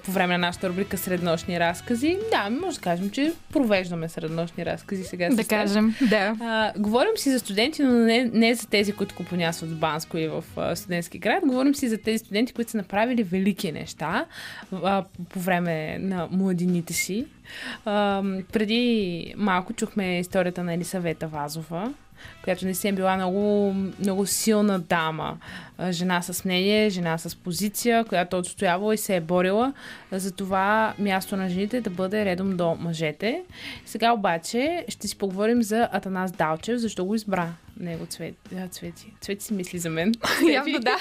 по 0.05 0.11
време 0.11 0.37
на 0.37 0.47
нашата 0.47 0.69
рубрика 0.69 0.97
Среднощни 0.97 1.59
разкази. 1.59 2.17
Да, 2.31 2.49
може 2.49 2.75
да 2.75 2.81
кажем, 2.81 3.09
че 3.09 3.33
провеждаме 3.53 4.09
среднощни 4.09 4.65
разкази 4.65 5.03
сега. 5.03 5.29
Да 5.29 5.43
кажем, 5.43 5.95
да. 6.09 6.35
А, 6.41 6.73
говорим 6.77 7.17
си 7.17 7.31
за 7.31 7.39
студенти, 7.39 7.83
но 7.83 7.91
не, 7.91 8.29
не 8.33 8.55
за 8.55 8.67
тези, 8.67 8.91
които 8.91 9.15
купонясват 9.15 9.71
в 9.71 9.75
Банско 9.75 10.17
и 10.17 10.27
в 10.27 10.43
а, 10.57 10.75
студентски 10.75 11.17
град. 11.17 11.43
Говорим 11.45 11.75
си 11.75 11.89
за 11.89 11.97
тези 11.97 12.17
студенти, 12.17 12.53
които 12.53 12.71
са 12.71 12.77
направили 12.77 13.23
велики 13.23 13.71
неща 13.71 14.25
а, 14.71 15.03
по 15.29 15.39
време 15.39 15.97
на 15.99 16.27
младините 16.31 16.93
си. 16.93 17.25
А, 17.85 18.23
преди 18.53 19.33
малко 19.37 19.73
чухме 19.73 20.19
историята 20.19 20.63
на 20.63 20.73
Елисавета 20.73 21.27
Вазова, 21.27 21.93
която 22.45 22.65
не 22.65 22.73
си 22.73 22.87
е 22.87 22.91
била 22.91 23.15
много, 23.15 23.75
много 23.99 24.25
силна 24.25 24.79
дама. 24.79 25.37
Жена 25.89 26.21
с 26.21 26.45
мнение, 26.45 26.89
жена 26.89 27.17
с 27.17 27.35
позиция, 27.35 28.05
която 28.05 28.35
е 28.35 28.39
отстоявала 28.39 28.93
и 28.93 28.97
се 28.97 29.15
е 29.15 29.21
борила 29.21 29.73
за 30.11 30.31
това 30.31 30.93
място 30.99 31.37
на 31.37 31.49
жените 31.49 31.81
да 31.81 31.89
бъде 31.89 32.25
редом 32.25 32.57
до 32.57 32.75
мъжете. 32.75 33.43
Сега 33.85 34.11
обаче 34.11 34.85
ще 34.87 35.07
си 35.07 35.17
поговорим 35.17 35.63
за 35.63 35.89
Атанас 35.91 36.31
Далчев, 36.31 36.77
защо 36.77 37.05
го 37.05 37.15
избра 37.15 37.53
него 37.79 38.05
цвет, 38.05 38.35
цвети. 38.71 39.13
Цвети 39.21 39.45
си 39.45 39.53
мисли 39.53 39.79
за 39.79 39.89
мен. 39.89 40.13
Явно 40.53 40.79
да. 40.79 40.97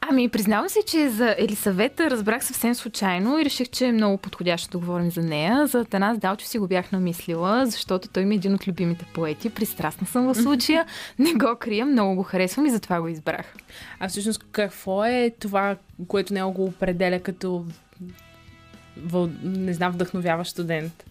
Ами, 0.00 0.28
признавам 0.28 0.68
си, 0.68 0.78
че 0.86 1.08
за 1.08 1.34
Елисавета 1.38 2.10
разбрах 2.10 2.44
съвсем 2.44 2.74
случайно 2.74 3.38
и 3.38 3.44
реших, 3.44 3.68
че 3.68 3.86
е 3.86 3.92
много 3.92 4.18
подходящо 4.18 4.70
да 4.70 4.78
говорим 4.78 5.10
за 5.10 5.22
нея. 5.22 5.66
За 5.66 5.84
Танас 5.84 6.18
Далчев 6.18 6.48
си 6.48 6.58
го 6.58 6.66
бях 6.66 6.92
намислила, 6.92 7.66
защото 7.66 8.08
той 8.08 8.24
ми 8.24 8.34
е 8.34 8.36
един 8.36 8.54
от 8.54 8.68
любимите 8.68 9.04
поети. 9.14 9.50
Пристрастна 9.86 10.06
съм 10.06 10.34
в 10.34 10.42
случая. 10.42 10.86
Не 11.18 11.32
го 11.32 11.56
крия, 11.58 11.86
много 11.86 12.14
го 12.14 12.22
харесвам 12.22 12.66
и 12.66 12.70
затова 12.70 13.00
го 13.00 13.08
избрах. 13.08 13.54
А 14.00 14.08
всъщност 14.08 14.44
какво 14.52 15.04
е 15.04 15.30
това, 15.40 15.76
което 16.08 16.34
него 16.34 16.52
го 16.52 16.64
определя 16.64 17.20
като 17.20 17.64
въл... 18.96 19.28
не 19.42 19.72
знам, 19.72 19.92
вдъхновяващ 19.92 20.50
студент? 20.50 21.04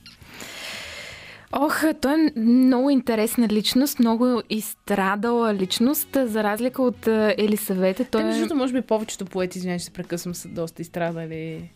Ох, 1.52 1.84
той 2.02 2.14
е 2.14 2.40
много 2.40 2.90
интересна 2.90 3.48
личност, 3.48 4.00
много 4.00 4.42
изстрадала 4.50 5.54
личност, 5.54 6.18
за 6.24 6.44
разлика 6.44 6.82
от 6.82 7.08
а, 7.08 7.36
Елисавета. 7.38 8.06
Той 8.06 8.22
Те, 8.22 8.26
между 8.26 8.38
е... 8.38 8.42
другото, 8.42 8.58
може 8.58 8.74
би 8.74 8.82
повечето 8.82 9.26
поети, 9.26 9.58
извинявай, 9.58 9.80
че 9.80 9.86
се 9.86 9.92
прекъсвам, 9.92 10.36
са 10.36 10.48
доста 10.48 10.82
изстрадали. 10.82 11.70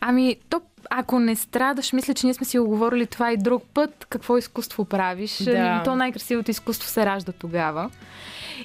Ами, 0.00 0.36
то, 0.50 0.60
ако 0.90 1.18
не 1.18 1.36
страдаш, 1.36 1.92
мисля, 1.92 2.14
че 2.14 2.26
ние 2.26 2.34
сме 2.34 2.46
си 2.46 2.58
го 2.58 2.66
говорили 2.66 3.06
това 3.06 3.32
и 3.32 3.36
друг 3.36 3.62
път, 3.74 4.06
какво 4.10 4.38
изкуство 4.38 4.84
правиш. 4.84 5.42
Да. 5.42 5.82
То 5.84 5.96
най-красивото 5.96 6.50
изкуство 6.50 6.88
се 6.88 7.06
ражда 7.06 7.32
тогава. 7.32 7.90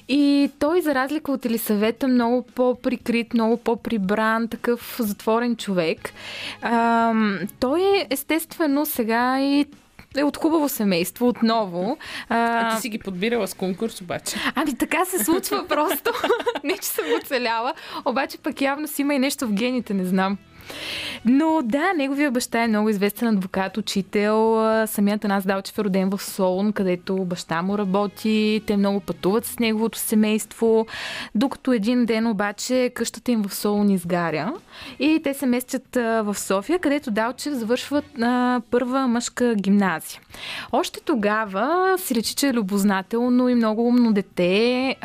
И 0.08 0.50
той, 0.58 0.80
за 0.80 0.94
разлика 0.94 1.32
от 1.32 1.44
Елисавета, 1.44 2.08
много 2.08 2.42
по-прикрит, 2.42 3.34
много 3.34 3.56
по-прибран, 3.56 4.48
такъв 4.48 4.96
затворен 4.98 5.56
човек. 5.56 6.12
Ам, 6.62 7.38
той 7.60 7.80
е 7.80 8.06
естествено 8.10 8.86
сега 8.86 9.40
и 9.40 9.66
е 10.16 10.24
от 10.24 10.36
хубаво 10.36 10.68
семейство 10.68 11.28
отново. 11.28 11.98
А 12.28 12.74
ти 12.74 12.80
си 12.80 12.88
ги 12.88 12.98
подбирала 12.98 13.48
с 13.48 13.54
конкурс 13.54 14.00
обаче. 14.00 14.36
Ами 14.54 14.76
така 14.76 15.04
се 15.04 15.24
случва 15.24 15.66
просто. 15.68 16.12
не, 16.64 16.78
че 16.78 16.88
съм 16.88 17.04
оцеляла. 17.22 17.74
Обаче 18.04 18.38
пък 18.38 18.60
явно 18.60 18.88
си 18.88 19.02
има 19.02 19.14
и 19.14 19.18
нещо 19.18 19.46
в 19.46 19.52
гените, 19.52 19.94
не 19.94 20.04
знам. 20.04 20.38
Но 21.24 21.60
да, 21.64 21.92
неговия 21.96 22.30
баща 22.30 22.64
е 22.64 22.68
много 22.68 22.88
известен 22.88 23.28
адвокат, 23.28 23.76
учител. 23.76 24.62
Самият 24.86 25.24
Анас 25.24 25.46
Далчев 25.46 25.78
е 25.78 25.84
роден 25.84 26.10
в 26.10 26.22
Солун, 26.22 26.72
където 26.72 27.16
баща 27.16 27.62
му 27.62 27.78
работи. 27.78 28.62
Те 28.66 28.76
много 28.76 29.00
пътуват 29.00 29.44
с 29.44 29.58
неговото 29.58 29.98
семейство. 29.98 30.86
Докато 31.34 31.72
един 31.72 32.06
ден 32.06 32.26
обаче 32.26 32.90
къщата 32.94 33.32
им 33.32 33.42
в 33.42 33.54
Солун 33.54 33.90
изгаря. 33.90 34.52
И 34.98 35.20
те 35.24 35.34
се 35.34 35.46
местят 35.46 35.96
в 35.96 36.34
София, 36.38 36.78
където 36.78 37.10
Далчев 37.10 37.54
завършва 37.54 38.02
а, 38.22 38.60
първа 38.70 39.08
мъжка 39.08 39.54
гимназия. 39.54 40.20
Още 40.72 41.00
тогава 41.00 41.94
си 41.98 42.14
речи, 42.14 42.34
че 42.34 42.48
е 42.48 42.52
любознателно 42.52 43.48
и 43.48 43.54
много 43.54 43.88
умно 43.88 44.12
дете. 44.12 44.96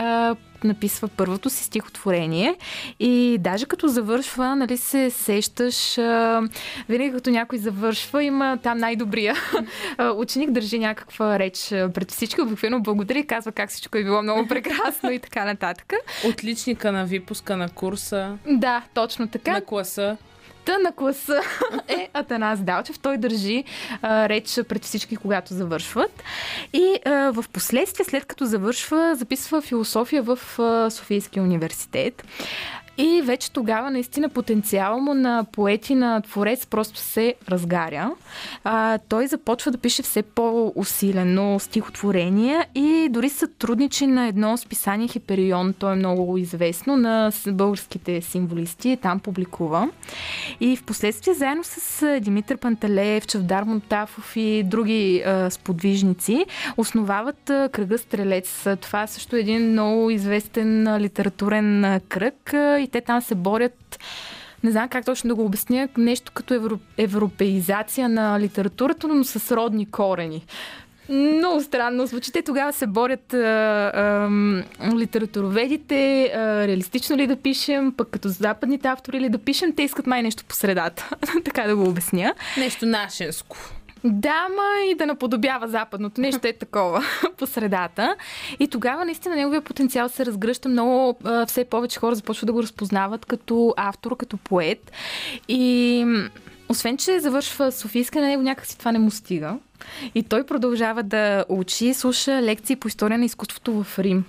Написва 0.64 1.08
първото 1.08 1.50
си 1.50 1.64
стихотворение 1.64 2.56
и 3.00 3.38
даже 3.40 3.66
като 3.66 3.88
завършва, 3.88 4.56
нали 4.56 4.78
се 4.78 5.10
сещаш, 5.10 5.98
а, 5.98 6.42
винаги 6.90 7.12
като 7.12 7.30
някой 7.30 7.58
завършва, 7.58 8.24
има 8.24 8.58
там 8.64 8.78
най-добрия 8.78 9.36
ученик, 10.16 10.52
държи 10.52 10.80
някаква 10.80 11.40
реч 11.40 11.68
пред 11.70 12.12
всички, 12.12 12.42
обикновено 12.42 12.82
благодари, 12.82 13.28
казва 13.28 13.52
как 13.52 13.70
всичко 13.70 13.98
е 13.98 14.04
било 14.04 14.22
много 14.22 14.48
прекрасно 14.50 15.12
и 15.12 15.20
така 15.20 15.46
нататък. 15.46 15.94
Отличника 16.30 16.92
на 16.92 17.06
випуска 17.06 17.58
на 17.58 17.70
курса, 17.70 18.38
Да, 18.48 18.82
точно 18.94 19.28
така. 19.28 19.52
на 19.52 19.62
класа. 19.62 20.18
Та 20.66 20.78
на 20.78 20.92
класа 20.92 21.42
е 21.88 22.10
Атанас 22.14 22.62
Далчев. 22.62 23.00
Той 23.00 23.18
държи 23.18 23.64
а, 24.02 24.30
реч 24.30 24.60
пред 24.68 24.86
всички, 24.86 25.16
когато 25.16 25.54
завършват. 25.54 26.24
И 26.74 27.00
а, 27.06 27.32
в 27.32 27.46
последствие, 27.54 28.06
след 28.06 28.26
като 28.26 28.46
завършва, 28.46 29.16
записва 29.16 29.62
философия 29.62 30.24
в 30.24 30.60
а, 30.60 30.90
Софийския 30.90 31.44
университет. 31.44 32.24
И 32.98 33.22
вече 33.22 33.52
тогава 33.52 33.92
наистина 33.92 34.30
потенциал 34.30 35.00
му 35.00 35.14
на 35.14 35.46
поет 35.52 35.90
и 35.90 35.96
на 35.96 36.22
творец 36.22 36.66
просто 36.66 37.00
се 37.00 37.36
разгаря. 37.50 38.12
А, 38.64 38.98
той 38.98 39.28
започва 39.28 39.72
да 39.72 39.78
пише 39.78 40.04
все 40.04 40.22
по-усилено 40.22 41.60
стихотворения 41.60 42.66
и 42.76 43.08
дори 43.12 43.30
сътрудничи 43.30 44.08
на 44.08 44.28
едно 44.28 44.58
списание 44.58 45.08
Хиперион, 45.08 45.74
то 45.74 45.92
е 45.92 45.96
много 45.96 46.38
известно, 46.38 46.98
на 46.98 47.32
българските 47.48 48.22
символисти, 48.22 48.98
там 49.02 49.20
публикува. 49.20 49.90
И 50.60 50.76
в 50.76 50.84
последствие 50.84 51.34
заедно 51.34 51.64
с 51.64 52.20
Димитър 52.22 52.58
Пантелеев, 52.58 53.28
Чавдар 53.28 53.64
Монтафов 53.64 54.36
и 54.36 54.64
други 54.64 55.24
а, 55.26 55.50
сподвижници 55.52 56.46
основават 56.78 57.50
а, 57.50 57.70
кръга 57.72 57.98
Стрелец. 57.98 58.68
Това 58.82 59.08
също 59.08 59.36
е 59.36 59.40
един 59.40 59.72
много 59.72 60.10
известен 60.10 60.88
а, 60.88 61.00
литературен 61.00 61.86
а, 61.86 62.00
кръг 62.00 62.54
и 62.86 62.88
те 62.88 63.02
там 63.02 63.22
се 63.22 63.36
борят 63.36 64.00
не 64.64 64.72
знам 64.72 64.90
как 64.90 65.06
точно 65.06 65.28
да 65.28 65.36
го 65.36 65.46
обясня, 65.46 65.90
нещо 65.98 66.32
като 66.36 66.54
евро, 66.54 66.80
европеизация 66.98 68.10
на 68.10 68.40
литературата, 68.40 69.08
но 69.08 69.24
с 69.24 69.56
родни 69.56 69.92
корени. 69.92 70.46
Много 71.10 71.62
странно 71.62 72.06
звучи. 72.06 72.32
Те 72.32 72.42
тогава 72.42 72.74
се 72.74 72.88
борят 72.88 73.34
а, 73.34 73.38
а, 73.38 74.30
литературоведите, 74.96 76.32
а, 76.36 76.68
реалистично 76.68 77.18
ли 77.18 77.28
да 77.28 77.36
пишем, 77.36 77.94
пък 77.98 78.10
като 78.10 78.30
западните 78.30 78.88
автори 78.88 79.20
ли 79.20 79.30
да 79.30 79.38
пишем, 79.38 79.76
те 79.76 79.84
искат 79.84 80.08
май 80.08 80.24
нещо 80.24 80.44
по 80.48 80.56
средата. 80.56 81.10
така 81.46 81.64
да 81.64 81.76
го 81.76 81.84
обясня. 81.84 82.34
Нещо 82.58 82.86
нашенско. 82.86 83.58
Да, 84.06 84.48
ма 84.50 84.92
и 84.92 84.96
да 84.96 85.06
наподобява 85.06 85.68
западното. 85.68 86.22
Нещо 86.22 86.48
е 86.48 86.54
такова 86.54 87.04
по 87.38 87.48
средата. 87.48 88.16
И 88.60 88.68
тогава 88.68 89.06
наистина 89.06 89.36
неговия 89.36 89.62
потенциал 89.62 90.10
се 90.10 90.26
разгръща 90.26 90.70
много. 90.70 91.20
Все 91.48 91.66
повече 91.66 92.00
хора 92.00 92.16
започват 92.16 92.48
да 92.48 92.54
го 92.54 92.64
разпознават 92.64 93.26
като 93.26 93.74
автор, 93.78 94.18
като 94.18 94.38
поет. 94.38 94.92
И 95.48 96.06
освен, 96.70 96.98
че 96.98 97.20
завършва 97.20 97.72
Софийска, 97.72 98.22
на 98.22 98.28
него 98.28 98.42
някакси 98.42 98.78
това 98.78 98.92
не 98.92 99.00
му 99.00 99.12
стига. 99.12 99.56
И 100.16 100.24
той 100.24 100.46
продължава 100.46 101.04
да 101.04 101.46
учи, 101.50 101.94
слуша 101.94 102.42
лекции 102.42 102.76
по 102.76 102.88
история 102.88 103.18
на 103.18 103.26
изкуството 103.26 103.84
в 103.84 104.00
Рим. 104.00 104.26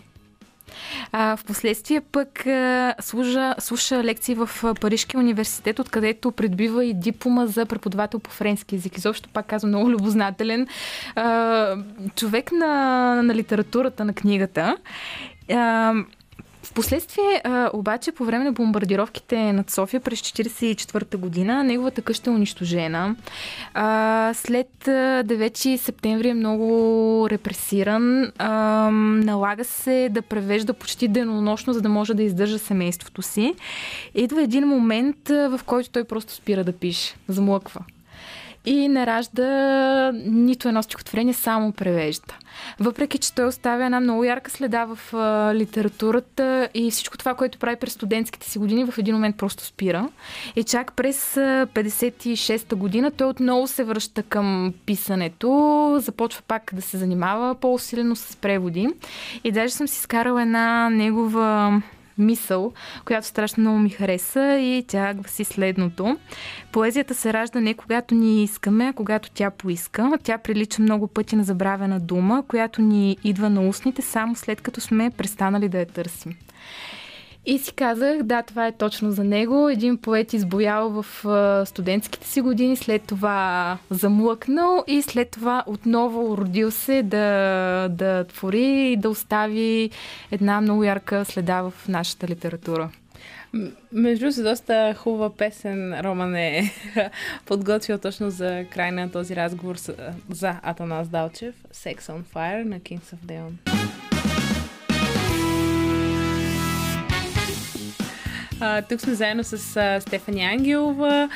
А, 1.13 1.37
в 1.37 1.45
последствие 1.45 2.01
пък 2.01 2.47
служа, 3.01 3.55
слуша 3.59 4.05
лекции 4.05 4.35
в 4.35 4.51
а, 4.65 4.75
Парижкия 4.75 5.21
университет, 5.21 5.79
откъдето 5.79 6.33
придобива 6.33 6.85
и 6.85 6.95
диплома 6.95 7.47
за 7.47 7.67
преподавател 7.67 8.21
по 8.21 8.31
френски 8.31 8.75
язик. 8.75 8.99
Изобщо 8.99 9.29
пак 9.29 9.47
казвам 9.47 9.69
много 9.69 9.91
любознателен 9.91 10.67
а, 11.15 11.77
човек 12.17 12.53
на, 12.53 13.23
на 13.23 13.35
литературата, 13.35 14.05
на 14.05 14.15
книгата. 14.15 14.77
А, 15.51 15.95
Впоследствие, 16.77 17.41
а, 17.45 17.71
обаче, 17.73 18.13
по 18.13 18.25
време 18.25 18.45
на 18.45 18.53
бомбардировките 18.53 19.53
над 19.53 19.71
София 19.71 20.01
през 20.01 20.21
1944 20.21 21.17
година, 21.17 21.65
неговата 21.65 22.03
къща 22.03 22.31
е 22.31 22.33
унищожена. 22.33 23.17
А, 23.75 24.33
след 24.35 24.89
а, 24.89 25.25
9 25.25 25.77
септември 25.77 26.29
е 26.29 26.35
много 26.35 27.27
репресиран. 27.31 28.33
А, 28.39 28.53
налага 28.91 29.65
се 29.65 30.09
да 30.11 30.23
превежда 30.23 30.75
почти 30.75 31.09
денонощно, 31.09 31.73
за 31.73 31.81
да 31.81 31.89
може 31.89 32.15
да 32.15 32.23
издържа 32.23 32.59
семейството 32.59 33.23
си. 33.23 33.55
Идва 34.15 34.43
един 34.43 34.69
момент, 34.69 35.29
в 35.29 35.61
който 35.67 35.91
той 35.91 36.05
просто 36.05 36.33
спира 36.33 36.65
да 36.65 36.73
пише. 36.73 37.15
Замлъква 37.29 37.81
и 38.67 38.89
не 38.89 39.07
ражда 39.07 40.13
нито 40.27 40.69
едно 40.69 40.83
стихотворение, 40.83 41.35
само 41.35 41.73
превежда. 41.73 42.35
Въпреки, 42.81 43.19
че 43.19 43.35
той 43.35 43.47
оставя 43.47 43.85
една 43.85 44.01
много 44.01 44.25
ярка 44.25 44.51
следа 44.51 44.85
в 44.85 45.15
а, 45.15 45.55
литературата 45.55 46.69
и 46.75 46.91
всичко 46.91 47.19
това, 47.19 47.35
което 47.35 47.59
прави 47.59 47.77
през 47.77 47.93
студентските 47.93 48.51
си 48.51 48.59
години, 48.59 48.87
в 48.91 48.99
един 48.99 49.15
момент 49.15 49.37
просто 49.37 49.65
спира. 49.65 50.09
И 50.57 50.65
чак 50.65 50.93
през 50.93 51.37
а, 51.37 51.67
56-та 51.75 52.77
година 52.77 53.11
той 53.11 53.29
отново 53.29 53.67
се 53.67 53.85
връща 53.85 54.23
към 54.23 54.75
писането, 54.87 55.97
започва 56.01 56.43
пак 56.49 56.71
да 56.75 56.83
се 56.83 56.97
занимава 56.97 57.55
по-усилено 57.55 58.17
с 58.17 58.37
преводи. 58.37 58.89
И 59.45 59.53
даже 59.53 59.75
съм 59.75 59.89
си 59.89 60.01
скарала 60.01 60.43
една 60.43 60.91
негова 60.91 61.83
мисъл, 62.19 62.73
която 63.05 63.27
страшно 63.27 63.61
много 63.61 63.79
ми 63.79 63.91
хареса 63.91 64.59
и 64.59 64.85
тя 64.89 65.15
гласи 65.15 65.45
следното. 65.45 66.19
Поезията 66.73 67.15
се 67.15 67.33
ражда 67.33 67.61
не 67.61 67.75
когато 67.75 68.15
ние 68.15 68.43
искаме, 68.43 68.87
а 68.87 68.93
когато 68.93 69.31
тя 69.31 69.51
поиска. 69.51 70.13
Тя 70.23 70.39
прилича 70.39 70.83
много 70.83 71.07
пъти 71.07 71.37
на 71.37 71.45
забравена 71.45 72.01
дума, 72.01 72.45
която 72.49 72.83
ни 72.83 73.17
идва 73.25 73.51
на 73.51 73.69
устните 73.69 74.03
само 74.03 74.37
след 74.37 74.61
като 74.61 74.81
сме 74.81 75.11
престанали 75.11 75.69
да 75.69 75.79
я 75.79 75.87
търсим. 75.87 76.37
И 77.49 77.59
си 77.59 77.73
казах, 77.73 78.23
да, 78.23 78.43
това 78.43 78.67
е 78.67 78.73
точно 78.73 79.13
за 79.13 79.25
него. 79.25 79.69
Един 79.69 79.99
поет 79.99 80.33
избоял 80.33 80.91
в 81.03 81.07
студентските 81.67 82.27
си 82.27 82.41
години, 82.41 82.77
след 82.77 83.03
това 83.03 83.79
замлъкнал 83.91 84.85
и 84.87 85.03
след 85.03 85.31
това 85.31 85.65
отново 85.67 86.37
родил 86.37 86.71
се 86.71 87.03
да, 87.03 87.89
да 87.91 88.25
твори 88.25 88.93
и 88.93 88.97
да 88.97 89.11
остави 89.11 89.91
една 90.31 90.61
много 90.61 90.85
ярка 90.85 91.25
следа 91.25 91.63
в 91.63 91.73
нашата 91.89 92.29
литература. 92.29 92.91
Между 93.93 94.25
другото, 94.25 94.43
доста 94.43 94.95
хубава 94.99 95.31
песен 95.37 96.01
Роман 96.01 96.37
е 96.37 96.71
подготвил 97.47 97.99
точно 97.99 98.31
за 98.31 98.65
край 98.71 98.91
на 98.91 99.11
този 99.11 99.37
разговор 99.37 99.77
за 100.31 100.55
Атанас 100.63 101.09
Далчев. 101.09 101.55
Sex 101.75 102.01
on 102.01 102.23
Fire 102.35 102.65
на 102.65 102.81
Kings 102.81 103.15
of 103.15 103.27
Leon. 103.27 104.16
Тук 108.89 109.01
сме 109.01 109.15
заедно 109.15 109.45
с 109.45 109.59
Стефани 110.01 110.45
Ангелова. 110.45 111.29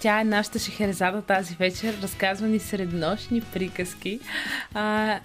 Тя 0.00 0.20
е 0.20 0.24
нашата 0.24 0.58
шехерезада 0.58 1.22
тази 1.22 1.54
вечер. 1.54 1.94
Разказва 2.02 2.48
ни 2.48 2.58
среднощни 2.58 3.40
приказки. 3.40 4.20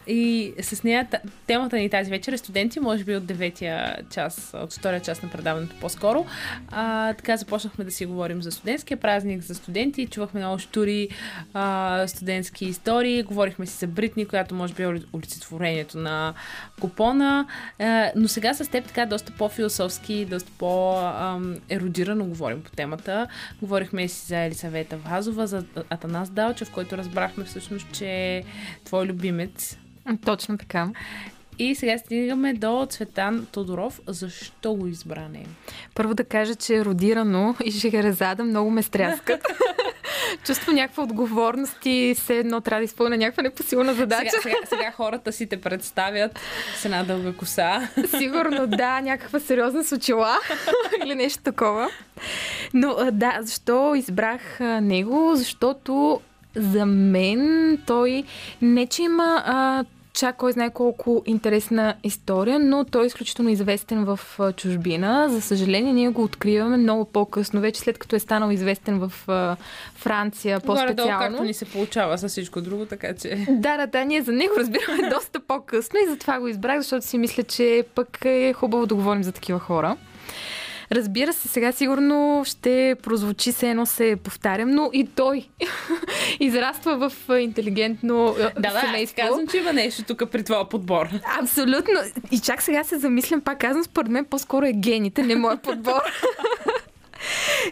И 0.08 0.54
с 0.62 0.84
нея 0.84 1.08
та- 1.12 1.20
темата 1.47 1.78
ни 1.78 1.89
тази 1.89 2.10
вечер 2.10 2.34
е 2.34 2.38
студенти, 2.38 2.80
може 2.80 3.04
би 3.04 3.16
от 3.16 3.26
деветия 3.26 3.95
час, 4.12 4.52
от 4.54 4.74
втория 4.74 5.00
час 5.00 5.22
на 5.22 5.30
предаването 5.30 5.76
по-скоро. 5.82 6.26
Така 7.18 7.38
започнахме 7.38 7.86
да 7.86 7.91
си 7.91 8.06
говорим 8.06 8.41
за 8.41 8.52
студентския 8.52 8.97
празник, 8.97 9.41
за 9.41 9.56
студенти. 9.56 10.08
Чувахме 10.08 10.39
много 10.39 10.60
штури 10.60 11.10
студентски 12.08 12.66
истории. 12.66 13.24
Говорихме 13.24 13.66
си 13.66 13.78
за 13.78 13.88
Бритни, 13.88 14.26
която 14.26 14.56
може 14.56 14.74
би 14.74 14.84
е 14.84 14.88
оли- 14.88 15.06
олицетворението 15.14 15.97
на 15.97 16.34
купона. 16.82 17.45
Но 18.16 18.28
сега 18.28 18.54
с 18.54 18.68
теб 18.68 18.86
така 18.86 19.06
доста 19.06 19.32
по-философски, 19.32 20.26
доста 20.26 20.52
по-еродирано 21.40 22.26
говорим 22.26 22.64
по 22.64 22.72
темата. 22.72 23.28
Говорихме 23.62 24.08
си 24.08 24.28
за 24.28 24.38
Елисавета 24.38 24.98
Вазова, 24.98 25.48
за 25.48 25.66
Атанас 25.90 26.30
Далчев, 26.30 26.72
който 26.72 26.98
разбрахме 26.98 27.44
всъщност, 27.44 27.92
че 27.92 28.06
е 28.08 28.44
твой 28.84 29.06
любимец. 29.06 29.78
Точно 30.26 30.58
така. 30.58 30.90
И 31.60 31.76
сега 31.76 31.97
стигаме 31.97 32.53
до 32.53 32.88
Цветан 32.89 33.47
Тодоров. 33.51 33.99
Защо 34.07 34.74
го 34.74 34.88
избра 34.88 35.28
него? 35.30 35.49
Първо 35.95 36.14
да 36.14 36.24
кажа, 36.24 36.55
че 36.55 36.76
е 36.76 36.86
родирано 36.86 37.55
и 37.64 37.72
Шехерезада 37.72 38.43
много 38.43 38.72
ме 38.72 38.84
стряскат. 38.84 39.47
Чувство 40.43 40.72
някаква 40.72 41.03
отговорност 41.03 41.78
и 41.86 42.16
все 42.18 42.38
едно 42.38 42.62
трябва 42.62 42.80
да 42.80 42.86
изпълня 42.86 43.18
някаква 43.18 43.43
непосилна 43.43 43.93
задача. 43.93 44.30
Сега, 44.30 44.41
сега, 44.41 44.57
сега 44.66 44.91
хората 44.91 45.32
си 45.32 45.47
те 45.47 45.62
представят 45.62 46.39
с 46.76 46.86
една 46.86 47.03
дълга 47.03 47.34
коса. 47.34 47.89
Сигурно 48.18 48.68
да, 48.68 49.01
някаква 49.01 49.39
сериозна 49.39 49.84
с 49.84 49.91
очила 49.91 50.38
или 51.03 51.16
нещо 51.16 51.43
такова. 51.43 51.89
Но 52.74 52.95
да, 53.12 53.38
защо 53.41 53.95
избрах 53.95 54.60
него? 54.60 55.32
Защото 55.36 56.22
за 56.55 56.86
мен 56.86 57.78
той 57.86 58.24
не 58.62 58.88
че 58.88 59.01
има 59.01 59.43
а, 59.45 59.84
чак 60.14 60.36
кой 60.36 60.51
знае 60.51 60.70
колко 60.70 61.24
интересна 61.26 61.95
история, 62.03 62.60
но 62.60 62.86
той 62.86 63.03
е 63.03 63.07
изключително 63.07 63.49
известен 63.49 64.05
в 64.05 64.20
чужбина. 64.55 65.30
За 65.30 65.41
съжаление, 65.41 65.93
ние 65.93 66.10
го 66.10 66.24
откриваме 66.24 66.78
много 66.78 67.05
по-късно, 67.05 67.62
вече 67.62 67.82
след 67.82 67.97
като 67.97 68.16
е 68.16 68.20
станал 68.20 68.51
известен 68.51 68.99
в 68.99 69.14
Франция 69.95 70.60
Горе-долу, 70.60 70.78
по-специално. 70.78 71.20
както 71.20 71.43
ни 71.43 71.53
се 71.53 71.66
получава 71.66 72.18
с 72.18 72.28
всичко 72.28 72.62
друго, 72.62 72.86
така 72.86 73.16
че... 73.16 73.45
Да, 73.49 73.78
да, 73.78 73.88
да, 73.88 74.05
ние 74.05 74.22
за 74.22 74.32
него 74.32 74.53
разбираме 74.57 75.10
доста 75.14 75.39
по-късно 75.39 75.99
и 76.05 76.10
затова 76.10 76.39
го 76.39 76.47
избрах, 76.47 76.80
защото 76.80 77.05
си 77.05 77.18
мисля, 77.18 77.43
че 77.43 77.84
пък 77.95 78.26
е 78.26 78.53
хубаво 78.53 78.86
да 78.86 78.95
говорим 78.95 79.24
за 79.24 79.32
такива 79.32 79.60
хора. 79.60 79.97
Разбира 80.92 81.34
се, 81.34 81.48
сега 81.48 81.72
сигурно 81.72 82.44
ще 82.45 82.95
прозвучи 83.03 83.52
се 83.52 83.70
едно 83.70 83.86
се 83.86 84.16
повтарям, 84.24 84.72
но 84.72 84.90
и 84.94 85.07
той 85.07 85.48
израства 86.40 87.10
в 87.10 87.40
интелигентно 87.40 88.36
Да, 88.38 88.52
да, 88.60 88.80
семейство. 88.80 89.18
казвам, 89.28 89.48
че 89.48 89.57
има 89.57 89.74
нещо 89.74 90.03
тук 90.03 90.32
при 90.32 90.44
твоя 90.44 90.70
подбор. 90.70 91.07
Абсолютно. 91.41 91.94
И 92.32 92.40
чак 92.40 92.61
сега 92.61 92.84
се 92.84 92.98
замислям, 92.98 93.41
пак 93.41 93.60
казвам, 93.60 93.84
според 93.84 94.11
мен 94.11 94.26
по-скоро 94.26 94.66
е 94.66 94.74
гените, 94.74 95.24
не 95.24 95.36
моят 95.36 95.61
подбор. 95.61 96.02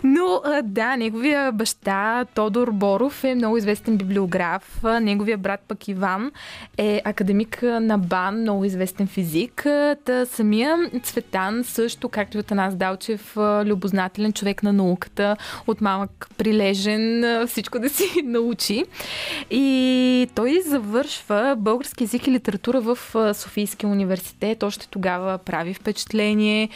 Но 0.04 0.42
да, 0.64 0.98
неговия 0.98 1.52
баща 1.52 2.26
Тодор 2.34 2.72
Боров 2.72 3.24
е 3.24 3.36
много 3.36 3.58
известен 3.58 3.98
библиограф. 3.98 4.84
Неговия 5.02 5.38
брат 5.38 5.60
пък 5.68 5.88
Иван 5.88 6.32
е 6.78 7.02
академик 7.06 7.62
на 7.64 7.98
БАН, 7.98 8.42
много 8.42 8.66
известен 8.66 9.08
физик. 9.08 9.68
Та 10.06 10.26
самия 10.26 10.78
Цветан 11.04 11.64
също, 11.64 12.10
както 12.10 12.38
и 12.38 12.40
от 12.40 12.52
Анас 12.52 12.76
Далчев, 12.76 13.38
любознателен 13.66 14.34
човек 14.34 14.64
на 14.64 14.74
науката, 14.74 15.38
от 15.68 15.82
малък 15.82 16.28
прилежен, 16.38 17.26
всичко 17.48 17.80
да 17.80 17.90
си 17.90 18.04
научи. 18.24 18.86
И 19.52 20.30
той 20.36 20.62
завършва 20.62 21.56
български 21.58 22.04
език 22.04 22.28
и 22.28 22.32
литература 22.32 22.82
в 22.82 22.98
Софийския 23.34 23.90
университет. 23.90 24.64
Още 24.64 24.88
тогава 24.88 25.38
прави 25.38 25.74
впечатление. 25.74 26.70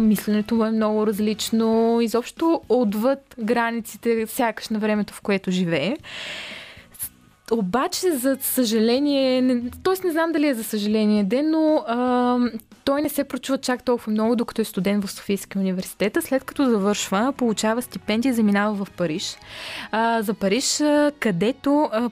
Мисленето 0.00 0.54
му 0.54 0.64
е 0.64 0.70
много 0.70 1.06
различно. 1.06 1.79
Изобщо 2.02 2.60
отвъд 2.68 3.34
границите, 3.38 4.26
сякаш 4.26 4.68
на 4.68 4.78
времето, 4.78 5.14
в 5.14 5.20
което 5.20 5.50
живее. 5.50 5.96
Обаче, 7.52 8.12
за 8.12 8.36
съжаление, 8.40 9.62
т.е. 9.84 10.06
не 10.06 10.12
знам 10.12 10.32
дали 10.32 10.46
е 10.46 10.54
за 10.54 10.64
съжаление 10.64 11.24
ден, 11.24 11.50
но 11.50 11.84
а, 11.86 12.38
той 12.84 13.02
не 13.02 13.08
се 13.08 13.24
прочува 13.24 13.58
чак 13.58 13.84
толкова 13.84 14.12
много, 14.12 14.36
докато 14.36 14.62
е 14.62 14.64
студент 14.64 15.04
в 15.04 15.12
Софийския 15.12 15.60
университет. 15.60 16.18
След 16.20 16.44
като 16.44 16.70
завършва, 16.70 17.32
получава 17.36 17.82
стипендия, 17.82 18.34
заминава 18.34 18.84
в 18.84 18.90
Париж. 18.90 19.36
А, 19.90 20.22
за 20.22 20.34
Париж, 20.34 20.80
а, 20.80 21.12
където 21.20 21.88
а, 21.92 22.10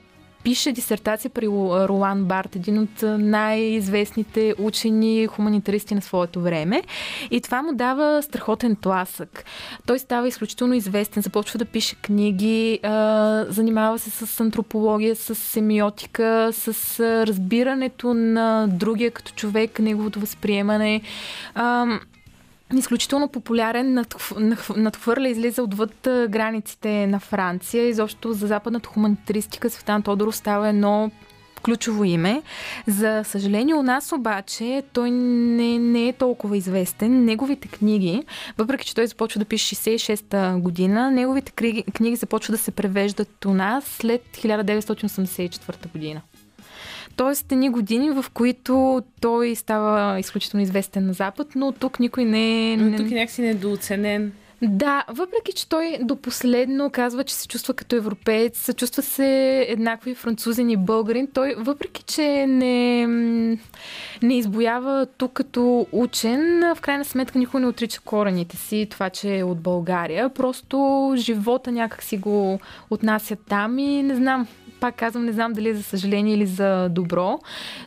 пише 0.49 0.73
дисертация 0.73 1.31
при 1.31 1.47
Ролан 1.89 2.25
Барт, 2.25 2.57
един 2.57 2.79
от 2.79 3.03
най-известните 3.19 4.55
учени 4.59 5.27
хуманитаристи 5.27 5.95
на 5.95 6.03
своето 6.03 6.41
време. 6.41 6.83
И 7.31 7.41
това 7.41 7.63
му 7.63 7.75
дава 7.75 8.23
страхотен 8.23 8.77
тласък. 8.77 9.45
Той 9.87 9.99
става 9.99 10.29
изключително 10.29 10.75
известен, 10.75 11.23
започва 11.23 11.59
да 11.59 11.65
пише 11.65 11.97
книги, 11.97 12.81
занимава 13.49 13.99
се 13.99 14.11
с 14.11 14.41
антропология, 14.41 15.17
с 15.17 15.35
семиотика, 15.35 16.51
с 16.53 17.01
разбирането 17.27 18.15
на 18.15 18.67
другия 18.71 19.11
като 19.11 19.33
човек, 19.33 19.79
неговото 19.79 20.21
възприемане. 20.21 21.01
Изключително 22.77 23.29
популярен, 23.29 24.05
надхв- 24.05 24.37
надхв- 24.37 24.77
надхвърля, 24.77 25.29
излиза 25.29 25.63
отвъд 25.63 25.95
границите 26.05 27.07
на 27.07 27.21
Франция. 27.21 27.89
Изобщо 27.89 28.33
за 28.33 28.47
западната 28.47 28.89
хуманитаристика 28.89 29.71
Светан 29.71 30.03
Тодоров 30.03 30.37
става 30.37 30.69
едно 30.69 31.11
ключово 31.63 32.05
име. 32.05 32.43
За 32.87 33.23
съжаление 33.25 33.75
у 33.75 33.83
нас 33.83 34.13
обаче 34.13 34.83
той 34.93 35.11
не, 35.11 35.79
не 35.79 36.09
е 36.09 36.13
толкова 36.13 36.57
известен. 36.57 37.25
Неговите 37.25 37.69
книги, 37.69 38.23
въпреки 38.59 38.87
че 38.87 38.95
той 38.95 39.07
започва 39.07 39.39
да 39.39 39.45
пише 39.45 39.75
66-та 39.75 40.57
година, 40.57 41.11
неговите 41.11 41.53
книги, 41.53 41.85
книги 41.95 42.17
започват 42.17 42.55
да 42.55 42.63
се 42.63 42.71
превеждат 42.71 43.45
у 43.45 43.55
нас 43.55 43.85
след 43.85 44.23
1984 44.33 45.93
година. 45.93 46.21
Тоест, 47.19 47.53
едни 47.53 47.71
години, 47.71 48.11
в 48.11 48.25
които 48.35 49.03
той 49.21 49.55
става 49.55 50.21
изключително 50.21 50.63
известен 50.63 51.07
на 51.07 51.13
Запад, 51.13 51.49
но 51.55 51.73
тук 51.73 52.01
никой 52.01 52.25
не... 52.25 52.77
Но 52.77 52.91
не... 52.91 52.97
тук 52.97 53.11
е 53.11 53.15
някакси 53.15 53.43
недооценен. 53.43 54.33
Да, 54.63 55.05
въпреки, 55.09 55.53
че 55.55 55.69
той 55.69 55.99
до 56.03 56.17
последно 56.17 56.91
казва, 56.91 57.25
че 57.25 57.35
се 57.35 57.49
чувства 57.49 57.75
като 57.75 57.97
европеец, 57.97 58.75
чувства 58.75 59.03
се 59.03 59.61
еднакво 59.69 60.11
и 60.11 60.15
французин 60.15 60.71
и 60.71 60.77
българин, 60.77 61.29
той 61.35 61.55
въпреки, 61.59 62.03
че 62.03 62.47
не, 62.47 63.07
не 64.23 64.39
избоява 64.39 65.07
тук 65.19 65.33
като 65.33 65.87
учен, 65.93 66.63
в 66.77 66.81
крайна 66.81 67.05
сметка 67.05 67.39
никой 67.39 67.61
не 67.61 67.67
отрича 67.67 68.01
корените 68.01 68.57
си, 68.57 68.87
това, 68.91 69.11
че 69.11 69.39
е 69.39 69.45
от 69.45 69.61
България. 69.61 70.29
Просто 70.29 71.13
живота 71.17 71.73
някак 71.73 72.03
си 72.03 72.17
го 72.17 72.61
отнася 72.91 73.37
там 73.37 73.79
и 73.79 74.03
не 74.03 74.15
знам, 74.15 74.47
пак 74.81 74.95
казвам, 74.95 75.25
не 75.25 75.33
знам 75.33 75.53
дали 75.53 75.69
е 75.69 75.75
за 75.75 75.83
съжаление 75.83 76.35
или 76.35 76.47
за 76.47 76.89
добро, 76.89 77.39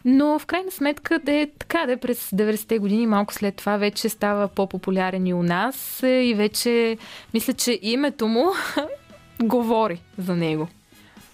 но 0.05 0.39
в 0.39 0.45
крайна 0.45 0.71
сметка 0.71 1.19
да 1.19 1.31
е 1.31 1.47
така, 1.59 1.85
да 1.85 1.91
е 1.91 1.97
през 1.97 2.29
90-те 2.29 2.79
години, 2.79 3.07
малко 3.07 3.33
след 3.33 3.55
това 3.55 3.77
вече 3.77 4.09
става 4.09 4.47
по-популярен 4.47 5.27
и 5.27 5.33
у 5.33 5.43
нас 5.43 6.03
е, 6.03 6.23
и 6.23 6.33
вече 6.33 6.97
мисля, 7.33 7.53
че 7.53 7.79
името 7.81 8.27
му 8.27 8.45
говори 9.43 10.01
за 10.17 10.35
него. 10.35 10.67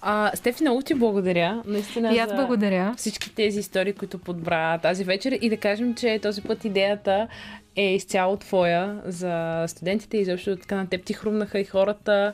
А, 0.01 0.31
Стефи, 0.35 0.63
много 0.63 0.81
ти 0.81 0.93
благодаря. 0.93 1.63
Наистина 1.65 2.13
И 2.15 2.17
аз 2.17 2.35
благодаря. 2.35 2.93
всички 2.97 3.35
тези 3.35 3.59
истории, 3.59 3.93
които 3.93 4.17
подбра 4.17 4.77
тази 4.77 5.03
вечер. 5.03 5.37
И 5.41 5.49
да 5.49 5.57
кажем, 5.57 5.95
че 5.95 6.19
този 6.21 6.41
път 6.41 6.65
идеята 6.65 7.27
е 7.75 7.95
изцяло 7.95 8.37
твоя 8.37 9.01
за 9.05 9.63
студентите 9.67 10.17
и 10.17 10.25
защото 10.25 10.61
така 10.61 10.75
на 10.75 10.89
теб 10.89 11.03
ти 11.03 11.13
хрумнаха 11.13 11.59
и 11.59 11.65
хората. 11.65 12.33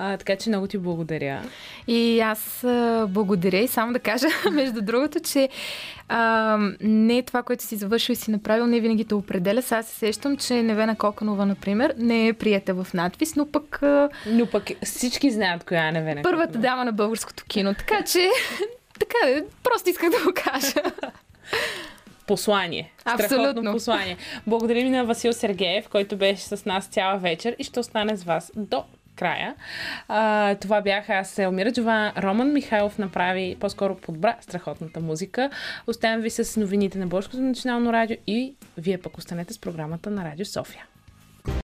А, 0.00 0.16
така 0.16 0.36
че 0.36 0.50
много 0.50 0.66
ти 0.66 0.78
благодаря. 0.78 1.42
И 1.86 2.20
аз 2.20 2.64
а, 2.64 3.06
благодаря 3.08 3.58
и 3.58 3.68
само 3.68 3.92
да 3.92 3.98
кажа, 3.98 4.26
между 4.52 4.82
другото, 4.82 5.20
че 5.20 5.48
а, 6.08 6.58
не 6.80 7.18
е 7.18 7.22
това, 7.22 7.42
което 7.42 7.64
си 7.64 7.76
завършил 7.76 8.12
и 8.12 8.16
си 8.16 8.30
направил, 8.30 8.66
не 8.66 8.80
винаги 8.80 9.04
те 9.04 9.14
определя. 9.14 9.62
Сега 9.62 9.82
се 9.82 9.94
сещам, 9.94 10.36
че 10.36 10.62
Невена 10.62 10.96
Коканова, 10.96 11.46
например, 11.46 11.94
не 11.96 12.28
е 12.28 12.32
приета 12.32 12.74
в 12.74 12.86
надпис, 12.94 13.36
но 13.36 13.46
пък... 13.46 13.82
А, 13.82 14.08
но 14.26 14.46
пък 14.46 14.70
всички 14.84 15.30
знаят 15.30 15.64
коя 15.64 15.88
е 15.88 15.92
Невена 15.92 16.22
Първата 16.22 16.58
дама 16.58 16.84
на 16.84 16.92
българското 16.92 17.44
кино. 17.44 17.74
Така 17.74 18.04
че, 18.04 18.30
така 18.98 19.42
просто 19.62 19.90
исках 19.90 20.10
да 20.10 20.24
го 20.24 20.32
кажа. 20.34 20.92
послание. 22.26 22.92
Абсолютно. 23.04 23.36
Страхотно 23.38 23.72
послание. 23.72 24.16
Благодарим 24.46 24.90
на 24.90 25.04
Васил 25.04 25.32
Сергеев, 25.32 25.88
който 25.88 26.16
беше 26.16 26.42
с 26.42 26.64
нас 26.64 26.86
цяла 26.86 27.18
вечер 27.18 27.56
и 27.58 27.64
ще 27.64 27.80
остане 27.80 28.16
с 28.16 28.24
вас 28.24 28.52
до 28.56 28.84
края. 29.18 29.54
А, 30.08 30.54
това 30.54 30.80
бях 30.80 31.10
аз, 31.10 31.38
Елмира 31.38 31.72
Джова. 31.72 32.12
Роман 32.18 32.52
Михайлов 32.52 32.98
направи, 32.98 33.56
по-скоро 33.60 33.96
подбра 33.96 34.36
страхотната 34.40 35.00
музика. 35.00 35.50
Оставям 35.86 36.20
ви 36.20 36.30
с 36.30 36.60
новините 36.60 36.98
на 36.98 37.06
Българското 37.06 37.42
национално 37.42 37.92
радио 37.92 38.16
и 38.26 38.54
вие 38.76 38.98
пък 38.98 39.18
останете 39.18 39.52
с 39.52 39.58
програмата 39.58 40.10
на 40.10 40.24
Радио 40.24 40.44
София. 40.44 40.84